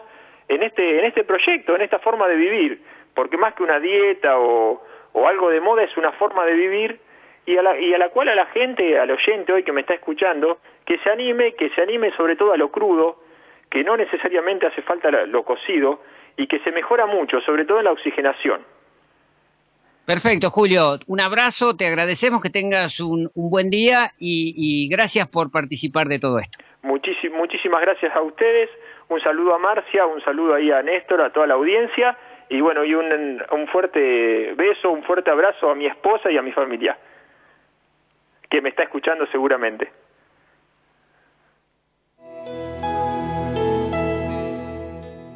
en 0.47 0.63
este, 0.63 0.99
en 0.99 1.05
este 1.05 1.23
proyecto, 1.23 1.75
en 1.75 1.81
esta 1.81 1.99
forma 1.99 2.27
de 2.27 2.35
vivir, 2.35 2.81
porque 3.13 3.37
más 3.37 3.53
que 3.53 3.63
una 3.63 3.79
dieta 3.79 4.39
o, 4.39 4.81
algo 5.27 5.49
de 5.49 5.61
moda 5.61 5.83
es 5.83 5.95
una 5.95 6.11
forma 6.13 6.45
de 6.45 6.53
vivir 6.53 6.99
y 7.45 7.57
a, 7.57 7.61
la, 7.61 7.79
y 7.79 7.93
a 7.93 7.97
la 7.97 8.09
cual 8.09 8.29
a 8.29 8.35
la 8.35 8.47
gente, 8.47 8.99
al 8.99 9.11
oyente 9.11 9.53
hoy 9.53 9.63
que 9.63 9.71
me 9.71 9.81
está 9.81 9.93
escuchando, 9.93 10.59
que 10.85 10.97
se 10.99 11.09
anime, 11.09 11.53
que 11.53 11.69
se 11.69 11.81
anime 11.81 12.11
sobre 12.15 12.35
todo 12.35 12.53
a 12.53 12.57
lo 12.57 12.71
crudo, 12.71 13.19
que 13.69 13.83
no 13.83 13.95
necesariamente 13.95 14.67
hace 14.67 14.81
falta 14.81 15.11
lo 15.11 15.43
cocido 15.43 16.01
y 16.35 16.47
que 16.47 16.59
se 16.59 16.71
mejora 16.71 17.05
mucho, 17.05 17.41
sobre 17.41 17.65
todo 17.65 17.79
en 17.79 17.85
la 17.85 17.91
oxigenación. 17.91 18.65
Perfecto, 20.05 20.49
Julio. 20.49 20.99
Un 21.07 21.21
abrazo, 21.21 21.77
te 21.77 21.87
agradecemos 21.87 22.41
que 22.41 22.49
tengas 22.49 22.99
un, 22.99 23.31
buen 23.35 23.69
día 23.69 24.11
y, 24.19 24.89
gracias 24.89 25.29
por 25.29 25.49
participar 25.49 26.07
de 26.07 26.19
todo 26.19 26.39
esto. 26.39 26.59
muchísimas 26.83 27.81
gracias 27.81 28.13
a 28.13 28.21
ustedes, 28.21 28.69
un 29.07 29.21
saludo 29.21 29.55
a 29.55 29.59
Marcia, 29.59 30.05
un 30.05 30.21
saludo 30.21 30.55
ahí 30.55 30.71
a 30.71 30.81
Néstor, 30.81 31.21
a 31.21 31.31
toda 31.31 31.47
la 31.47 31.53
audiencia 31.53 32.17
y 32.49 32.59
bueno, 32.59 32.83
y 32.83 32.93
un, 32.93 33.41
un 33.51 33.67
fuerte 33.67 34.53
beso, 34.57 34.91
un 34.91 35.03
fuerte 35.03 35.31
abrazo 35.31 35.69
a 35.69 35.75
mi 35.75 35.85
esposa 35.85 36.29
y 36.29 36.37
a 36.37 36.41
mi 36.41 36.51
familia, 36.51 36.97
que 38.49 38.61
me 38.61 38.69
está 38.69 38.83
escuchando 38.83 39.25
seguramente. 39.31 39.89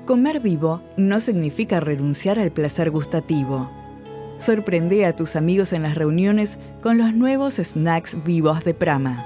Comer 0.06 0.40
vivo 0.42 0.82
no 0.98 1.20
significa 1.22 1.80
renunciar 1.80 2.40
al 2.40 2.52
placer 2.52 2.90
gustativo 2.92 3.87
Sorprende 4.38 5.06
a 5.06 5.16
tus 5.16 5.36
amigos 5.36 5.74
en 5.74 5.82
las 5.82 5.96
reuniones 5.96 6.60
con 6.84 7.00
los 7.00 7.14
nuevos 7.14 7.56
snacks 7.56 8.24
vivos 8.24 8.64
de 8.64 8.76
Prama. 8.76 9.26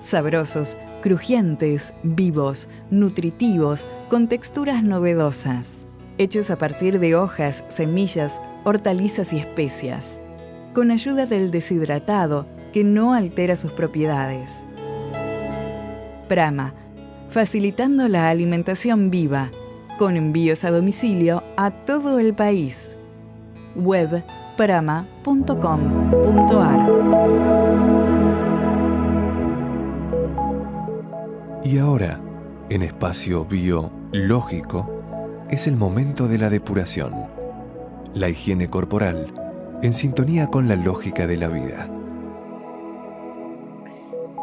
Sabrosos, 0.00 0.76
crujientes, 1.02 1.94
vivos, 2.02 2.68
nutritivos, 2.90 3.88
con 4.10 4.28
texturas 4.28 4.82
novedosas. 4.82 5.78
Hechos 6.18 6.50
a 6.50 6.58
partir 6.58 7.00
de 7.00 7.14
hojas, 7.14 7.64
semillas, 7.68 8.38
hortalizas 8.64 9.32
y 9.32 9.38
especias. 9.38 10.20
Con 10.74 10.90
ayuda 10.90 11.24
del 11.24 11.50
deshidratado 11.50 12.46
que 12.74 12.84
no 12.84 13.14
altera 13.14 13.56
sus 13.56 13.72
propiedades. 13.72 14.52
Prama, 16.28 16.74
facilitando 17.30 18.08
la 18.08 18.28
alimentación 18.28 19.10
viva, 19.10 19.50
con 19.98 20.16
envíos 20.16 20.64
a 20.64 20.70
domicilio 20.70 21.42
a 21.56 21.70
todo 21.70 22.18
el 22.18 22.34
país. 22.34 22.98
Web 23.74 24.22
prama.com.ar. 24.56 26.90
Y 31.64 31.78
ahora, 31.78 32.20
en 32.68 32.82
espacio 32.82 33.44
biológico, 33.44 34.90
es 35.50 35.66
el 35.66 35.76
momento 35.76 36.28
de 36.28 36.38
la 36.38 36.50
depuración, 36.50 37.14
la 38.14 38.28
higiene 38.28 38.68
corporal, 38.68 39.32
en 39.82 39.94
sintonía 39.94 40.48
con 40.48 40.68
la 40.68 40.76
lógica 40.76 41.26
de 41.26 41.36
la 41.36 41.48
vida. 41.48 41.88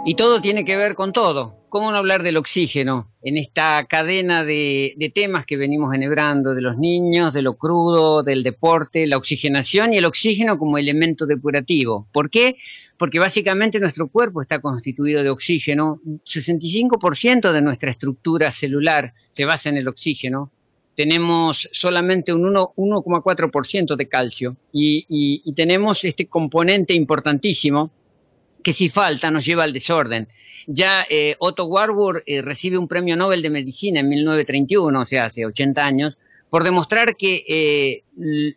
Y 0.05 0.15
todo 0.15 0.41
tiene 0.41 0.63
que 0.63 0.77
ver 0.77 0.95
con 0.95 1.11
todo. 1.11 1.57
¿Cómo 1.69 1.91
no 1.91 1.97
hablar 1.97 2.23
del 2.23 2.37
oxígeno 2.37 3.11
en 3.27 3.35
esta 3.35 3.85
cadena 3.89 4.45
de, 4.45 5.11
temas 5.13 5.45
que 5.45 5.57
venimos 5.57 5.93
enhebrando, 5.93 6.55
de 6.55 6.61
los 6.61 6.77
niños, 6.77 7.33
de 7.33 7.41
lo 7.41 7.57
crudo, 7.57 8.23
del 8.23 8.41
deporte, 8.41 9.05
la 9.05 9.17
oxigenación 9.17 9.91
y 9.91 9.97
el 9.97 10.05
oxígeno 10.05 10.57
como 10.57 10.77
elemento 10.77 11.25
depurativo? 11.25 12.07
¿Por 12.13 12.29
qué? 12.29 12.55
Porque 12.97 13.19
básicamente 13.19 13.81
nuestro 13.81 14.07
cuerpo 14.07 14.41
está 14.41 14.59
constituido 14.59 15.23
de 15.23 15.29
oxígeno, 15.29 15.99
65% 16.25 17.51
de 17.51 17.61
nuestra 17.61 17.91
estructura 17.91 18.49
celular 18.53 19.13
se 19.29 19.43
basa 19.43 19.67
en 19.67 19.75
el 19.75 19.89
oxígeno, 19.89 20.53
tenemos 20.95 21.67
solamente 21.73 22.33
un 22.33 22.55
1,4% 22.55 23.97
de 23.97 24.07
calcio 24.07 24.55
y 24.71 25.53
tenemos 25.53 26.05
este 26.05 26.27
componente 26.27 26.93
importantísimo 26.93 27.91
que 28.63 28.71
si 28.71 28.87
falta 28.87 29.29
nos 29.31 29.45
lleva 29.45 29.65
al 29.65 29.73
desorden. 29.73 30.29
Ya 30.67 31.05
eh, 31.09 31.35
Otto 31.39 31.65
Warburg 31.65 32.23
eh, 32.25 32.41
recibe 32.41 32.77
un 32.77 32.89
premio 32.89 33.15
Nobel 33.15 33.41
de 33.41 33.49
Medicina 33.49 34.01
en 34.01 34.09
1931, 34.09 34.99
o 34.99 35.05
sea, 35.05 35.25
hace 35.25 35.45
80 35.45 35.85
años, 35.85 36.17
por 36.49 36.65
demostrar 36.65 37.15
que 37.15 37.45
eh, 37.47 38.03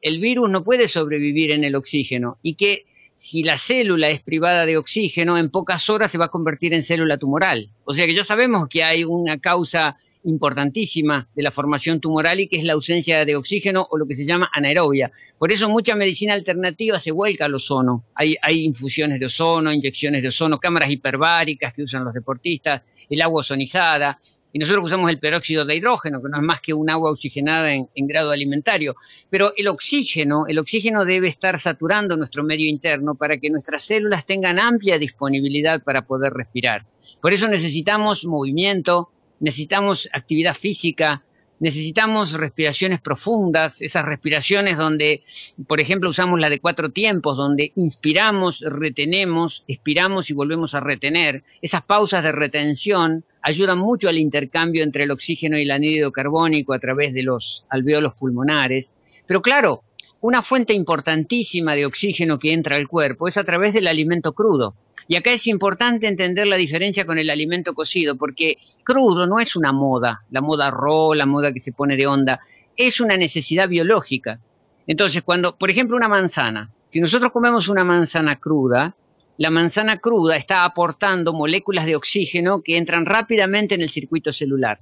el 0.03 0.21
virus 0.21 0.51
no 0.51 0.65
puede 0.65 0.89
sobrevivir 0.89 1.53
en 1.53 1.63
el 1.63 1.77
oxígeno 1.77 2.39
y 2.43 2.55
que 2.55 2.87
si 3.15 3.45
la 3.45 3.59
célula 3.59 4.09
es 4.09 4.23
privada 4.23 4.67
de 4.67 4.77
oxígeno, 4.77 5.39
en 5.39 5.51
pocas 5.51 5.89
horas 5.89 6.11
se 6.11 6.19
va 6.19 6.25
a 6.25 6.31
convertir 6.31 6.75
en 6.75 6.83
célula 6.83 7.17
tumoral. 7.17 7.71
O 7.85 7.95
sea 7.95 8.07
que 8.07 8.15
ya 8.15 8.25
sabemos 8.25 8.69
que 8.69 8.83
hay 8.83 9.05
una 9.05 9.39
causa 9.39 9.99
importantísima 10.25 11.29
de 11.35 11.43
la 11.43 11.51
formación 11.51 12.01
tumoral 12.01 12.41
y 12.41 12.49
que 12.49 12.57
es 12.57 12.65
la 12.65 12.75
ausencia 12.75 13.25
de 13.25 13.37
oxígeno 13.37 13.87
o 13.91 13.97
lo 13.97 14.07
que 14.07 14.15
se 14.15 14.27
llama 14.27 14.51
anaerobia. 14.53 15.11
Por 15.39 15.53
eso 15.53 15.69
mucha 15.69 15.95
medicina 15.95 16.35
alternativa 16.35 16.99
se 16.99 17.13
vuelca 17.13 17.47
al 17.47 17.55
ozono. 17.55 18.05
Hay, 18.15 18.37
hay 18.43 18.65
infusiones 18.65 19.21
de 19.21 19.27
ozono, 19.27 19.73
inyecciones 19.73 20.23
de 20.23 20.29
ozono, 20.29 20.59
cámaras 20.59 20.91
hiperbáricas 20.91 21.73
que 21.73 21.83
usan 21.83 22.05
los 22.05 22.15
deportistas, 22.15 22.83
el 23.09 23.23
agua 23.23 23.41
ozonizada. 23.41 24.21
Y 24.53 24.59
nosotros 24.59 24.87
usamos 24.87 25.11
el 25.13 25.21
peróxido 25.21 25.65
de 25.65 25.77
hidrógeno, 25.77 26.21
que 26.21 26.29
no 26.29 26.39
es 26.39 26.43
más 26.43 26.61
que 26.61 26.75
un 26.75 26.91
agua 26.91 27.13
oxigenada 27.13 27.73
en, 27.73 27.89
en, 27.95 28.07
grado 28.09 28.33
alimentario. 28.33 28.97
Pero 29.31 29.53
el 29.57 29.69
oxígeno, 29.69 30.47
el 30.49 30.59
oxígeno 30.59 31.05
debe 31.05 31.29
estar 31.29 31.57
saturando 31.61 32.17
nuestro 32.17 32.43
medio 32.43 32.69
interno 32.69 33.15
para 33.15 33.39
que 33.39 33.49
nuestras 33.49 33.85
células 33.85 34.27
tengan 34.27 34.59
amplia 34.59 34.99
disponibilidad 34.99 35.85
para 35.85 36.03
poder 36.03 36.33
respirar. 36.33 36.85
Por 37.21 37.33
eso 37.33 37.49
necesitamos 37.49 38.25
movimiento, 38.25 39.11
necesitamos 39.41 40.09
actividad 40.13 40.55
física, 40.55 41.23
necesitamos 41.61 42.33
respiraciones 42.33 43.01
profundas, 43.01 43.83
esas 43.83 44.05
respiraciones 44.05 44.77
donde, 44.77 45.23
por 45.67 45.81
ejemplo, 45.81 46.11
usamos 46.11 46.41
la 46.41 46.49
de 46.49 46.59
cuatro 46.59 46.91
tiempos, 46.91 47.37
donde 47.37 47.73
inspiramos, 47.77 48.61
retenemos, 48.61 49.63
expiramos 49.69 50.31
y 50.31 50.35
volvemos 50.35 50.75
a 50.75 50.81
retener. 50.81 51.45
Esas 51.61 51.83
pausas 51.83 52.23
de 52.23 52.33
retención 52.33 53.25
ayudan 53.43 53.79
mucho 53.79 54.09
al 54.09 54.19
intercambio 54.19 54.83
entre 54.83 55.05
el 55.05 55.11
oxígeno 55.11 55.59
y 55.59 55.63
el 55.63 55.71
anhídrido 55.71 56.13
carbónico 56.13 56.73
a 56.73 56.79
través 56.79 57.13
de 57.13 57.23
los 57.23 57.65
alveolos 57.69 58.15
pulmonares. 58.15 58.93
Pero 59.27 59.43
claro, 59.43 59.85
una 60.23 60.43
fuente 60.43 60.73
importantísima 60.73 61.75
de 61.75 61.87
oxígeno 61.87 62.39
que 62.39 62.53
entra 62.53 62.77
al 62.77 62.89
cuerpo 62.89 63.29
es 63.29 63.37
a 63.37 63.45
través 63.45 63.75
del 63.75 63.87
alimento 63.87 64.33
crudo. 64.33 64.75
Y 65.11 65.17
acá 65.17 65.33
es 65.33 65.49
importante 65.49 66.07
entender 66.07 66.47
la 66.47 66.55
diferencia 66.55 67.05
con 67.05 67.19
el 67.19 67.31
alimento 67.31 67.75
cocido, 67.75 68.17
porque 68.17 68.59
crudo 68.85 69.27
no 69.27 69.41
es 69.41 69.57
una 69.57 69.73
moda, 69.73 70.23
la 70.31 70.41
moda 70.41 70.71
raw, 70.71 71.15
la 71.15 71.27
moda 71.27 71.53
que 71.53 71.59
se 71.59 71.73
pone 71.73 71.97
de 71.97 72.07
onda, 72.07 72.39
es 72.77 73.01
una 73.01 73.17
necesidad 73.17 73.69
biológica. 73.69 74.39
Entonces, 74.87 75.25
cuando, 75.25 75.59
por 75.59 75.69
ejemplo, 75.69 75.97
una 75.97 76.07
manzana, 76.07 76.71
si 76.89 77.01
nosotros 77.01 77.33
comemos 77.33 77.67
una 77.67 77.83
manzana 77.83 78.37
cruda, 78.37 78.95
la 79.37 79.51
manzana 79.51 79.97
cruda 79.97 80.37
está 80.37 80.65
aportando 80.65 81.33
moléculas 81.33 81.87
de 81.87 81.97
oxígeno 81.97 82.63
que 82.63 82.77
entran 82.77 83.05
rápidamente 83.05 83.75
en 83.75 83.83
el 83.83 83.91
circuito 83.91 84.33
celular. 84.33 84.79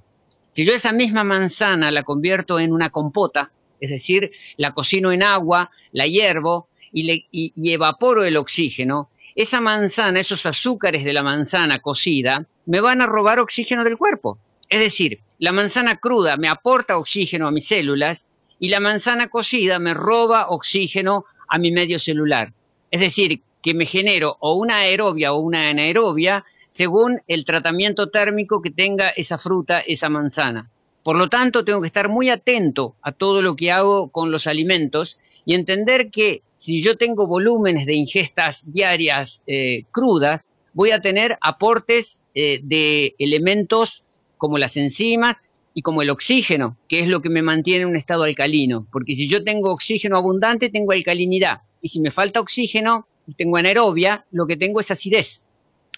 Si 0.51 0.67
yo 0.67 0.75
esa 0.75 0.93
misma 0.93 1.25
manzana 1.25 1.91
la 1.91 2.03
convierto 2.03 2.61
en 2.61 2.75
una 2.75 2.91
compota, 2.91 3.51
es 3.81 3.89
decir, 3.89 4.31
la 4.59 4.73
cocino 4.73 5.11
en 5.11 5.23
agua, 5.23 5.71
la 5.93 6.07
hiervo 6.07 6.69
y, 6.93 7.05
le, 7.05 7.15
y, 7.33 7.55
y 7.57 7.73
evaporo 7.73 8.25
el 8.25 8.37
oxígeno, 8.37 9.09
esa 9.39 9.61
manzana, 9.61 10.19
esos 10.19 10.47
azúcares 10.47 11.05
de 11.05 11.13
la 11.13 11.23
manzana 11.23 11.79
cocida, 11.79 12.45
me 12.67 12.81
van 12.81 13.01
a 13.01 13.07
robar 13.07 13.39
oxígeno 13.39 13.85
del 13.85 13.97
cuerpo. 13.97 14.41
Es 14.69 14.81
decir, 14.81 15.21
la 15.39 15.53
manzana 15.53 15.95
cruda 15.99 16.37
me 16.37 16.49
aporta 16.49 16.99
oxígeno 16.99 17.47
a 17.47 17.53
mis 17.53 17.69
células 17.69 18.29
y 18.59 18.69
la 18.69 18.81
manzana 18.81 19.29
cocida 19.29 19.79
me 19.79 19.95
roba 19.95 20.49
oxígeno 20.49 21.25
a 21.49 21.57
mi 21.61 21.71
medio 21.71 22.01
celular. 22.01 22.53
Es 22.91 23.01
decir, 23.01 23.43
que 23.63 23.75
me 23.75 23.87
genero 23.87 24.37
o 24.41 24.55
una 24.55 24.79
aerobia 24.79 25.33
o 25.33 25.39
una 25.39 25.69
anaerobia 25.69 26.45
según 26.69 27.23
el 27.29 27.45
tratamiento 27.45 28.09
térmico 28.09 28.61
que 28.61 28.73
tenga 28.73 29.11
esa 29.11 29.39
fruta, 29.39 29.79
esa 29.79 30.09
manzana. 30.09 30.69
Por 31.05 31.17
lo 31.17 31.29
tanto, 31.29 31.65
tengo 31.65 31.81
que 31.81 31.87
estar 31.87 32.09
muy 32.09 32.29
atento 32.29 32.97
a 33.03 33.13
todo 33.13 33.41
lo 33.41 33.55
que 33.55 33.71
hago 33.71 34.11
con 34.11 34.33
los 34.33 34.49
alimentos 34.49 35.17
y 35.49 35.55
entender 35.55 36.11
que 36.11 36.43
si 36.57 36.83
yo 36.83 36.99
tengo 36.99 37.27
volúmenes 37.27 37.87
de 37.87 37.95
ingestas 37.95 38.71
diarias 38.71 39.43
eh, 39.47 39.85
crudas, 39.91 40.51
voy 40.75 40.91
a 40.91 41.01
tener 41.01 41.39
aportes 41.41 42.21
eh, 42.35 42.61
de 42.63 43.15
elementos 43.19 44.03
como 44.37 44.59
las 44.59 44.77
enzimas 44.77 45.49
y 45.73 45.81
como 45.81 46.03
el 46.03 46.11
oxígeno, 46.11 46.77
que 46.87 47.01
es 47.01 47.09
lo 47.09 47.23
que 47.23 47.31
me 47.31 47.41
mantiene 47.41 47.85
en 47.85 47.89
un 47.89 47.97
estado 47.97 48.25
alcalino. 48.25 48.87
Porque 48.93 49.15
si 49.15 49.27
yo 49.27 49.43
tengo 49.43 49.73
oxígeno 49.73 50.19
abundante, 50.19 50.69
tengo 50.69 50.93
alcalinidad. 50.93 51.63
Y 51.81 51.89
si 51.89 52.01
me 52.01 52.11
falta 52.11 52.41
oxígeno 52.41 53.09
tengo 53.39 53.57
anaerobia, 53.57 54.27
lo 54.31 54.47
que 54.47 54.59
tengo 54.59 54.81
es 54.81 54.91
acidez. 54.91 55.45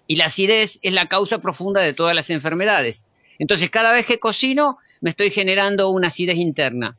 Y 0.07 0.15
la 0.15 0.27
acidez 0.27 0.79
es 0.83 0.93
la 0.93 1.07
causa 1.07 1.41
profunda 1.41 1.81
de 1.81 1.93
todas 1.93 2.15
las 2.15 2.31
enfermedades. 2.31 3.05
Entonces, 3.41 3.69
cada 3.69 3.93
vez 3.93 4.07
que 4.07 4.21
cocino, 4.21 4.79
me 5.01 5.11
estoy 5.11 5.33
generando 5.33 5.91
una 5.91 6.07
acidez 6.07 6.37
interna. 6.37 6.97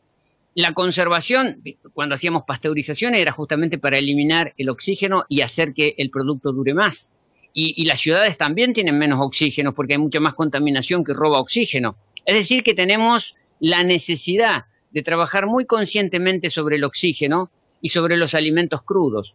La 0.54 0.74
conservación, 0.74 1.64
cuando 1.94 2.16
hacíamos 2.16 2.44
pasteurización, 2.46 3.16
era 3.16 3.32
justamente 3.32 3.78
para 3.78 3.98
eliminar 3.98 4.54
el 4.58 4.70
oxígeno 4.70 5.24
y 5.30 5.42
hacer 5.42 5.74
que 5.74 5.96
el 5.98 6.10
producto 6.10 6.52
dure 6.52 6.74
más. 6.74 7.14
Y, 7.54 7.74
y, 7.82 7.86
las 7.86 8.00
ciudades 8.00 8.38
también 8.38 8.74
tienen 8.74 8.98
menos 8.98 9.20
oxígeno 9.22 9.74
porque 9.74 9.94
hay 9.94 10.00
mucha 10.00 10.20
más 10.20 10.36
contaminación 10.36 11.04
que 11.04 11.14
roba 11.14 11.40
oxígeno. 11.40 11.98
Es 12.26 12.36
decir, 12.36 12.64
que 12.64 12.74
tenemos 12.74 13.36
la 13.60 13.84
necesidad 13.84 14.66
de 14.92 15.04
trabajar 15.04 15.48
muy 15.48 15.66
conscientemente 15.66 16.50
sobre 16.50 16.76
el 16.78 16.84
oxígeno 16.84 17.50
y 17.82 17.90
sobre 17.90 18.18
los 18.18 18.36
alimentos 18.36 18.84
crudos. 18.84 19.34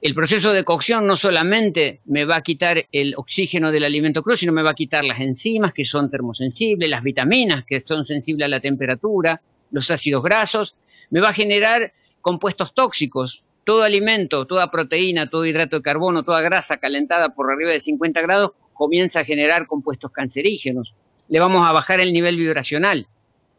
El 0.00 0.14
proceso 0.14 0.52
de 0.52 0.64
cocción 0.64 1.06
no 1.06 1.16
solamente 1.16 2.00
me 2.04 2.24
va 2.24 2.36
a 2.36 2.42
quitar 2.42 2.86
el 2.92 3.14
oxígeno 3.16 3.72
del 3.72 3.84
alimento 3.84 4.22
crudo, 4.22 4.36
sino 4.36 4.52
me 4.52 4.62
va 4.62 4.70
a 4.70 4.74
quitar 4.74 5.04
las 5.04 5.20
enzimas 5.20 5.72
que 5.72 5.84
son 5.84 6.10
termosensibles, 6.10 6.90
las 6.90 7.02
vitaminas 7.02 7.64
que 7.64 7.80
son 7.80 8.04
sensibles 8.04 8.44
a 8.44 8.50
la 8.50 8.60
temperatura, 8.60 9.40
los 9.74 9.90
ácidos 9.90 10.22
grasos, 10.22 10.76
me 11.10 11.20
va 11.20 11.30
a 11.30 11.34
generar 11.34 11.92
compuestos 12.22 12.72
tóxicos. 12.74 13.42
Todo 13.64 13.82
alimento, 13.82 14.46
toda 14.46 14.70
proteína, 14.70 15.28
todo 15.28 15.44
hidrato 15.44 15.76
de 15.76 15.82
carbono, 15.82 16.22
toda 16.22 16.40
grasa 16.40 16.76
calentada 16.76 17.34
por 17.34 17.50
arriba 17.50 17.72
de 17.72 17.80
50 17.80 18.22
grados 18.22 18.52
comienza 18.72 19.20
a 19.20 19.24
generar 19.24 19.66
compuestos 19.66 20.12
cancerígenos. 20.12 20.94
Le 21.28 21.40
vamos 21.40 21.66
a 21.66 21.72
bajar 21.72 22.00
el 22.00 22.12
nivel 22.12 22.36
vibracional. 22.36 23.08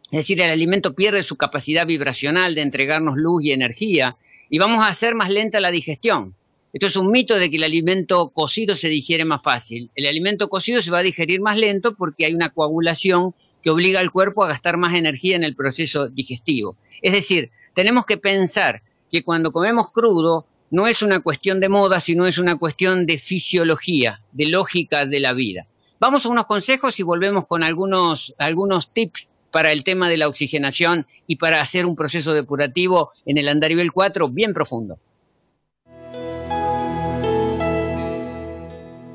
Es 0.06 0.20
decir, 0.20 0.40
el 0.42 0.52
alimento 0.52 0.96
pierde 0.96 1.24
su 1.24 1.36
capacidad 1.36 1.86
vibracional 1.86 2.56
de 2.56 2.62
entregarnos 2.62 3.16
luz 3.18 3.44
y 3.44 3.52
energía 3.52 4.16
y 4.50 4.58
vamos 4.58 4.86
a 4.86 4.88
hacer 4.88 5.16
más 5.16 5.30
lenta 5.30 5.60
la 5.60 5.72
digestión. 5.72 6.36
Esto 6.72 6.88
es 6.88 6.96
un 6.96 7.12
mito 7.12 7.36
de 7.36 7.50
que 7.50 7.58
el 7.58 7.64
alimento 7.64 8.30
cocido 8.30 8.76
se 8.76 8.88
digiere 8.88 9.26
más 9.26 9.44
fácil. 9.44 9.92
El 9.96 10.06
alimento 10.06 10.48
cocido 10.48 10.82
se 10.82 10.92
va 10.92 11.00
a 11.00 11.04
digerir 11.04 11.42
más 11.42 11.58
lento 11.58 11.96
porque 11.96 12.26
hay 12.26 12.34
una 12.34 12.50
coagulación 12.50 13.34
que 13.66 13.72
obliga 13.72 14.00
al 14.00 14.12
cuerpo 14.12 14.44
a 14.44 14.48
gastar 14.48 14.78
más 14.78 14.94
energía 14.94 15.36
en 15.36 15.44
el 15.44 15.56
proceso 15.56 16.08
digestivo. 16.08 16.78
Es 17.02 17.14
decir, 17.14 17.50
tenemos 17.74 18.06
que 18.06 18.18
pensar 18.18 18.84
que 19.10 19.24
cuando 19.24 19.52
comemos 19.52 19.92
crudo 19.92 20.46
no 20.70 20.86
es 20.86 21.02
una 21.02 21.20
cuestión 21.20 21.60
de 21.60 21.68
moda, 21.68 22.00
sino 22.00 22.28
es 22.28 22.38
una 22.38 22.58
cuestión 22.58 23.08
de 23.08 23.18
fisiología, 23.18 24.22
de 24.34 24.50
lógica 24.50 25.08
de 25.08 25.20
la 25.20 25.34
vida. 25.34 25.66
Vamos 26.00 26.24
a 26.24 26.30
unos 26.30 26.46
consejos 26.46 27.00
y 27.00 27.04
volvemos 27.04 27.48
con 27.48 27.64
algunos, 27.64 28.36
algunos 28.38 28.94
tips 28.94 29.32
para 29.50 29.72
el 29.72 29.84
tema 29.84 30.10
de 30.10 30.18
la 30.18 30.28
oxigenación 30.28 31.08
y 31.26 31.38
para 31.38 31.60
hacer 31.60 31.88
un 31.88 31.96
proceso 31.96 32.34
depurativo 32.34 33.14
en 33.26 33.40
el 33.40 33.48
andarivel 33.48 33.92
4 33.92 34.30
bien 34.30 34.54
profundo. 34.54 35.00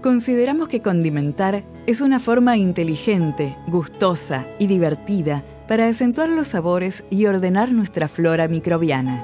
Consideramos 0.02 0.68
que 0.68 0.80
condimentar 0.80 1.62
es 1.86 2.00
una 2.00 2.20
forma 2.20 2.56
inteligente, 2.56 3.54
gustosa 3.66 4.46
y 4.58 4.66
divertida 4.66 5.44
para 5.68 5.88
acentuar 5.88 6.30
los 6.30 6.48
sabores 6.48 7.04
y 7.10 7.26
ordenar 7.26 7.70
nuestra 7.70 8.08
flora 8.08 8.48
microbiana. 8.48 9.22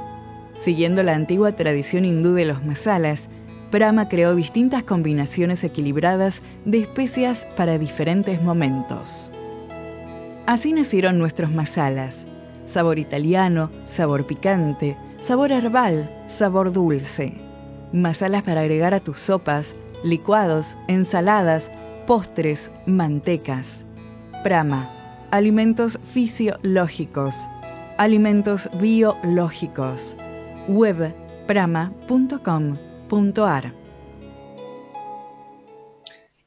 Siguiendo 0.58 1.02
la 1.02 1.14
antigua 1.14 1.52
tradición 1.52 2.04
hindú 2.04 2.34
de 2.34 2.44
los 2.44 2.62
masalas, 2.62 3.30
Brahma 3.72 4.10
creó 4.10 4.34
distintas 4.34 4.82
combinaciones 4.82 5.64
equilibradas 5.64 6.42
de 6.66 6.80
especias 6.80 7.46
para 7.56 7.78
diferentes 7.78 8.42
momentos. 8.42 9.32
Así 10.44 10.74
nacieron 10.74 11.18
nuestros 11.18 11.50
masalas, 11.50 12.26
sabor 12.66 12.98
italiano, 12.98 13.70
sabor 13.84 14.26
picante, 14.26 14.98
sabor 15.18 15.52
herbal, 15.52 16.10
sabor 16.26 16.70
dulce. 16.70 17.32
Masalas 17.92 18.42
para 18.42 18.60
agregar 18.60 18.92
a 18.92 19.00
tus 19.00 19.20
sopas, 19.20 19.74
licuados, 20.04 20.76
ensaladas, 20.88 21.70
postres, 22.06 22.70
mantecas. 22.86 23.84
Prama, 24.42 24.90
alimentos 25.30 25.98
fisiológicos, 26.04 27.34
alimentos 27.98 28.68
biológicos. 28.80 30.16
Web 30.68 31.14
prama.com.ar 31.46 32.86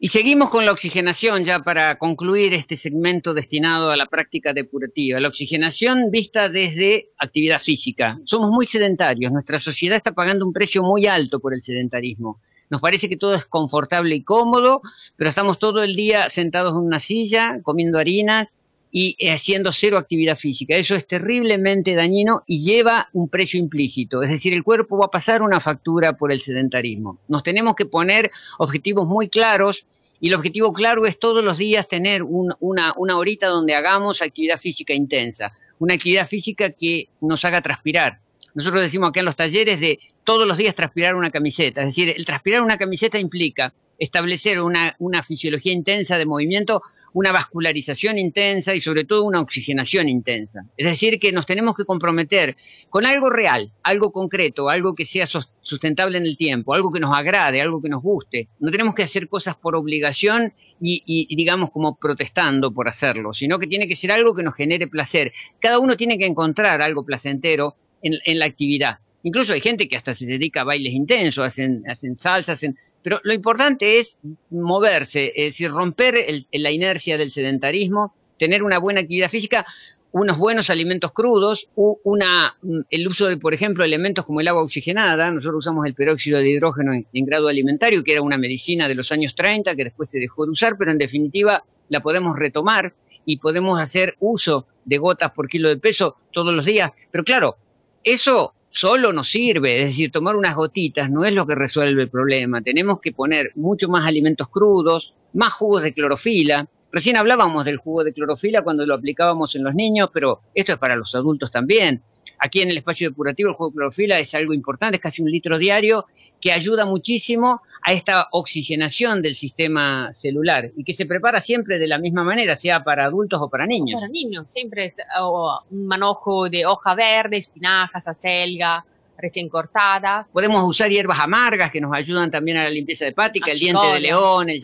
y 0.01 0.07
seguimos 0.07 0.49
con 0.49 0.65
la 0.65 0.71
oxigenación 0.71 1.43
ya 1.43 1.59
para 1.59 1.97
concluir 1.97 2.53
este 2.53 2.77
segmento 2.77 3.33
destinado 3.33 3.91
a 3.91 3.97
la 3.97 4.05
práctica 4.05 4.53
depurativa. 4.53 5.19
La 5.19 5.27
oxigenación 5.27 6.09
vista 6.09 6.47
desde 6.47 7.09
actividad 7.17 7.59
física. 7.59 8.17
Somos 8.23 8.49
muy 8.49 8.65
sedentarios, 8.65 9.29
nuestra 9.33 9.59
sociedad 9.59 9.97
está 9.97 10.13
pagando 10.13 10.45
un 10.45 10.53
precio 10.53 10.83
muy 10.83 11.05
alto 11.05 11.41
por 11.41 11.53
el 11.53 11.61
sedentarismo. 11.61 12.39
Nos 12.69 12.81
parece 12.81 13.09
que 13.09 13.17
todo 13.17 13.33
es 13.33 13.45
confortable 13.45 14.15
y 14.15 14.23
cómodo, 14.23 14.81
pero 15.15 15.29
estamos 15.29 15.57
todo 15.59 15.83
el 15.83 15.95
día 15.95 16.29
sentados 16.29 16.71
en 16.71 16.85
una 16.85 16.99
silla, 16.99 17.59
comiendo 17.63 17.97
harinas 17.97 18.61
y 18.91 19.15
eh, 19.19 19.31
haciendo 19.31 19.71
cero 19.71 19.97
actividad 19.97 20.37
física. 20.37 20.75
Eso 20.75 20.95
es 20.95 21.05
terriblemente 21.07 21.95
dañino 21.95 22.43
y 22.45 22.63
lleva 22.63 23.09
un 23.13 23.29
precio 23.29 23.59
implícito. 23.59 24.21
Es 24.21 24.29
decir, 24.29 24.53
el 24.53 24.63
cuerpo 24.63 24.97
va 24.97 25.05
a 25.05 25.11
pasar 25.11 25.41
una 25.41 25.59
factura 25.59 26.13
por 26.13 26.31
el 26.31 26.41
sedentarismo. 26.41 27.19
Nos 27.27 27.43
tenemos 27.43 27.75
que 27.75 27.85
poner 27.85 28.29
objetivos 28.57 29.07
muy 29.07 29.29
claros 29.29 29.85
y 30.19 30.29
el 30.29 30.35
objetivo 30.35 30.73
claro 30.73 31.05
es 31.05 31.17
todos 31.17 31.43
los 31.43 31.57
días 31.57 31.87
tener 31.87 32.23
una, 32.23 32.93
una 32.97 33.17
horita 33.17 33.47
donde 33.47 33.75
hagamos 33.75 34.21
actividad 34.21 34.59
física 34.59 34.93
intensa. 34.93 35.53
Una 35.79 35.93
actividad 35.93 36.27
física 36.27 36.71
que 36.71 37.09
nos 37.21 37.45
haga 37.45 37.61
transpirar. 37.61 38.19
Nosotros 38.53 38.81
decimos 38.81 39.09
acá 39.09 39.19
en 39.19 39.25
los 39.25 39.35
talleres 39.35 39.79
de 39.79 39.99
todos 40.23 40.47
los 40.47 40.57
días 40.57 40.75
transpirar 40.75 41.15
una 41.15 41.31
camiseta. 41.31 41.81
Es 41.81 41.87
decir, 41.87 42.13
el 42.15 42.25
transpirar 42.25 42.61
una 42.61 42.77
camiseta 42.77 43.19
implica 43.19 43.73
establecer 43.97 44.61
una, 44.61 44.95
una 44.99 45.23
fisiología 45.23 45.73
intensa 45.73 46.17
de 46.17 46.25
movimiento, 46.25 46.81
una 47.13 47.31
vascularización 47.31 48.17
intensa 48.17 48.75
y 48.75 48.81
sobre 48.81 49.03
todo 49.03 49.23
una 49.25 49.41
oxigenación 49.41 50.09
intensa. 50.09 50.65
Es 50.77 50.87
decir, 50.87 51.19
que 51.19 51.31
nos 51.31 51.45
tenemos 51.45 51.75
que 51.75 51.85
comprometer 51.85 52.55
con 52.89 53.05
algo 53.05 53.29
real, 53.29 53.71
algo 53.83 54.11
concreto, 54.11 54.69
algo 54.69 54.95
que 54.95 55.05
sea 55.05 55.27
sustentable 55.27 56.17
en 56.17 56.25
el 56.25 56.37
tiempo, 56.37 56.73
algo 56.73 56.91
que 56.91 56.99
nos 56.99 57.15
agrade, 57.15 57.61
algo 57.61 57.81
que 57.81 57.89
nos 57.89 58.01
guste. 58.01 58.49
No 58.59 58.71
tenemos 58.71 58.93
que 58.95 59.03
hacer 59.03 59.27
cosas 59.27 59.55
por 59.55 59.75
obligación 59.75 60.53
y, 60.81 61.03
y, 61.05 61.35
digamos 61.35 61.71
como 61.71 61.97
protestando 61.97 62.71
por 62.71 62.87
hacerlo, 62.87 63.33
sino 63.33 63.59
que 63.59 63.67
tiene 63.67 63.87
que 63.87 63.97
ser 63.97 64.11
algo 64.11 64.33
que 64.33 64.43
nos 64.43 64.55
genere 64.55 64.87
placer. 64.87 65.33
Cada 65.59 65.79
uno 65.79 65.97
tiene 65.97 66.17
que 66.17 66.25
encontrar 66.25 66.81
algo 66.81 67.03
placentero 67.05 67.75
en, 68.01 68.13
en 68.25 68.39
la 68.39 68.45
actividad. 68.45 68.99
Incluso 69.23 69.53
hay 69.53 69.61
gente 69.61 69.87
que 69.87 69.97
hasta 69.97 70.13
se 70.13 70.25
dedica 70.25 70.61
a 70.61 70.65
bailes 70.65 70.93
intensos, 70.93 71.45
hacen, 71.45 71.83
hacen 71.87 72.15
salsas, 72.15 72.57
hacen... 72.57 72.77
pero 73.03 73.19
lo 73.23 73.33
importante 73.33 73.99
es 73.99 74.17
moverse, 74.49 75.33
es 75.35 75.45
decir, 75.45 75.71
romper 75.71 76.15
el, 76.15 76.47
la 76.51 76.71
inercia 76.71 77.17
del 77.17 77.31
sedentarismo, 77.31 78.13
tener 78.37 78.63
una 78.63 78.79
buena 78.79 79.01
actividad 79.01 79.29
física, 79.29 79.65
unos 80.11 80.37
buenos 80.37 80.69
alimentos 80.69 81.11
crudos, 81.11 81.69
una, 81.75 82.57
el 82.89 83.07
uso 83.07 83.27
de, 83.27 83.37
por 83.37 83.53
ejemplo, 83.53 83.83
elementos 83.83 84.25
como 84.25 84.41
el 84.41 84.47
agua 84.47 84.63
oxigenada. 84.63 85.29
Nosotros 85.29 85.59
usamos 85.59 85.85
el 85.85 85.93
peróxido 85.93 86.39
de 86.39 86.49
hidrógeno 86.49 86.93
en, 86.93 87.05
en, 87.13 87.25
grado 87.25 87.47
alimentario, 87.47 88.03
que 88.03 88.13
era 88.13 88.21
una 88.23 88.37
medicina 88.37 88.87
de 88.87 88.95
los 88.95 89.11
años 89.11 89.35
30, 89.35 89.75
que 89.75 89.83
después 89.83 90.09
se 90.09 90.17
dejó 90.17 90.45
de 90.45 90.51
usar, 90.51 90.77
pero 90.79 90.89
en 90.91 90.97
definitiva 90.97 91.63
la 91.89 91.99
podemos 91.99 92.39
retomar 92.39 92.95
y 93.25 93.37
podemos 93.37 93.79
hacer 93.79 94.15
uso 94.19 94.65
de 94.85 94.97
gotas 94.97 95.31
por 95.31 95.47
kilo 95.47 95.69
de 95.69 95.77
peso 95.77 96.15
todos 96.31 96.55
los 96.55 96.65
días. 96.65 96.91
Pero 97.11 97.23
claro, 97.23 97.57
eso 98.03 98.53
solo 98.71 99.11
nos 99.13 99.29
sirve, 99.29 99.81
es 99.81 99.85
decir, 99.89 100.11
tomar 100.11 100.35
unas 100.35 100.55
gotitas 100.55 101.09
no 101.09 101.25
es 101.25 101.33
lo 101.33 101.45
que 101.45 101.55
resuelve 101.55 102.03
el 102.03 102.09
problema. 102.09 102.61
Tenemos 102.61 102.99
que 102.99 103.11
poner 103.11 103.51
mucho 103.55 103.89
más 103.89 104.07
alimentos 104.07 104.49
crudos, 104.49 105.15
más 105.33 105.53
jugos 105.53 105.83
de 105.83 105.93
clorofila. 105.93 106.67
Recién 106.91 107.17
hablábamos 107.17 107.65
del 107.65 107.77
jugo 107.77 108.03
de 108.03 108.13
clorofila 108.13 108.61
cuando 108.61 108.85
lo 108.85 108.95
aplicábamos 108.95 109.55
en 109.55 109.63
los 109.63 109.75
niños, 109.75 110.09
pero 110.13 110.41
esto 110.53 110.73
es 110.73 110.79
para 110.79 110.95
los 110.95 111.13
adultos 111.15 111.51
también. 111.51 112.03
Aquí 112.39 112.61
en 112.61 112.69
el 112.69 112.77
espacio 112.77 113.09
depurativo 113.09 113.49
el 113.49 113.55
jugo 113.55 113.69
de 113.69 113.75
clorofila 113.75 114.19
es 114.19 114.33
algo 114.33 114.53
importante, 114.53 114.97
es 114.97 115.01
casi 115.01 115.21
un 115.21 115.29
litro 115.29 115.57
diario, 115.57 116.05
que 116.39 116.51
ayuda 116.51 116.85
muchísimo 116.85 117.61
a 117.81 117.93
esta 117.93 118.27
oxigenación 118.31 119.21
del 119.21 119.35
sistema 119.35 120.11
celular 120.13 120.71
y 120.75 120.83
que 120.83 120.93
se 120.93 121.05
prepara 121.05 121.39
siempre 121.39 121.77
de 121.77 121.87
la 121.87 121.97
misma 121.97 122.23
manera, 122.23 122.55
sea 122.55 122.83
para 122.83 123.05
adultos 123.05 123.39
o 123.41 123.49
para 123.49 123.65
niños. 123.65 123.99
Para 123.99 124.11
niños, 124.11 124.51
siempre 124.51 124.85
es 124.85 124.97
oh, 125.19 125.59
un 125.69 125.87
manojo 125.87 126.49
de 126.49 126.65
hoja 126.65 126.95
verde, 126.95 127.37
espinajas, 127.37 128.07
acelga, 128.07 128.85
recién 129.17 129.49
cortadas. 129.49 130.27
Podemos 130.29 130.61
usar 130.63 130.89
hierbas 130.89 131.19
amargas 131.19 131.71
que 131.71 131.81
nos 131.81 131.95
ayudan 131.95 132.31
también 132.31 132.57
a 132.57 132.63
la 132.63 132.69
limpieza 132.69 133.07
hepática, 133.07 133.51
el 133.51 133.59
diente 133.59 133.85
de 133.85 133.99
león, 133.99 134.49
el. 134.49 134.61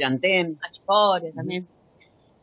Achiporia 0.61 1.32
también. 1.34 1.68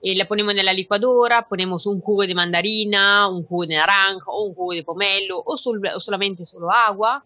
Y 0.04 0.16
la 0.16 0.26
ponemos 0.26 0.52
en 0.54 0.64
la 0.66 0.72
licuadora, 0.72 1.46
ponemos 1.46 1.86
un 1.86 2.00
jugo 2.00 2.26
de 2.26 2.34
mandarina, 2.34 3.28
un 3.28 3.44
jugo 3.44 3.66
de 3.66 3.76
naranja, 3.76 4.24
o 4.26 4.46
un 4.46 4.54
jugo 4.54 4.72
de 4.72 4.82
pomelo, 4.82 5.40
o, 5.44 5.56
sol, 5.56 5.80
o 5.94 6.00
solamente 6.00 6.44
solo 6.44 6.72
agua 6.72 7.24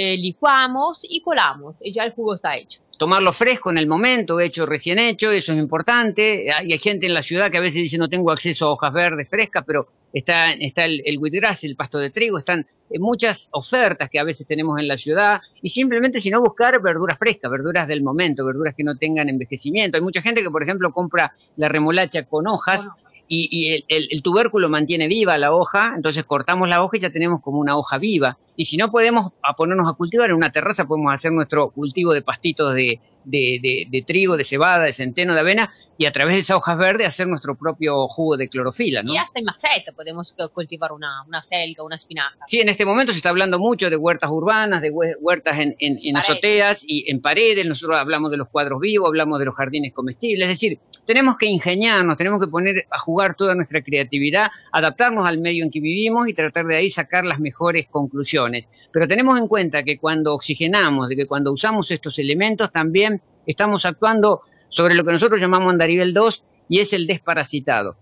eh, 0.00 0.16
licuamos 0.16 1.00
y 1.02 1.20
colamos 1.22 1.76
y 1.80 1.92
ya 1.92 2.04
el 2.04 2.12
jugo 2.12 2.36
está 2.36 2.56
hecho. 2.56 2.80
Tomarlo 2.98 3.32
fresco 3.32 3.70
en 3.70 3.78
el 3.78 3.88
momento, 3.88 4.38
hecho 4.38 4.64
recién 4.64 5.00
hecho, 5.00 5.32
eso 5.32 5.52
es 5.52 5.58
importante. 5.58 6.52
Hay, 6.52 6.72
hay 6.72 6.78
gente 6.78 7.06
en 7.06 7.14
la 7.14 7.22
ciudad 7.24 7.50
que 7.50 7.58
a 7.58 7.60
veces 7.60 7.82
dice 7.82 7.98
no 7.98 8.08
tengo 8.08 8.30
acceso 8.30 8.66
a 8.66 8.72
hojas 8.74 8.92
verdes 8.92 9.28
frescas, 9.28 9.64
pero 9.66 9.88
está, 10.12 10.52
está 10.52 10.84
el, 10.84 11.02
el 11.04 11.18
wheatgrass, 11.18 11.64
el 11.64 11.74
pasto 11.74 11.98
de 11.98 12.10
trigo, 12.10 12.38
están 12.38 12.64
muchas 13.00 13.48
ofertas 13.50 14.08
que 14.08 14.20
a 14.20 14.24
veces 14.24 14.46
tenemos 14.46 14.78
en 14.78 14.86
la 14.86 14.96
ciudad 14.96 15.40
y 15.60 15.70
simplemente 15.70 16.20
si 16.20 16.30
no 16.30 16.40
buscar 16.40 16.80
verduras 16.80 17.18
frescas, 17.18 17.50
verduras 17.50 17.88
del 17.88 18.04
momento, 18.04 18.46
verduras 18.46 18.76
que 18.76 18.84
no 18.84 18.94
tengan 18.96 19.28
envejecimiento. 19.28 19.98
Hay 19.98 20.04
mucha 20.04 20.22
gente 20.22 20.44
que 20.44 20.50
por 20.50 20.62
ejemplo 20.62 20.92
compra 20.92 21.32
la 21.56 21.68
remolacha 21.68 22.24
con 22.24 22.46
hojas 22.46 22.86
bueno. 22.86 23.24
y, 23.26 23.48
y 23.50 23.74
el, 23.74 23.84
el, 23.88 24.08
el, 24.12 24.22
tubérculo 24.22 24.68
mantiene 24.68 25.08
viva 25.08 25.36
la 25.38 25.52
hoja, 25.52 25.94
entonces 25.96 26.22
cortamos 26.22 26.68
la 26.68 26.84
hoja 26.84 26.98
y 26.98 27.00
ya 27.00 27.10
tenemos 27.10 27.42
como 27.42 27.58
una 27.58 27.76
hoja 27.76 27.98
viva. 27.98 28.38
Y 28.58 28.64
si 28.64 28.76
no 28.76 28.90
podemos 28.90 29.30
a 29.40 29.54
ponernos 29.54 29.86
a 29.88 29.92
cultivar 29.92 30.30
en 30.30 30.34
una 30.34 30.50
terraza, 30.50 30.84
podemos 30.84 31.14
hacer 31.14 31.30
nuestro 31.30 31.70
cultivo 31.70 32.12
de 32.12 32.22
pastitos 32.22 32.74
de, 32.74 33.00
de, 33.24 33.60
de, 33.62 33.86
de, 33.88 34.02
trigo, 34.02 34.36
de 34.36 34.44
cebada, 34.44 34.84
de 34.84 34.92
centeno, 34.92 35.32
de 35.32 35.40
avena, 35.40 35.72
y 35.96 36.06
a 36.06 36.12
través 36.12 36.34
de 36.34 36.40
esas 36.40 36.56
hojas 36.56 36.78
verdes 36.78 37.06
hacer 37.06 37.28
nuestro 37.28 37.56
propio 37.56 38.08
jugo 38.08 38.36
de 38.36 38.48
clorofila, 38.48 39.02
¿no? 39.02 39.12
Y 39.12 39.16
hasta 39.16 39.38
en 39.38 39.44
maceta 39.44 39.92
podemos 39.92 40.34
cultivar 40.52 40.92
una, 40.92 41.22
una 41.26 41.42
selga, 41.42 41.84
una 41.84 41.96
espinaca. 41.96 42.38
Sí, 42.46 42.60
en 42.60 42.68
este 42.68 42.84
momento 42.84 43.12
se 43.12 43.18
está 43.18 43.28
hablando 43.28 43.58
mucho 43.58 43.90
de 43.90 43.96
huertas 43.96 44.30
urbanas, 44.30 44.80
de 44.82 44.90
huertas 44.90 45.58
en, 45.58 45.76
en, 45.78 45.98
en 46.02 46.16
azoteas 46.16 46.82
y 46.86 47.10
en 47.10 47.20
paredes, 47.20 47.66
nosotros 47.66 47.98
hablamos 47.98 48.30
de 48.30 48.38
los 48.38 48.48
cuadros 48.48 48.80
vivos, 48.80 49.08
hablamos 49.08 49.38
de 49.38 49.44
los 49.44 49.54
jardines 49.54 49.92
comestibles, 49.92 50.46
es 50.46 50.54
decir, 50.54 50.78
tenemos 51.04 51.36
que 51.36 51.46
ingeniarnos, 51.46 52.16
tenemos 52.16 52.40
que 52.40 52.48
poner 52.48 52.86
a 52.90 52.98
jugar 52.98 53.34
toda 53.34 53.54
nuestra 53.54 53.82
creatividad, 53.82 54.48
adaptarnos 54.72 55.26
al 55.26 55.38
medio 55.38 55.64
en 55.64 55.70
que 55.70 55.80
vivimos 55.80 56.28
y 56.28 56.34
tratar 56.34 56.66
de 56.66 56.76
ahí 56.76 56.90
sacar 56.90 57.24
las 57.24 57.40
mejores 57.40 57.88
conclusiones. 57.88 58.47
Pero 58.92 59.06
tenemos 59.06 59.38
en 59.38 59.48
cuenta 59.48 59.82
que 59.82 59.98
cuando 59.98 60.34
oxigenamos, 60.34 61.08
de 61.08 61.16
que 61.16 61.26
cuando 61.26 61.52
usamos 61.52 61.90
estos 61.90 62.18
elementos 62.18 62.70
también 62.70 63.22
estamos 63.46 63.84
actuando 63.84 64.42
sobre 64.68 64.94
lo 64.94 65.04
que 65.04 65.12
nosotros 65.12 65.40
llamamos 65.40 65.70
andarivel 65.70 66.12
2 66.12 66.42
y 66.68 66.80
es 66.80 66.92
el 66.92 67.06
desparasitado. 67.06 67.96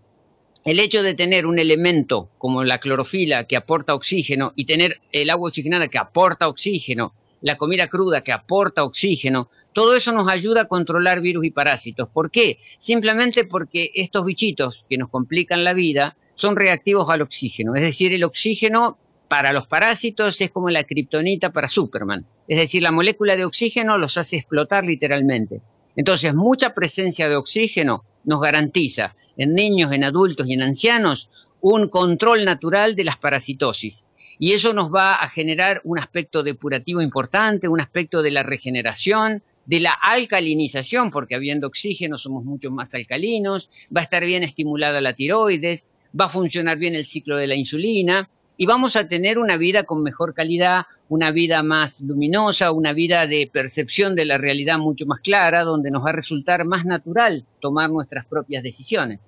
El 0.65 0.81
hecho 0.81 1.03
de 1.03 1.15
tener 1.15 1.47
un 1.47 1.59
elemento 1.59 2.31
como 2.39 2.65
la 2.65 2.79
clorofila 2.79 3.45
que 3.45 3.57
aporta 3.57 3.95
oxígeno 3.95 4.53
y 4.57 4.65
tener 4.65 5.01
el 5.13 5.31
agua 5.31 5.49
oxigenada 5.49 5.87
que 5.87 5.99
aporta 5.99 6.49
oxígeno, 6.49 7.15
la 7.41 7.57
comida 7.57 7.87
cruda 7.87 8.23
que 8.23 8.33
aporta 8.33 8.83
oxígeno, 8.83 9.49
todo 9.73 9.95
eso 9.95 10.11
nos 10.11 10.29
ayuda 10.29 10.63
a 10.63 10.69
controlar 10.69 11.21
virus 11.21 11.45
y 11.45 11.51
parásitos. 11.51 12.09
¿Por 12.09 12.31
qué? 12.31 12.59
Simplemente 12.79 13.45
porque 13.45 13.91
estos 13.95 14.25
bichitos 14.25 14.87
que 14.89 14.99
nos 14.99 15.11
complican 15.11 15.63
la 15.63 15.75
vida 15.75 16.17
son 16.35 16.57
reactivos 16.57 17.09
al 17.11 17.23
oxígeno. 17.23 17.75
Es 17.75 17.83
decir, 17.83 18.13
el 18.13 18.25
oxígeno 18.25 18.99
para 19.29 19.53
los 19.53 19.67
parásitos 19.67 20.41
es 20.41 20.51
como 20.51 20.71
la 20.71 20.85
kriptonita 20.85 21.53
para 21.53 21.69
Superman. 21.69 22.27
Es 22.49 22.59
decir, 22.59 22.83
la 22.83 22.93
molécula 22.93 23.37
de 23.37 23.45
oxígeno 23.45 23.99
los 23.99 24.17
hace 24.17 24.37
explotar 24.37 24.85
literalmente. 24.85 25.63
Entonces, 25.97 26.35
mucha 26.35 26.75
presencia 26.75 27.29
de 27.29 27.37
oxígeno 27.37 28.05
nos 28.25 28.41
garantiza 28.41 29.17
en 29.37 29.55
niños, 29.55 29.93
en 29.93 30.05
adultos 30.05 30.47
y 30.49 30.55
en 30.55 30.63
ancianos 30.63 31.29
un 31.61 31.89
control 31.89 32.45
natural 32.45 32.95
de 32.95 33.05
las 33.05 33.17
parasitosis. 33.17 34.05
Y 34.39 34.53
eso 34.53 34.75
nos 34.75 34.93
va 34.93 35.15
a 35.15 35.29
generar 35.31 35.81
un 35.85 35.99
aspecto 35.99 36.43
depurativo 36.43 37.01
importante, 37.01 37.69
un 37.69 37.81
aspecto 37.81 38.23
de 38.23 38.31
la 38.31 38.43
regeneración, 38.43 39.43
de 39.65 39.81
la 39.81 39.93
alcalinización, 39.93 41.11
porque 41.11 41.35
habiendo 41.35 41.67
oxígeno 41.67 42.19
somos 42.19 42.45
mucho 42.45 42.71
más 42.71 42.95
alcalinos, 42.95 43.71
va 43.95 44.03
a 44.03 44.05
estar 44.05 44.25
bien 44.25 44.43
estimulada 44.43 45.01
la 45.01 45.15
tiroides, 45.15 45.89
va 46.19 46.27
a 46.27 46.31
funcionar 46.31 46.79
bien 46.79 46.95
el 46.95 47.07
ciclo 47.07 47.37
de 47.37 47.47
la 47.47 47.57
insulina, 47.57 48.29
y 48.57 48.67
vamos 48.67 48.97
a 48.97 49.07
tener 49.07 49.39
una 49.39 49.57
vida 49.57 49.85
con 49.85 50.03
mejor 50.03 50.35
calidad, 50.35 50.87
una 51.09 51.31
vida 51.31 51.63
más 51.63 52.01
luminosa, 52.01 52.73
una 52.73 52.93
vida 52.93 53.27
de 53.27 53.49
percepción 53.53 54.15
de 54.15 54.25
la 54.25 54.39
realidad 54.39 54.79
mucho 54.79 55.07
más 55.07 55.21
clara, 55.21 55.63
donde 55.63 55.91
nos 55.91 56.05
va 56.05 56.11
a 56.11 56.15
resultar 56.15 56.65
más 56.65 56.85
natural 56.85 57.45
tomar 57.61 57.91
nuestras 57.91 58.27
propias 58.27 58.63
decisiones. 58.63 59.21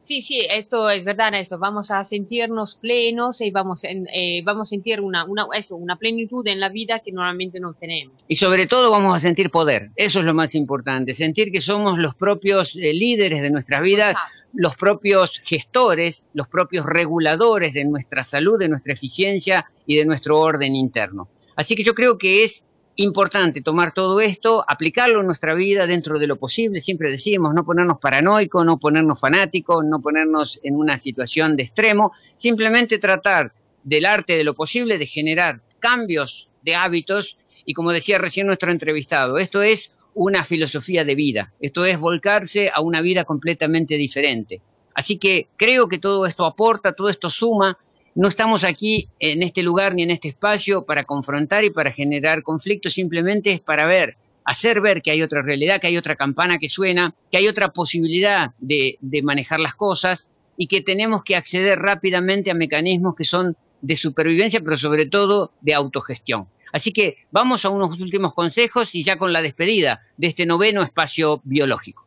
Sí, 0.00 0.20
sí, 0.20 0.46
esto 0.50 0.90
es 0.90 1.02
verdad, 1.02 1.32
eso. 1.34 1.58
Vamos 1.58 1.90
a 1.90 2.04
sentirnos 2.04 2.74
plenos 2.74 3.40
y 3.40 3.50
vamos, 3.50 3.84
en, 3.84 4.06
eh, 4.12 4.42
vamos 4.44 4.68
a 4.68 4.70
sentir 4.70 5.00
una, 5.00 5.24
una, 5.24 5.46
eso, 5.56 5.76
una 5.76 5.96
plenitud 5.96 6.46
en 6.46 6.60
la 6.60 6.68
vida 6.68 7.00
que 7.00 7.10
normalmente 7.10 7.58
no 7.58 7.72
tenemos. 7.72 8.14
Y 8.28 8.36
sobre 8.36 8.66
todo 8.66 8.90
vamos 8.90 9.16
a 9.16 9.20
sentir 9.20 9.50
poder. 9.50 9.92
Eso 9.96 10.20
es 10.20 10.26
lo 10.26 10.34
más 10.34 10.54
importante. 10.54 11.14
Sentir 11.14 11.50
que 11.50 11.62
somos 11.62 11.98
los 11.98 12.14
propios 12.14 12.76
eh, 12.76 12.92
líderes 12.92 13.40
de 13.40 13.50
nuestras 13.50 13.80
vidas. 13.80 14.10
Exacto 14.10 14.43
los 14.54 14.76
propios 14.76 15.40
gestores, 15.44 16.26
los 16.32 16.48
propios 16.48 16.86
reguladores 16.86 17.74
de 17.74 17.84
nuestra 17.84 18.24
salud, 18.24 18.58
de 18.58 18.68
nuestra 18.68 18.92
eficiencia 18.92 19.66
y 19.86 19.96
de 19.96 20.06
nuestro 20.06 20.38
orden 20.40 20.76
interno. 20.76 21.28
Así 21.56 21.74
que 21.74 21.82
yo 21.82 21.94
creo 21.94 22.18
que 22.18 22.44
es 22.44 22.64
importante 22.96 23.60
tomar 23.60 23.92
todo 23.92 24.20
esto, 24.20 24.64
aplicarlo 24.68 25.20
en 25.20 25.26
nuestra 25.26 25.54
vida 25.54 25.86
dentro 25.86 26.18
de 26.18 26.28
lo 26.28 26.36
posible, 26.36 26.80
siempre 26.80 27.10
decimos, 27.10 27.52
no 27.52 27.64
ponernos 27.64 27.98
paranoicos, 27.98 28.64
no 28.64 28.78
ponernos 28.78 29.20
fanáticos, 29.20 29.84
no 29.84 30.00
ponernos 30.00 30.60
en 30.62 30.76
una 30.76 30.98
situación 30.98 31.56
de 31.56 31.64
extremo, 31.64 32.12
simplemente 32.36 32.98
tratar 32.98 33.52
del 33.82 34.06
arte 34.06 34.36
de 34.36 34.44
lo 34.44 34.54
posible 34.54 34.98
de 34.98 35.06
generar 35.06 35.60
cambios 35.80 36.48
de 36.62 36.76
hábitos. 36.76 37.36
Y 37.64 37.74
como 37.74 37.90
decía 37.90 38.18
recién 38.18 38.46
nuestro 38.46 38.70
entrevistado, 38.70 39.38
esto 39.38 39.62
es 39.62 39.90
una 40.14 40.44
filosofía 40.44 41.04
de 41.04 41.14
vida, 41.14 41.52
esto 41.60 41.84
es 41.84 41.98
volcarse 41.98 42.70
a 42.72 42.80
una 42.80 43.00
vida 43.00 43.24
completamente 43.24 43.96
diferente. 43.96 44.60
Así 44.94 45.18
que 45.18 45.48
creo 45.56 45.88
que 45.88 45.98
todo 45.98 46.26
esto 46.26 46.44
aporta, 46.44 46.92
todo 46.92 47.08
esto 47.08 47.28
suma. 47.28 47.76
No 48.14 48.28
estamos 48.28 48.62
aquí 48.62 49.08
en 49.18 49.42
este 49.42 49.62
lugar 49.62 49.94
ni 49.94 50.02
en 50.02 50.12
este 50.12 50.28
espacio 50.28 50.84
para 50.84 51.02
confrontar 51.02 51.64
y 51.64 51.70
para 51.70 51.90
generar 51.90 52.42
conflictos, 52.42 52.94
simplemente 52.94 53.50
es 53.50 53.60
para 53.60 53.86
ver, 53.86 54.16
hacer 54.44 54.80
ver 54.80 55.02
que 55.02 55.10
hay 55.10 55.22
otra 55.22 55.42
realidad, 55.42 55.80
que 55.80 55.88
hay 55.88 55.96
otra 55.96 56.14
campana 56.14 56.58
que 56.58 56.68
suena, 56.68 57.12
que 57.32 57.38
hay 57.38 57.48
otra 57.48 57.72
posibilidad 57.72 58.52
de, 58.58 58.98
de 59.00 59.22
manejar 59.22 59.58
las 59.58 59.74
cosas 59.74 60.28
y 60.56 60.68
que 60.68 60.80
tenemos 60.80 61.24
que 61.24 61.34
acceder 61.34 61.80
rápidamente 61.80 62.52
a 62.52 62.54
mecanismos 62.54 63.16
que 63.16 63.24
son 63.24 63.56
de 63.80 63.96
supervivencia, 63.96 64.60
pero 64.60 64.76
sobre 64.76 65.06
todo 65.06 65.50
de 65.60 65.74
autogestión. 65.74 66.46
Así 66.74 66.92
que 66.92 67.18
vamos 67.30 67.64
a 67.64 67.70
unos 67.70 68.00
últimos 68.00 68.34
consejos 68.34 68.96
y 68.96 69.04
ya 69.04 69.16
con 69.16 69.32
la 69.32 69.42
despedida 69.42 70.02
de 70.16 70.26
este 70.26 70.44
noveno 70.44 70.82
espacio 70.82 71.40
biológico. 71.44 72.04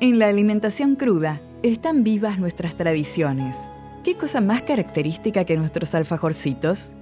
En 0.00 0.18
la 0.18 0.28
alimentación 0.28 0.96
cruda 0.96 1.42
están 1.62 2.02
vivas 2.02 2.38
nuestras 2.38 2.78
tradiciones. 2.78 3.56
¿Qué 4.04 4.14
cosa 4.14 4.40
más 4.40 4.62
característica 4.62 5.44
que 5.44 5.58
nuestros 5.58 5.94
alfajorcitos? 5.94 6.92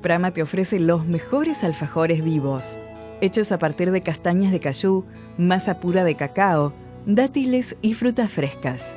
Prama 0.00 0.30
te 0.30 0.40
ofrece 0.40 0.80
los 0.80 1.04
mejores 1.04 1.62
alfajores 1.62 2.24
vivos, 2.24 2.78
hechos 3.20 3.52
a 3.52 3.58
partir 3.58 3.90
de 3.90 4.02
castañas 4.02 4.50
de 4.50 4.60
cayú, 4.60 5.04
masa 5.36 5.78
pura 5.78 6.04
de 6.04 6.14
cacao, 6.14 6.72
dátiles 7.04 7.76
y 7.82 7.92
frutas 7.92 8.30
frescas. 8.30 8.96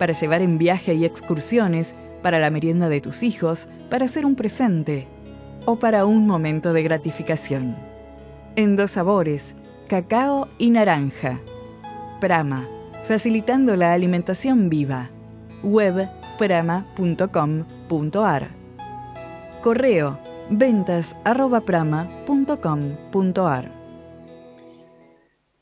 Para 0.00 0.12
llevar 0.12 0.42
en 0.42 0.58
viaje 0.58 0.94
y 0.94 1.04
excursiones, 1.04 1.94
para 2.26 2.40
la 2.40 2.50
merienda 2.50 2.88
de 2.88 3.00
tus 3.00 3.22
hijos, 3.22 3.68
para 3.88 4.06
hacer 4.06 4.26
un 4.26 4.34
presente 4.34 5.06
o 5.64 5.76
para 5.76 6.06
un 6.06 6.26
momento 6.26 6.72
de 6.72 6.82
gratificación. 6.82 7.76
En 8.56 8.74
dos 8.74 8.90
sabores, 8.90 9.54
cacao 9.86 10.48
y 10.58 10.70
naranja. 10.70 11.38
Prama, 12.20 12.66
facilitando 13.06 13.76
la 13.76 13.92
alimentación 13.92 14.68
viva. 14.68 15.08
Web 15.62 16.08
prama.com.ar. 16.36 17.28
Correo 19.62 20.18
ventas 20.50 21.14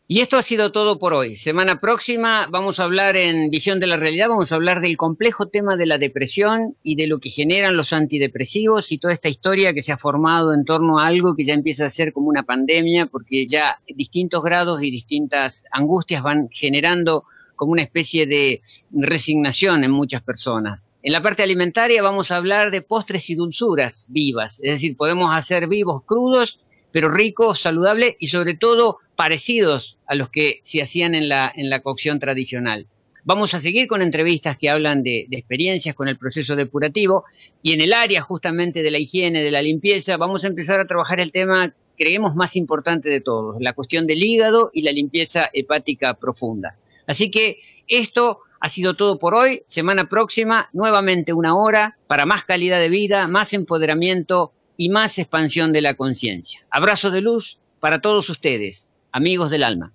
y 0.07 0.21
esto 0.21 0.37
ha 0.37 0.43
sido 0.43 0.71
todo 0.71 0.99
por 0.99 1.15
hoy. 1.15 1.37
Semana 1.37 1.81
próxima 1.81 2.47
vamos 2.51 2.79
a 2.79 2.85
hablar 2.85 3.17
en 3.17 3.51
Visión 3.51 3.81
de 3.81 3.87
la 3.87 3.97
Realidad, 3.97 4.29
vamos 4.29 4.53
a 4.53 4.57
hablar 4.57 4.83
del 4.83 4.99
complejo 4.99 5.47
tema 5.49 5.77
de 5.77 5.87
la 5.87 5.97
depresión 5.97 6.77
y 6.83 6.97
de 6.97 7.07
lo 7.07 7.21
que 7.21 7.31
generan 7.31 7.77
los 7.77 7.95
antidepresivos 7.95 8.93
y 8.93 8.99
toda 8.99 9.15
esta 9.15 9.31
historia 9.31 9.73
que 9.73 9.83
se 9.83 9.93
ha 9.93 9.99
formado 9.99 10.53
en 10.53 10.67
torno 10.67 10.99
a 10.99 11.07
algo 11.07 11.35
que 11.35 11.47
ya 11.47 11.55
empieza 11.55 11.87
a 11.87 11.91
ser 11.91 12.13
como 12.13 12.29
una 12.29 12.43
pandemia 12.43 13.07
porque 13.07 13.47
ya 13.47 13.81
distintos 13.89 14.43
grados 14.43 14.83
y 14.83 14.91
distintas 14.91 15.65
angustias 15.73 16.23
van 16.23 16.49
generando 16.51 17.25
como 17.57 17.73
una 17.73 17.83
especie 17.83 18.27
de 18.27 18.61
resignación 18.93 19.85
en 19.85 19.91
muchas 19.91 20.23
personas. 20.23 20.91
En 21.03 21.13
la 21.13 21.23
parte 21.23 21.43
alimentaria 21.43 22.03
vamos 22.03 22.31
a 22.31 22.37
hablar 22.37 22.71
de 22.71 22.83
postres 22.83 23.31
y 23.31 23.37
dulzuras 23.37 24.07
vivas, 24.11 24.61
es 24.63 24.73
decir, 24.73 24.97
podemos 24.99 25.35
hacer 25.35 25.67
vivos 25.67 26.03
crudos, 26.05 26.61
pero 26.95 27.09
ricos, 27.09 27.61
saludables 27.61 28.15
y 28.21 28.29
sobre 28.29 28.55
todo 28.55 28.99
parecidos 29.17 29.99
a 30.07 30.15
los 30.15 30.31
que 30.31 30.61
se 30.63 30.81
hacían 30.81 31.17
en 31.17 31.29
la, 31.29 31.53
en 31.53 31.69
la 31.69 31.81
cocción 31.81 32.21
tradicional. 32.21 32.87
Vamos 33.25 33.53
a 33.53 33.61
seguir 33.61 33.89
con 33.89 34.01
entrevistas 34.01 34.57
que 34.57 34.71
hablan 34.71 35.03
de, 35.03 35.27
de, 35.29 35.37
experiencias 35.37 35.97
con 35.97 36.07
el 36.07 36.17
proceso 36.17 36.55
depurativo 36.55 37.25
y 37.63 37.73
en 37.73 37.81
el 37.81 37.93
área 37.93 38.23
justamente 38.23 38.85
de 38.85 38.93
la 38.93 39.01
higiene, 39.01 39.43
de 39.43 39.51
la 39.51 39.61
limpieza, 39.61 40.17
vamos 40.19 40.45
a 40.45 40.47
empezar 40.47 40.79
a 40.79 40.87
trabajar 40.87 41.19
el 41.19 41.33
tema, 41.33 41.75
creemos, 41.99 42.37
más 42.37 42.55
importante 42.55 43.09
de 43.09 43.21
todos, 43.21 43.57
la 43.59 43.73
cuestión 43.73 44.07
del 44.07 44.23
hígado 44.23 44.71
y 44.73 44.83
la 44.83 44.93
limpieza 44.93 45.51
hepática 45.53 46.15
profunda. 46.15 46.77
Así 47.09 47.29
que 47.29 47.59
esto 47.89 48.39
ha 48.61 48.69
sido 48.69 48.95
todo 48.95 49.19
por 49.19 49.35
hoy. 49.35 49.65
Semana 49.67 50.09
próxima, 50.09 50.69
nuevamente 50.73 51.33
una 51.33 51.57
hora 51.57 51.97
para 52.07 52.25
más 52.25 52.45
calidad 52.45 52.79
de 52.79 52.89
vida, 52.89 53.27
más 53.27 53.53
empoderamiento 53.53 54.53
y 54.77 54.89
más 54.89 55.19
expansión 55.19 55.73
de 55.73 55.83
la 55.83 55.95
conciencia. 55.95 56.61
Abrazo 56.71 57.11
de 57.11 57.21
luz 57.21 57.59
para 57.81 58.01
todos 58.01 58.31
ustedes 58.31 58.95
amigos 59.13 59.51
del 59.51 59.63
alma. 59.63 59.93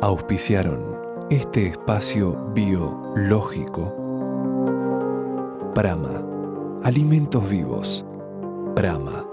Auspiciaron 0.00 1.00
este 1.30 1.68
espacio 1.68 2.52
biológico. 2.54 3.98
Prama, 5.74 6.22
alimentos 6.84 7.48
vivos. 7.48 8.04
Prama, 8.76 9.24